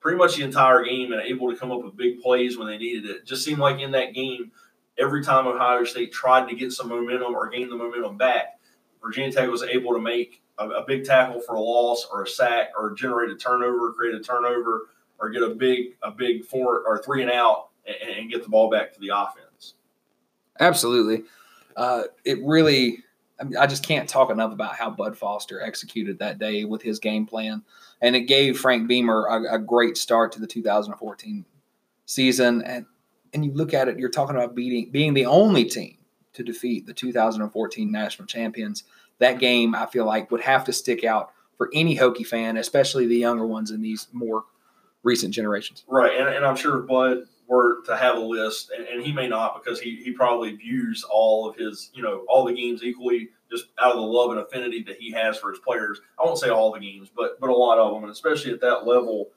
[0.00, 2.76] pretty much the entire game and able to come up with big plays when they
[2.78, 3.16] needed it.
[3.16, 4.52] it just seemed like in that game,
[4.98, 8.58] every time Ohio State tried to get some momentum or gain the momentum back,
[9.02, 12.26] Virginia Tech was able to make a, a big tackle for a loss or a
[12.26, 14.88] sack or generate a turnover, create a turnover,
[15.18, 18.48] or get a big a big four or three and out and, and get the
[18.48, 19.74] ball back to the offense.
[20.60, 21.24] Absolutely.
[21.76, 22.98] Uh, it really,
[23.40, 26.82] I, mean, I just can't talk enough about how Bud Foster executed that day with
[26.82, 27.62] his game plan.
[28.00, 31.44] And it gave Frank Beamer a, a great start to the 2014
[32.06, 32.62] season.
[32.62, 32.86] And,
[33.34, 35.98] and you look at it, you're talking about beating, being the only team
[36.34, 38.84] to defeat the 2014 national champions.
[39.18, 43.06] That game, I feel like, would have to stick out for any Hokie fan, especially
[43.06, 44.44] the younger ones in these more
[45.02, 45.84] recent generations.
[45.86, 46.18] Right.
[46.18, 49.62] And, and I'm sure Bud were to have a list, and, and, he may not
[49.62, 53.66] because he, he probably views all of his, you know, all the games equally just
[53.78, 56.00] out of the love and affinity that he has for his players.
[56.18, 58.62] I won't say all the games, but but a lot of them, and especially at
[58.62, 59.28] that level,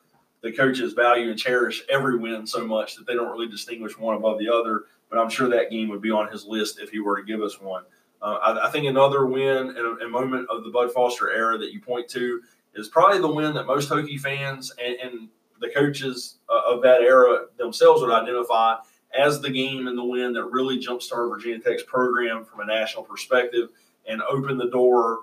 [0.42, 4.16] the coaches value and cherish every win so much that they don't really distinguish one
[4.16, 4.84] above the other.
[5.10, 7.42] But I'm sure that game would be on his list if he were to give
[7.42, 7.84] us one.
[8.22, 11.58] Uh, I, I, think another win and a, a, moment of the Bud Foster era
[11.60, 12.42] that you point to
[12.74, 15.30] is probably the win that most Hokie fans and, and
[15.62, 18.76] the coaches uh, of that era themselves would identify
[19.18, 23.04] as the game and the win that really jumpstarted Virginia Tech's program from a national
[23.04, 23.70] perspective
[24.08, 25.20] and opened the door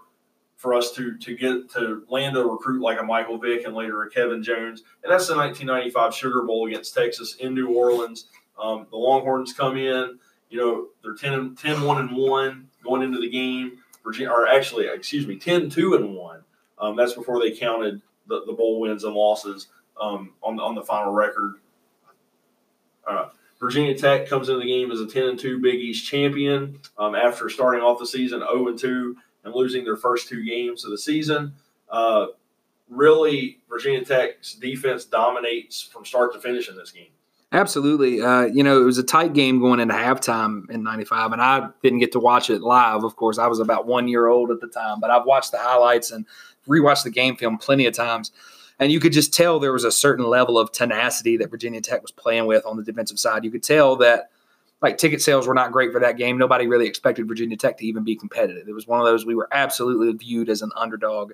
[0.64, 4.02] for us to to get to land a recruit like a Michael Vick and later
[4.02, 4.82] a Kevin Jones.
[5.02, 8.28] And that's the 1995 Sugar Bowl against Texas in New Orleans.
[8.58, 10.18] Um, the Longhorns come in,
[10.48, 13.80] you know, they're 10, 10 1 and 1 going into the game.
[14.02, 16.40] Virginia, or actually, excuse me, 10 2 and 1.
[16.78, 19.66] Um, that's before they counted the, the bowl wins and losses
[20.00, 21.56] um, on, the, on the final record.
[23.06, 23.28] Uh,
[23.60, 27.14] Virginia Tech comes into the game as a 10 and 2 Big East champion um,
[27.14, 30.90] after starting off the season 0 and 2 and losing their first two games of
[30.90, 31.54] the season.
[31.88, 32.26] Uh,
[32.88, 37.08] really, Virginia Tech's defense dominates from start to finish in this game.
[37.52, 38.20] Absolutely.
[38.20, 41.68] Uh, you know, it was a tight game going into halftime in 95, and I
[41.82, 43.04] didn't get to watch it live.
[43.04, 45.58] Of course, I was about one year old at the time, but I've watched the
[45.58, 46.26] highlights and
[46.68, 48.32] rewatched the game film plenty of times.
[48.80, 52.02] And you could just tell there was a certain level of tenacity that Virginia Tech
[52.02, 53.44] was playing with on the defensive side.
[53.44, 54.30] You could tell that,
[54.84, 56.38] like, ticket sales were not great for that game.
[56.38, 58.68] Nobody really expected Virginia Tech to even be competitive.
[58.68, 61.32] It was one of those we were absolutely viewed as an underdog.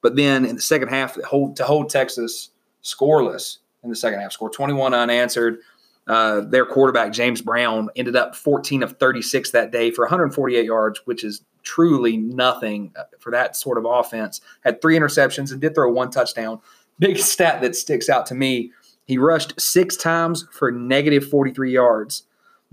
[0.00, 2.50] But then in the second half, to hold, to hold Texas
[2.82, 5.58] scoreless in the second half, score 21 unanswered.
[6.06, 11.00] Uh, their quarterback, James Brown, ended up 14 of 36 that day for 148 yards,
[11.06, 14.40] which is truly nothing for that sort of offense.
[14.62, 16.60] Had three interceptions and did throw one touchdown.
[16.98, 18.70] Big stat that sticks out to me
[19.04, 22.24] he rushed six times for negative 43 yards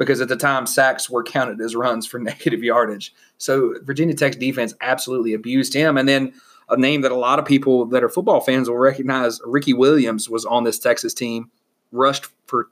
[0.02, 3.14] because at the time sacks were counted as runs for negative yardage.
[3.38, 5.96] So Virginia Tech's defense absolutely abused him.
[5.96, 6.34] And then
[6.70, 10.28] a name that a lot of people that are football fans will recognize, Ricky Williams,
[10.28, 11.52] was on this Texas team,
[11.92, 12.70] rushed for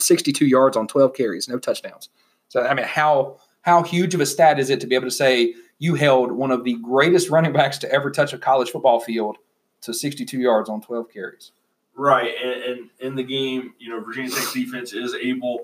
[0.00, 2.08] 62 yards on 12 carries, no touchdowns.
[2.48, 5.12] So I mean, how how huge of a stat is it to be able to
[5.12, 8.98] say you held one of the greatest running backs to ever touch a college football
[8.98, 9.36] field
[9.82, 11.52] to 62 yards on 12 carries?
[11.94, 15.60] Right, and, and in the game, you know, Virginia Tech's defense is able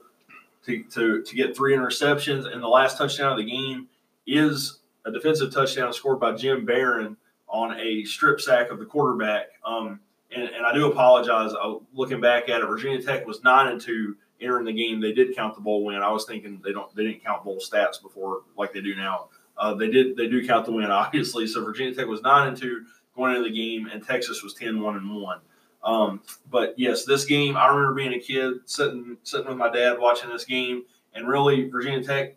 [0.69, 3.89] to, to, to get three interceptions, and the last touchdown of the game
[4.27, 7.16] is a defensive touchdown scored by Jim Baron
[7.49, 9.47] on a strip sack of the quarterback.
[9.65, 10.01] Um,
[10.31, 11.53] and, and, I do apologize.
[11.59, 15.01] I, looking back at it, Virginia Tech was nine and two entering the game.
[15.01, 15.97] They did count the bowl win.
[15.97, 19.28] I was thinking they don't they didn't count bowl stats before like they do now.
[19.57, 21.47] Uh, they did they do count the win obviously.
[21.47, 22.85] So Virginia Tech was nine and two
[23.16, 25.40] going into the game, and Texas was 10 1 and one.
[25.84, 29.98] Um, but yes, this game I remember being a kid sitting sitting with my dad
[29.98, 30.84] watching this game,
[31.14, 32.36] and really Virginia Tech,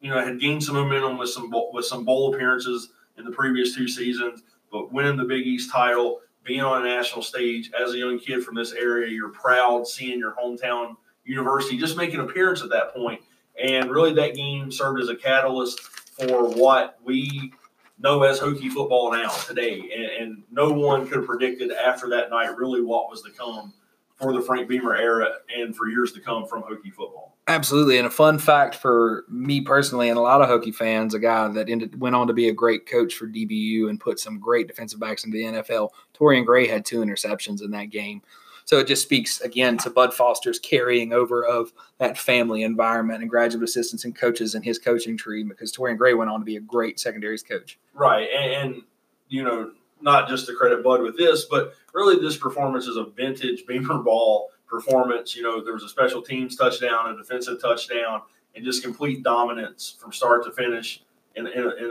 [0.00, 3.74] you know, had gained some momentum with some with some bowl appearances in the previous
[3.74, 7.98] two seasons, but winning the Big East title, being on a national stage as a
[7.98, 12.62] young kid from this area, you're proud seeing your hometown university just make an appearance
[12.62, 13.20] at that point.
[13.62, 17.52] And really, that game served as a catalyst for what we
[18.02, 19.90] know as Hokie football now today.
[19.94, 23.72] And, and no one could have predicted after that night really what was to come
[24.16, 27.36] for the Frank Beamer era and for years to come from Hokie football.
[27.48, 31.18] Absolutely, and a fun fact for me personally and a lot of Hokie fans, a
[31.18, 34.38] guy that ended, went on to be a great coach for DBU and put some
[34.38, 35.90] great defensive backs into the NFL.
[36.14, 38.22] Torrian Gray had two interceptions in that game.
[38.72, 43.28] So it just speaks again to Bud Foster's carrying over of that family environment and
[43.28, 46.56] graduate assistants and coaches and his coaching tree because Torrian Gray went on to be
[46.56, 47.78] a great secondaries coach.
[47.92, 48.30] Right.
[48.34, 48.82] And, and,
[49.28, 53.04] you know, not just to credit Bud with this, but really this performance is a
[53.04, 55.36] vintage Beamer ball performance.
[55.36, 58.22] You know, there was a special teams touchdown, a defensive touchdown,
[58.56, 61.02] and just complete dominance from start to finish
[61.36, 61.46] and,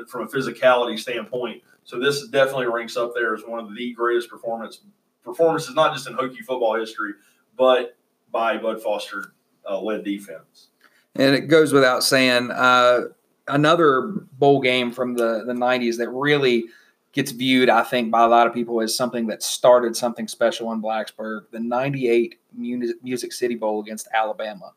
[0.10, 1.62] from a physicality standpoint.
[1.84, 4.82] So this definitely ranks up there as one of the greatest performance
[5.24, 7.14] performances, not just in Hokie football history,
[7.58, 7.98] but
[8.32, 9.34] by Bud Foster
[9.70, 10.68] uh, led defense.
[11.16, 13.02] And it goes without saying, uh,
[13.48, 16.66] another bowl game from the, the 90s that really
[17.12, 20.72] gets viewed, I think, by a lot of people as something that started something special
[20.72, 24.74] in Blacksburg the 98 Music City Bowl against Alabama.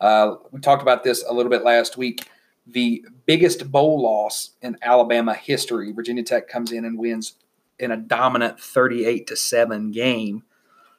[0.00, 2.28] Uh, we talked about this a little bit last week.
[2.66, 7.34] The biggest bowl loss in Alabama history, Virginia Tech comes in and wins
[7.78, 10.42] in a dominant 38 to 7 game.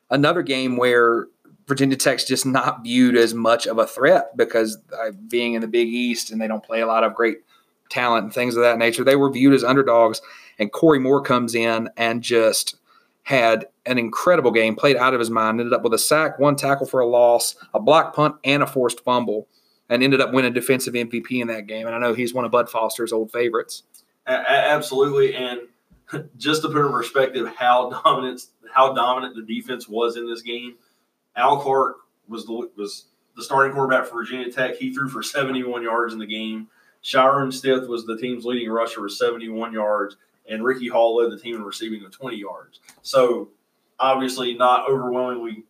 [0.09, 1.27] Another game where
[1.67, 5.67] Virginia Tech's just not viewed as much of a threat because uh, being in the
[5.67, 7.37] Big East and they don't play a lot of great
[7.89, 10.21] talent and things of that nature, they were viewed as underdogs.
[10.57, 12.75] And Corey Moore comes in and just
[13.23, 16.55] had an incredible game, played out of his mind, ended up with a sack, one
[16.55, 19.47] tackle for a loss, a block punt, and a forced fumble,
[19.89, 21.85] and ended up winning defensive MVP in that game.
[21.85, 23.83] And I know he's one of Bud Foster's old favorites.
[24.25, 25.35] Absolutely.
[25.35, 25.61] And
[26.37, 28.41] just to put in perspective how dominant
[28.73, 30.75] how dominant the defense was in this game,
[31.35, 33.05] Al Clark was the was
[33.35, 34.75] the starting quarterback for Virginia Tech.
[34.75, 36.67] He threw for 71 yards in the game.
[37.03, 40.17] Shyrone Stith was the team's leading rusher with 71 yards,
[40.49, 42.81] and Ricky Hall led the team in receiving with 20 yards.
[43.01, 43.49] So
[43.99, 45.63] obviously not overwhelmingly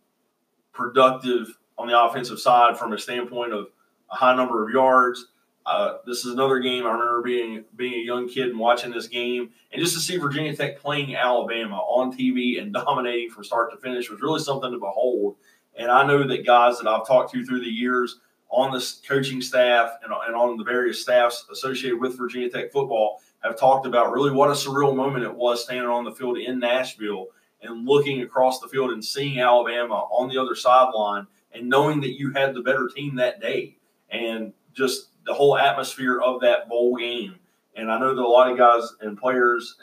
[0.72, 3.68] productive on the offensive side from a standpoint of
[4.10, 5.26] a high number of yards.
[5.70, 9.06] Uh, this is another game I remember being being a young kid and watching this
[9.06, 13.70] game, and just to see Virginia Tech playing Alabama on TV and dominating from start
[13.70, 15.36] to finish was really something to behold.
[15.76, 18.18] And I know that guys that I've talked to through the years
[18.48, 23.20] on this coaching staff and, and on the various staffs associated with Virginia Tech football
[23.44, 26.58] have talked about really what a surreal moment it was standing on the field in
[26.58, 27.28] Nashville
[27.62, 32.18] and looking across the field and seeing Alabama on the other sideline and knowing that
[32.18, 33.76] you had the better team that day.
[34.10, 37.36] And just the whole atmosphere of that bowl game.
[37.76, 39.76] And I know that a lot of guys and players,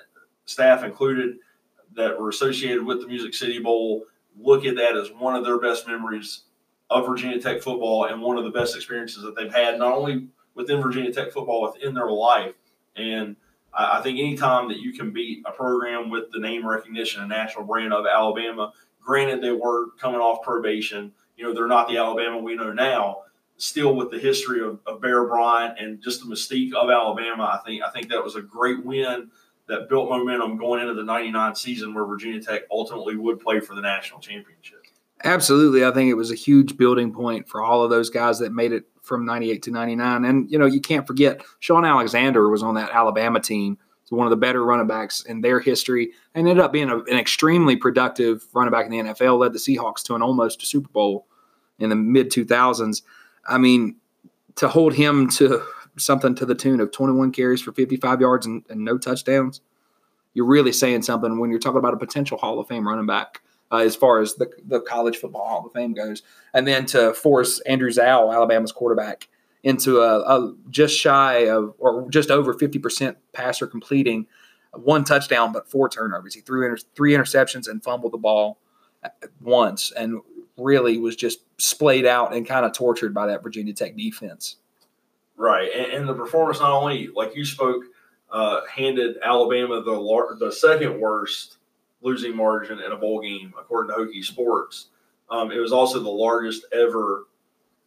[0.45, 1.37] staff included,
[1.95, 4.03] that were associated with the Music City Bowl
[4.39, 6.43] look at that as one of their best memories
[6.89, 10.27] of Virginia Tech football and one of the best experiences that they've had, not only
[10.53, 12.53] within Virginia Tech football, within their life.
[12.95, 13.35] And
[13.73, 17.65] I think anytime that you can beat a program with the name recognition and national
[17.65, 22.37] brand of Alabama, granted they were coming off probation, you know, they're not the Alabama
[22.37, 23.23] we know now,
[23.57, 27.65] still with the history of, of Bear Bryant and just the mystique of Alabama, I
[27.65, 29.29] think I think that was a great win
[29.67, 33.75] that built momentum going into the 99 season where Virginia Tech ultimately would play for
[33.75, 34.85] the national championship.
[35.23, 35.83] Absolutely.
[35.83, 38.71] I think it was a huge building point for all of those guys that made
[38.71, 40.25] it from 98 to 99.
[40.25, 43.77] And, you know, you can't forget Shaun Alexander was on that Alabama team.
[44.09, 47.17] One of the better running backs in their history and ended up being a, an
[47.17, 51.27] extremely productive running back in the NFL, led the Seahawks to an almost Super Bowl
[51.77, 53.01] in the mid 2000s.
[53.47, 53.95] I mean,
[54.55, 55.63] to hold him to
[55.97, 59.61] something to the tune of 21 carries for 55 yards and, and no touchdowns,
[60.33, 63.41] you're really saying something when you're talking about a potential Hall of Fame running back.
[63.69, 66.21] Uh, as far as the, the college football Hall of Fame goes,
[66.53, 69.27] and then to force Andrew Zow, Alabama's quarterback,
[69.61, 74.25] into a, a just shy of or just over 50% passer completing,
[74.71, 76.33] one touchdown but four turnovers.
[76.33, 78.59] He threw inter- three interceptions and fumbled the ball
[79.41, 80.21] once, and
[80.57, 84.57] really was just splayed out and kind of tortured by that Virginia Tech defense.
[85.35, 87.83] Right, and, and the performance not only like you spoke
[88.31, 91.57] uh, handed Alabama the lar- the second worst
[92.01, 94.87] losing margin in a bowl game according to Hokie Sports.
[95.29, 97.27] Um, it was also the largest ever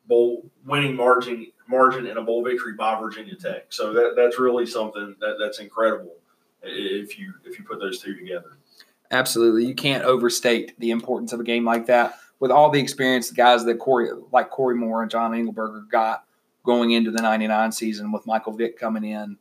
[0.06, 3.66] bowl winning margin margin in a bowl victory by Virginia Tech.
[3.72, 6.16] So that that's really something that, that's incredible
[6.62, 8.58] if you if you put those two together.
[9.10, 12.14] Absolutely, you can't overstate the importance of a game like that.
[12.40, 16.24] With all the experienced guys that Corey, like Corey Moore and John Engelberger, got
[16.64, 19.36] going into the '99 season, with Michael Vick coming in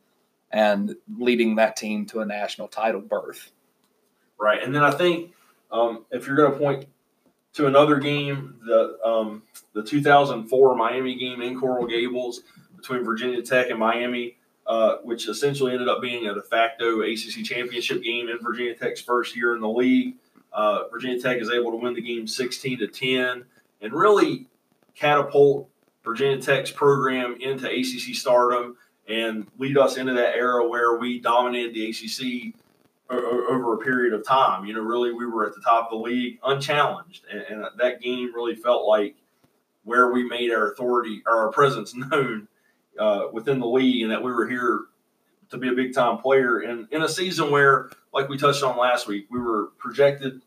[0.52, 3.50] and leading that team to a national title berth.
[4.38, 5.32] Right, and then I think
[5.70, 6.86] um, if you're going to point
[7.54, 12.42] to another game, the um, the 2004 Miami game in Coral Gables
[12.76, 14.36] between Virginia Tech and Miami,
[14.66, 19.00] uh, which essentially ended up being a de facto ACC championship game in Virginia Tech's
[19.00, 20.16] first year in the league.
[20.52, 23.44] Uh, Virginia Tech is able to win the game 16 to 10
[23.80, 24.46] and really
[24.94, 25.68] catapult
[26.04, 28.76] Virginia Tech's program into ACC stardom
[29.08, 32.54] and lead us into that era where we dominated the ACC
[33.10, 34.64] over a period of time.
[34.64, 38.00] You know, really, we were at the top of the league unchallenged, and, and that
[38.00, 39.16] game really felt like
[39.84, 42.46] where we made our authority our presence known
[42.98, 44.80] uh, within the league, and that we were here
[45.50, 46.60] to be a big time player.
[46.60, 50.42] And in a season where, like we touched on last week, we were projected,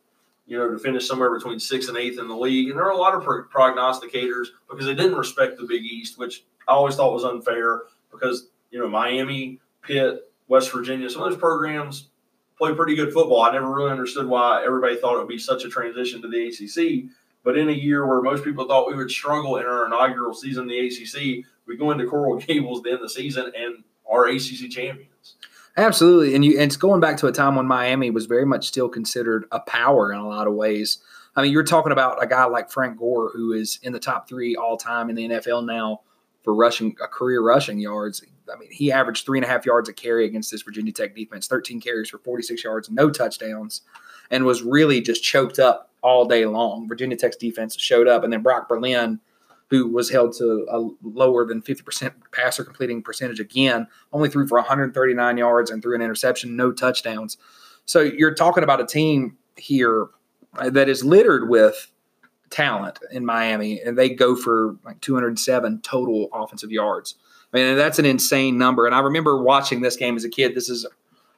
[0.46, 2.92] you know, to finish somewhere between sixth and eighth in the league, and there were
[2.92, 7.14] a lot of prognosticators because they didn't respect the Big East, which I always thought
[7.14, 12.10] was unfair because you know Miami, Pitt, West Virginia, some of those programs
[12.58, 13.42] play pretty good football.
[13.42, 16.48] I never really understood why everybody thought it would be such a transition to the
[16.48, 17.10] ACC.
[17.44, 20.64] But in a year where most people thought we would struggle in our inaugural season
[20.64, 24.28] in the ACC, we go into Coral Gables the end of the season and are
[24.28, 25.36] ACC champions.
[25.76, 28.68] Absolutely, and you and it's going back to a time when Miami was very much
[28.68, 31.00] still considered a power in a lot of ways.
[31.36, 34.30] I mean, you're talking about a guy like Frank Gore, who is in the top
[34.30, 36.02] three all time in the NFL now
[36.44, 38.24] for rushing a career rushing yards.
[38.54, 41.16] I mean, he averaged three and a half yards a carry against this Virginia Tech
[41.16, 43.82] defense, 13 carries for 46 yards, no touchdowns,
[44.30, 46.88] and was really just choked up all day long.
[46.88, 49.20] Virginia Tech's defense showed up, and then Brock Berlin,
[49.74, 54.60] who was held to a lower than 50% passer completing percentage again, only threw for
[54.60, 57.38] 139 yards and threw an interception, no touchdowns.
[57.86, 60.10] So you're talking about a team here
[60.64, 61.92] that is littered with
[62.52, 67.16] talent in Miami, and they go for like 207 total offensive yards.
[67.52, 68.86] I mean, that's an insane number.
[68.86, 70.54] And I remember watching this game as a kid.
[70.54, 70.86] This is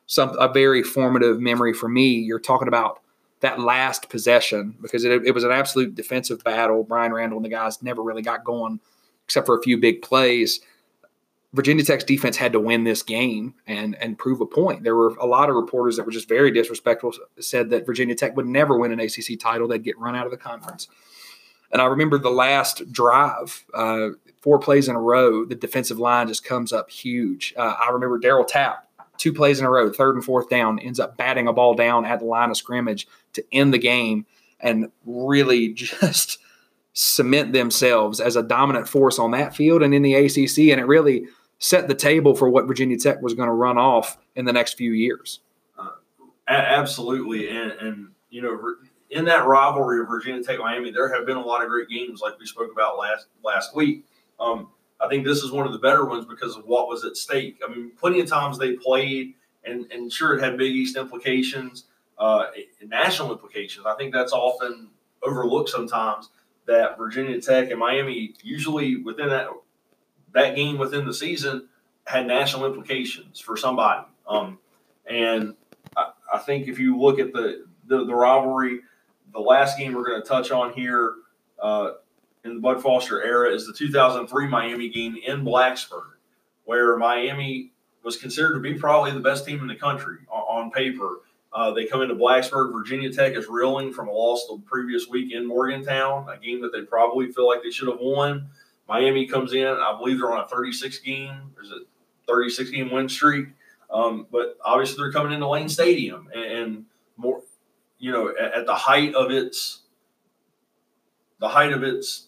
[0.08, 2.10] some a very formative memory for me.
[2.10, 3.00] You're talking about
[3.46, 6.84] that last possession because it, it was an absolute defensive battle.
[6.84, 8.80] Bryan Randall and the guys never really got going
[9.26, 10.62] except for a few big plays.
[11.54, 14.84] Virginia Tech's defense had to win this game and and prove a point.
[14.84, 18.36] There were a lot of reporters that were just very disrespectful, said that Virginia Tech
[18.36, 20.88] would never win an ACC title; they'd get run out of the conference.
[21.72, 24.10] And I remember the last drive, uh,
[24.42, 27.54] four plays in a row, the defensive line just comes up huge.
[27.58, 31.00] Uh, I remember Darryl Tapp, two plays in a row, third and fourth down, ends
[31.00, 34.26] up batting a ball down at the line of scrimmage to end the game
[34.60, 36.40] and really just
[36.94, 40.72] cement themselves as a dominant force on that field and in the ACC.
[40.72, 41.28] And it really
[41.60, 44.74] set the table for what Virginia Tech was going to run off in the next
[44.74, 45.40] few years.
[45.78, 45.90] Uh,
[46.48, 47.50] absolutely.
[47.50, 48.58] And, and, you know,
[49.10, 52.22] in that rivalry of Virginia Tech Miami, there have been a lot of great games
[52.22, 54.06] like we spoke about last last week.
[54.40, 54.70] Um,
[55.02, 57.60] I think this is one of the better ones because of what was at stake.
[57.66, 61.86] I mean, plenty of times they played, and, and sure, it had Big East implications,
[62.18, 62.46] uh,
[62.86, 63.86] national implications.
[63.86, 64.90] I think that's often
[65.22, 66.30] overlooked sometimes
[66.66, 69.50] that Virginia Tech and Miami usually within that
[70.34, 71.68] that game within the season
[72.06, 74.06] had national implications for somebody.
[74.28, 74.60] Um,
[75.06, 75.56] and
[75.96, 78.82] I, I, think if you look at the, the, the rivalry,
[79.34, 81.16] the last game we're going to touch on here
[81.62, 81.92] uh,
[82.46, 86.12] in the Bud Foster era is the 2003 Miami game in Blacksburg,
[86.64, 87.72] where Miami
[88.04, 91.22] was considered to be probably the best team in the country on, on paper.
[91.52, 92.72] Uh, they come into Blacksburg.
[92.72, 96.72] Virginia Tech is reeling from a loss the previous week in Morgantown, a game that
[96.72, 98.48] they probably feel like they should have won.
[98.88, 99.66] Miami comes in.
[99.66, 101.34] I believe they're on a 36 game.
[101.56, 101.80] There's a
[102.28, 103.48] 36 game win streak.
[103.90, 106.86] Um, but obviously, they're coming into Lane Stadium and, and
[107.18, 107.42] more,
[107.98, 109.82] you know, at, at the height of its
[111.40, 112.25] the height of its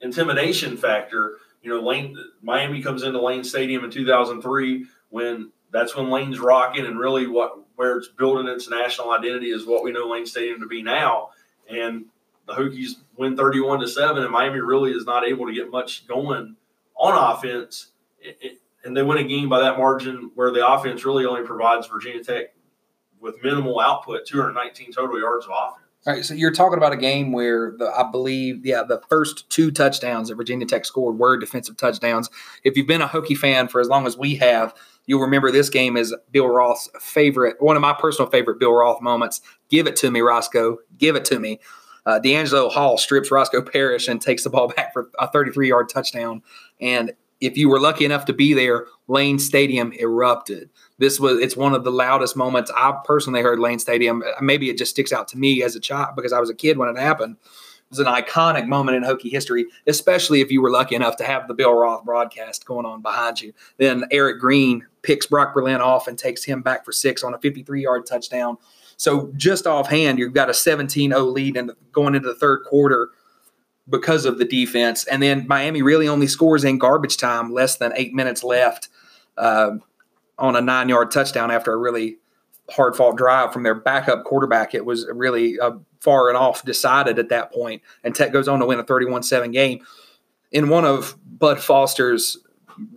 [0.00, 1.36] intimidation factor.
[1.62, 6.86] You know, Lane Miami comes into Lane Stadium in 2003 when that's when Lane's rocking
[6.86, 10.60] and really what where it's building its national identity is what we know Lane Stadium
[10.60, 11.30] to be now.
[11.68, 12.06] And
[12.46, 16.06] the Hokies win 31 to 7 and Miami really is not able to get much
[16.08, 16.56] going
[16.96, 17.92] on offense.
[18.84, 22.24] And they win a game by that margin where the offense really only provides Virginia
[22.24, 22.54] Tech
[23.20, 25.87] with minimal output, 219 total yards of offense.
[26.06, 29.50] All right, so you're talking about a game where the, I believe, yeah, the first
[29.50, 32.30] two touchdowns that Virginia Tech scored were defensive touchdowns.
[32.62, 34.74] If you've been a Hokie fan for as long as we have,
[35.06, 39.02] you'll remember this game as Bill Roth's favorite, one of my personal favorite Bill Roth
[39.02, 39.40] moments.
[39.68, 40.78] Give it to me, Roscoe.
[40.96, 41.58] Give it to me.
[42.06, 45.88] Uh, DeAngelo Hall strips Roscoe Parrish and takes the ball back for a 33 yard
[45.88, 46.42] touchdown.
[46.80, 50.70] And if you were lucky enough to be there, Lane Stadium erupted.
[50.98, 54.22] This was it's one of the loudest moments I personally heard Lane Stadium.
[54.40, 56.76] Maybe it just sticks out to me as a child because I was a kid
[56.76, 57.36] when it happened.
[57.42, 61.24] It was an iconic moment in Hokie history, especially if you were lucky enough to
[61.24, 63.54] have the Bill Roth broadcast going on behind you.
[63.78, 67.38] Then Eric Green picks Brock Berlin off and takes him back for six on a
[67.38, 68.58] 53 yard touchdown.
[68.98, 73.10] So just offhand, you've got a 17-0 lead and going into the third quarter
[73.88, 75.04] because of the defense.
[75.04, 78.88] And then Miami really only scores in garbage time, less than eight minutes left
[79.38, 79.76] uh,
[80.38, 82.18] on a nine yard touchdown after a really
[82.70, 84.74] hard fought drive from their backup quarterback.
[84.74, 88.60] It was really uh, far and off decided at that point, and Tech goes on
[88.60, 89.84] to win a 31 7 game.
[90.50, 92.38] In one of Bud Foster's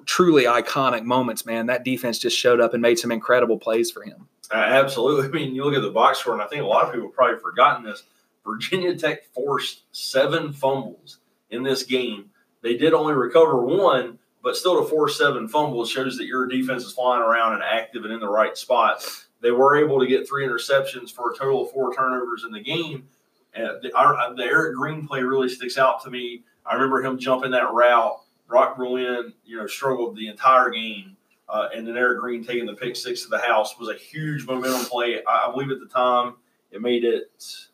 [0.06, 4.04] truly iconic moments, man, that defense just showed up and made some incredible plays for
[4.04, 4.28] him.
[4.52, 5.28] Uh, absolutely.
[5.28, 7.10] I mean, you look at the box score, and I think a lot of people
[7.10, 8.04] probably forgotten this.
[8.46, 11.20] Virginia Tech forced seven fumbles
[11.52, 12.30] in this game.
[12.62, 16.84] They did only recover one, but still to four seven fumble shows that your defense
[16.84, 19.28] is flying around and active and in the right spots.
[19.42, 22.60] They were able to get three interceptions for a total of four turnovers in the
[22.60, 23.08] game.
[23.56, 26.44] The, our, the Eric Green play really sticks out to me.
[26.66, 28.22] I remember him jumping that route.
[28.48, 31.18] Brock Berlin, you know, struggled the entire game.
[31.50, 34.46] Uh, and then Eric Green taking the pick six to the house was a huge
[34.46, 35.22] momentum play.
[35.26, 36.36] I, I believe at the time
[36.72, 37.32] it made it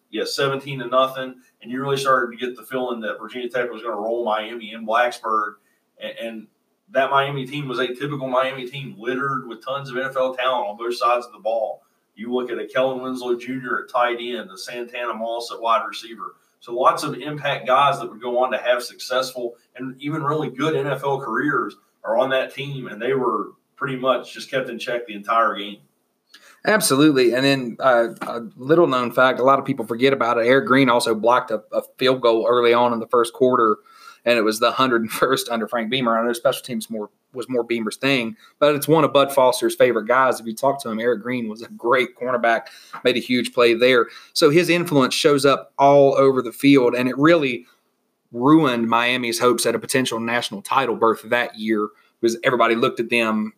[0.10, 1.36] yeah, 17 to nothing.
[1.62, 4.26] And you really started to get the feeling that Virginia Tech was going to roll
[4.26, 5.56] Miami in Blacksburg.
[6.00, 6.48] And, and,
[6.90, 10.78] that Miami team was a typical Miami team, littered with tons of NFL talent on
[10.78, 11.84] both sides of the ball.
[12.16, 13.84] You look at a Kellen Winslow Jr.
[13.84, 16.36] at tight end, the Santana Moss at wide receiver.
[16.60, 20.50] So lots of impact guys that would go on to have successful and even really
[20.50, 24.80] good NFL careers are on that team, and they were pretty much just kept in
[24.80, 25.78] check the entire game.
[26.66, 27.34] Absolutely.
[27.34, 30.48] And then uh, a little known fact, a lot of people forget about it.
[30.48, 33.78] Eric Green also blocked a, a, field goal early on in the first quarter,
[34.28, 36.20] and it was the 101st under Frank Beamer.
[36.20, 39.74] I know special teams more was more Beamer's thing, but it's one of Bud Foster's
[39.74, 40.40] favorite guys.
[40.40, 42.64] If you talk to him, Eric Green was a great cornerback,
[43.06, 44.08] made a huge play there.
[44.34, 47.66] So his influence shows up all over the field, and it really
[48.34, 51.88] ruined Miami's hopes at a potential national title berth that year
[52.20, 53.54] because everybody looked at them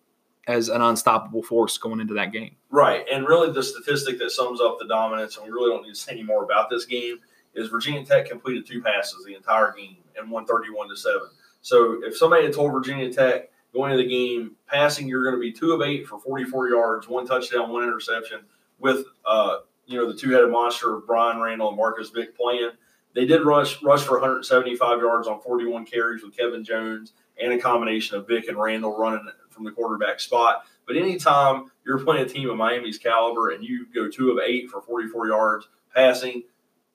[0.47, 2.55] as an unstoppable force going into that game.
[2.69, 3.05] Right.
[3.11, 5.99] And really, the statistic that sums up the dominance, and we really don't need to
[5.99, 7.17] say any more about this game,
[7.55, 11.21] is Virginia Tech completed two passes the entire game and won 31 to 7.
[11.61, 15.41] So if somebody had told Virginia Tech going into the game, passing, you're going to
[15.41, 18.41] be two of eight for 44 yards, one touchdown, one interception,
[18.79, 22.71] with uh, you know the two-headed monster of Bryan Randall and Marcus Vick playing.
[23.15, 27.59] They did rush rush for 175 yards on 41 carries with Kevin Jones and a
[27.59, 30.65] combination of Vick and Randall running from the quarterback spot.
[30.85, 34.69] But anytime you're playing a team of Miami's caliber and you go two of eight
[34.69, 36.43] for 44 yards passing,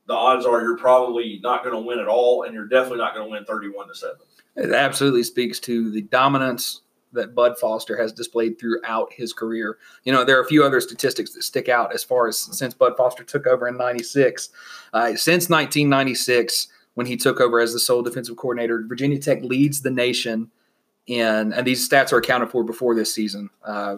[0.07, 3.15] the odds are you're probably not going to win at all, and you're definitely not
[3.15, 4.17] going to win 31 to seven.
[4.57, 6.83] It absolutely speaks to the dominance
[7.13, 9.79] that Bud Foster has displayed throughout his career.
[10.05, 12.75] You know, there are a few other statistics that stick out as far as since
[12.75, 14.51] Bud Foster took over in 96.
[14.93, 19.83] Uh, since 1996, when he took over as the sole defensive coordinator, Virginia Tech leads
[19.83, 20.51] the nation
[21.07, 23.51] in, and these stats are accounted for before this season.
[23.65, 23.97] Uh,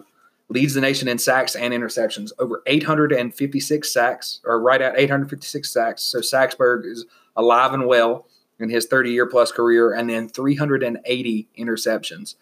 [0.49, 6.03] leads the nation in sacks and interceptions, over 856 sacks, or right at 856 sacks.
[6.03, 7.05] So Sacksburg is
[7.35, 8.27] alive and well
[8.59, 12.35] in his 30 year plus career, and then 380 interceptions.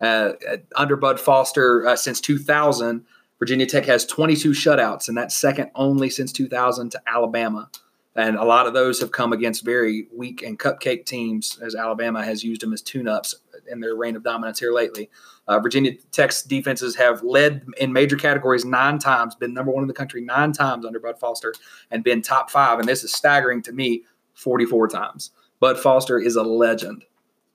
[0.00, 0.32] Uh,
[0.74, 3.04] under Bud Foster, uh, since 2000,
[3.38, 7.70] Virginia Tech has 22 shutouts, and that's second only since 2000 to Alabama.
[8.16, 12.24] And a lot of those have come against very weak and cupcake teams, as Alabama
[12.24, 13.36] has used them as tune ups
[13.70, 15.10] in their reign of dominance here lately.
[15.50, 19.88] Uh, Virginia Tech's defenses have led in major categories nine times, been number one in
[19.88, 21.52] the country nine times under Bud Foster,
[21.90, 22.78] and been top five.
[22.78, 24.04] And this is staggering to me
[24.34, 25.32] 44 times.
[25.58, 27.04] Bud Foster is a legend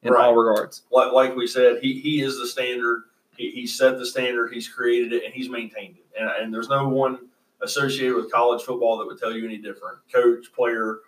[0.04, 0.26] in right.
[0.26, 0.82] all regards.
[0.92, 3.04] Like, like we said, he, he is the standard.
[3.38, 6.20] He, he set the standard, he's created it, and he's maintained it.
[6.20, 7.30] And, and there's no one
[7.62, 10.00] associated with college football that would tell you any different.
[10.14, 11.00] Coach, player,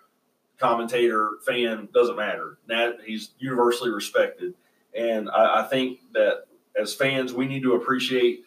[0.57, 2.59] commentator, fan, doesn't matter.
[2.69, 4.53] Nat, he's universally respected.
[4.97, 6.45] And I, I think that
[6.79, 8.43] as fans, we need to appreciate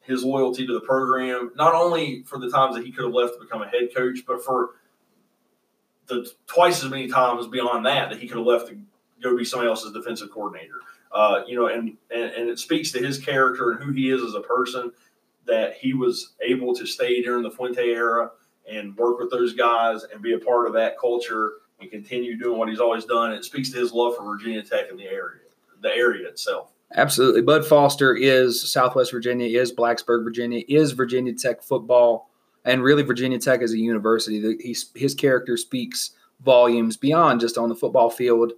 [0.00, 3.34] his loyalty to the program, not only for the times that he could have left
[3.34, 4.70] to become a head coach, but for
[6.06, 8.78] the twice as many times beyond that that he could have left to
[9.22, 10.80] go be somebody else's defensive coordinator.
[11.12, 14.22] Uh, you know, and, and and it speaks to his character and who he is
[14.22, 14.90] as a person
[15.46, 18.30] that he was able to stay during the Fuente era
[18.70, 22.58] and work with those guys and be a part of that culture and continue doing
[22.58, 23.32] what he's always done.
[23.32, 25.40] It speaks to his love for Virginia Tech and the area,
[25.80, 26.70] the area itself.
[26.96, 27.42] Absolutely.
[27.42, 32.28] Bud Foster is Southwest Virginia, is Blacksburg, Virginia, is Virginia Tech football,
[32.64, 34.56] and really Virginia Tech as a university.
[34.60, 36.10] He's, his character speaks
[36.44, 38.52] volumes beyond just on the football field.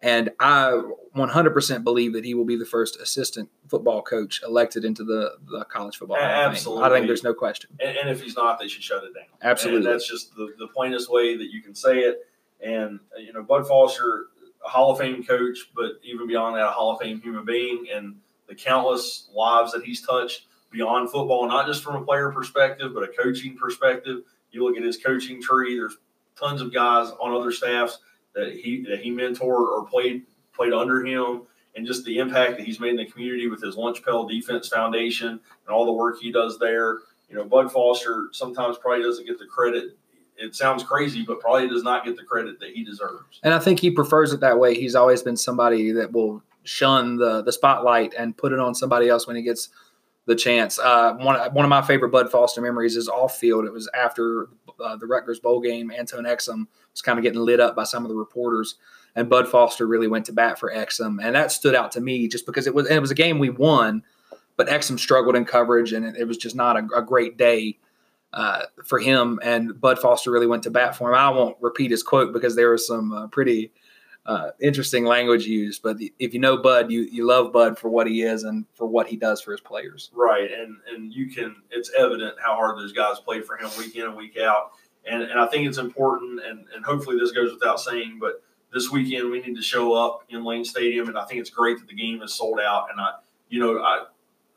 [0.00, 0.80] And I
[1.16, 5.64] 100% believe that he will be the first assistant football coach elected into the, the
[5.64, 6.18] college football.
[6.18, 6.84] Absolutely.
[6.84, 7.70] I think there's no question.
[7.80, 9.24] And, and, if he's not, they should shut it down.
[9.42, 9.86] Absolutely.
[9.86, 12.28] And that's just the, the plainest way that you can say it.
[12.60, 14.26] And, you know, Bud Foster,
[14.64, 17.86] a Hall of Fame coach, but even beyond that, a Hall of Fame human being
[17.92, 18.16] and
[18.48, 23.02] the countless lives that he's touched beyond football, not just from a player perspective, but
[23.02, 24.22] a coaching perspective.
[24.50, 25.98] You look at his coaching tree, there's
[26.36, 27.98] tons of guys on other staffs
[28.34, 30.24] that he that he mentored or played
[30.54, 31.42] played under him,
[31.76, 34.68] and just the impact that he's made in the community with his Lunch Pail Defense
[34.68, 36.98] Foundation and all the work he does there.
[37.28, 39.96] You know, Bud Foster sometimes probably doesn't get the credit.
[40.38, 43.40] It sounds crazy, but probably does not get the credit that he deserves.
[43.42, 44.74] And I think he prefers it that way.
[44.74, 49.08] He's always been somebody that will shun the the spotlight and put it on somebody
[49.08, 49.70] else when he gets
[50.26, 50.78] the chance.
[50.78, 53.64] Uh, one one of my favorite Bud Foster memories is off field.
[53.64, 54.48] It was after
[54.78, 55.90] uh, the Rutgers bowl game.
[55.90, 58.76] Antone Exum was kind of getting lit up by some of the reporters,
[59.16, 62.28] and Bud Foster really went to bat for Exum, and that stood out to me
[62.28, 64.02] just because it was it was a game we won,
[64.56, 67.78] but Exum struggled in coverage, and it, it was just not a, a great day.
[68.32, 71.14] Uh, for him and Bud Foster really went to bat for him.
[71.14, 73.72] I won't repeat his quote because there was some uh, pretty
[74.28, 75.82] uh, interesting language used.
[75.82, 78.86] But if you know Bud, you you love Bud for what he is and for
[78.86, 80.10] what he does for his players.
[80.12, 83.96] Right, and and you can it's evident how hard those guys play for him week
[83.96, 84.72] in and week out.
[85.10, 88.42] And and I think it's important, and and hopefully this goes without saying, but
[88.72, 91.78] this weekend we need to show up in Lane Stadium, and I think it's great
[91.78, 92.88] that the game is sold out.
[92.90, 93.12] And I,
[93.48, 94.04] you know, I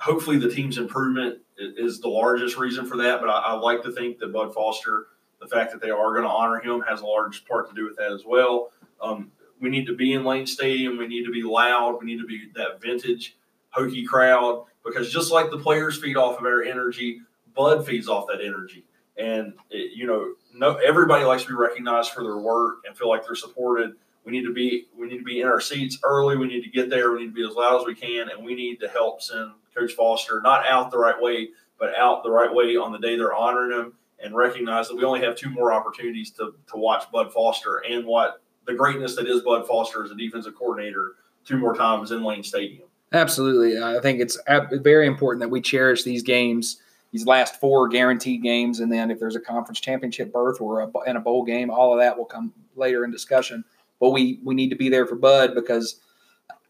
[0.02, 3.22] hopefully the team's improvement is the largest reason for that.
[3.22, 5.08] But I, I like to think that Bud Foster,
[5.40, 7.86] the fact that they are going to honor him, has a large part to do
[7.86, 8.72] with that as well.
[9.00, 10.98] Um, we need to be in Lane Stadium.
[10.98, 12.00] We need to be loud.
[12.00, 13.38] We need to be that vintage
[13.78, 17.22] Hokie crowd because just like the players feed off of our energy,
[17.56, 18.84] Bud feeds off that energy.
[19.18, 23.08] And it, you know, no, everybody likes to be recognized for their work and feel
[23.08, 23.94] like they're supported.
[24.26, 26.38] We need to be we need to be in our seats early.
[26.38, 27.12] We need to get there.
[27.12, 29.52] We need to be as loud as we can, and we need to help send
[29.76, 31.50] Coach Foster not out the right way,
[31.80, 33.94] but out the right way on the day they're honoring him,
[34.24, 38.06] and recognize that we only have two more opportunities to to watch Bud Foster and
[38.06, 41.14] what the greatness that is Bud Foster as a defensive coordinator
[41.46, 42.88] two more times in Lane Stadium.
[43.14, 43.82] Absolutely.
[43.82, 46.80] I think it's very important that we cherish these games,
[47.12, 48.80] these last four guaranteed games.
[48.80, 51.92] And then if there's a conference championship berth or a, in a bowl game, all
[51.92, 53.66] of that will come later in discussion.
[54.00, 56.00] But we, we need to be there for Bud because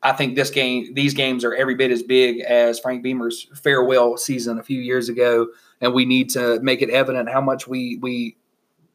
[0.03, 4.17] I think this game, these games are every bit as big as Frank Beamer's farewell
[4.17, 5.47] season a few years ago.
[5.79, 8.35] And we need to make it evident how much we, we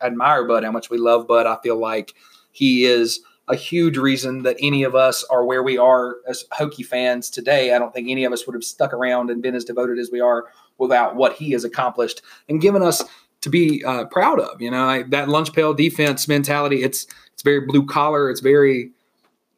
[0.00, 1.46] admire Bud, how much we love Bud.
[1.46, 2.14] I feel like–
[2.56, 6.86] he is a huge reason that any of us are where we are as Hokie
[6.86, 7.74] fans today.
[7.74, 10.10] I don't think any of us would have stuck around and been as devoted as
[10.10, 10.46] we are
[10.78, 13.04] without what he has accomplished and given us
[13.42, 14.62] to be uh, proud of.
[14.62, 16.82] You know, that lunch pail defense mentality.
[16.82, 18.30] It's it's very blue collar.
[18.30, 18.92] It's very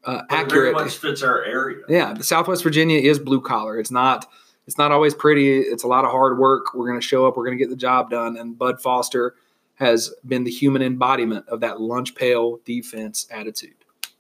[0.08, 0.50] uh, accurate.
[0.50, 1.84] Very much fits our area.
[1.88, 3.78] Yeah, the Southwest Virginia is blue collar.
[3.78, 4.26] It's not.
[4.66, 5.58] It's not always pretty.
[5.58, 6.74] It's a lot of hard work.
[6.74, 7.36] We're going to show up.
[7.36, 8.36] We're going to get the job done.
[8.36, 9.34] And Bud Foster
[9.76, 13.76] has been the human embodiment of that lunch pail defense attitude.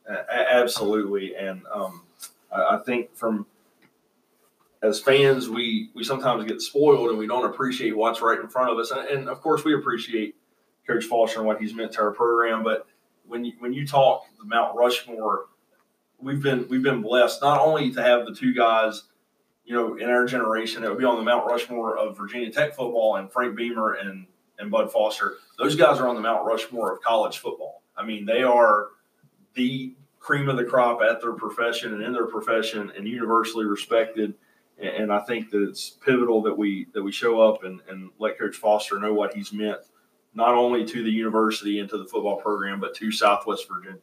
[0.08, 2.02] absolutely, and um,
[2.50, 3.46] I think from
[4.82, 8.70] as fans, we we sometimes get spoiled and we don't appreciate what's right in front
[8.70, 8.90] of us.
[8.90, 10.36] And, and, of course, we appreciate
[10.86, 12.62] Coach Foster and what he's meant to our program.
[12.62, 12.86] But
[13.26, 15.46] when you, when you talk the Mount Rushmore,
[16.20, 19.04] we've been we've been blessed not only to have the two guys,
[19.64, 22.74] you know, in our generation that would be on the Mount Rushmore of Virginia Tech
[22.74, 24.26] football and Frank Beamer and
[24.58, 27.82] and Bud Foster, those guys are on the Mount Rushmore of college football.
[27.96, 28.88] I mean, they are
[29.54, 34.34] the cream of the crop at their profession and in their profession and universally respected.
[34.80, 38.38] And I think that it's pivotal that we that we show up and, and let
[38.38, 39.78] Coach Foster know what he's meant,
[40.34, 43.98] not only to the university and to the football program, but to Southwest Virginia.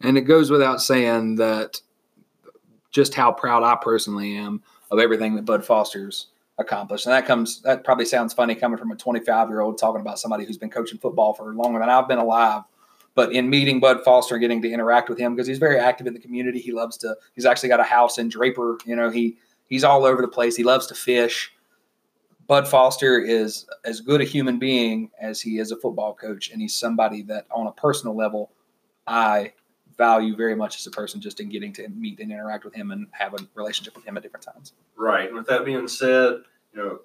[0.00, 1.80] And it goes without saying that
[2.90, 7.06] just how proud I personally am of everything that Bud Foster's accomplished.
[7.06, 10.18] And that comes that probably sounds funny coming from a 25 year old talking about
[10.18, 12.62] somebody who's been coaching football for longer than I've been alive.
[13.16, 16.06] But in meeting Bud Foster, and getting to interact with him because he's very active
[16.06, 16.58] in the community.
[16.60, 17.16] He loves to.
[17.34, 18.78] He's actually got a house in Draper.
[18.84, 20.56] You know, he he's all over the place.
[20.56, 21.52] He loves to fish.
[22.46, 26.60] Bud Foster is as good a human being as he is a football coach, and
[26.60, 28.50] he's somebody that, on a personal level,
[29.06, 29.52] I
[29.96, 32.90] value very much as a person just in getting to meet and interact with him
[32.90, 34.72] and have a relationship with him at different times.
[34.96, 35.26] Right.
[35.26, 36.42] And with that being said,
[36.72, 37.00] you know,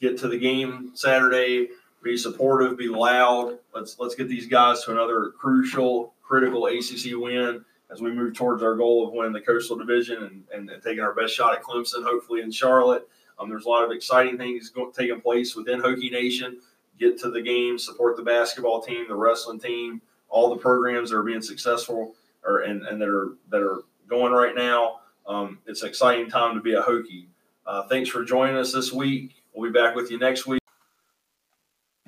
[0.00, 1.68] get to the game Saturday,
[2.02, 3.58] be supportive, be loud.
[3.74, 8.62] Let's let's get these guys to another crucial, critical ACC win as we move towards
[8.62, 11.62] our goal of winning the Coastal Division and, and, and taking our best shot at
[11.62, 13.06] Clemson, hopefully in Charlotte.
[13.38, 16.58] Um, there's a lot of exciting things going, taking place within Hokie Nation.
[16.98, 21.16] Get to the game, support the basketball team, the wrestling team, all the programs that
[21.16, 22.14] are being successful
[22.44, 25.00] or and, and that are that are going right now.
[25.26, 27.26] Um, it's an exciting time to be a Hokie.
[27.66, 29.42] Uh, thanks for joining us this week.
[29.54, 30.60] We'll be back with you next week.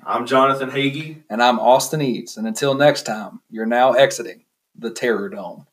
[0.05, 1.23] I'm Jonathan Hagee.
[1.29, 2.37] And I'm Austin Eads.
[2.37, 4.43] And until next time, you're now exiting
[4.77, 5.65] the Terror Dome.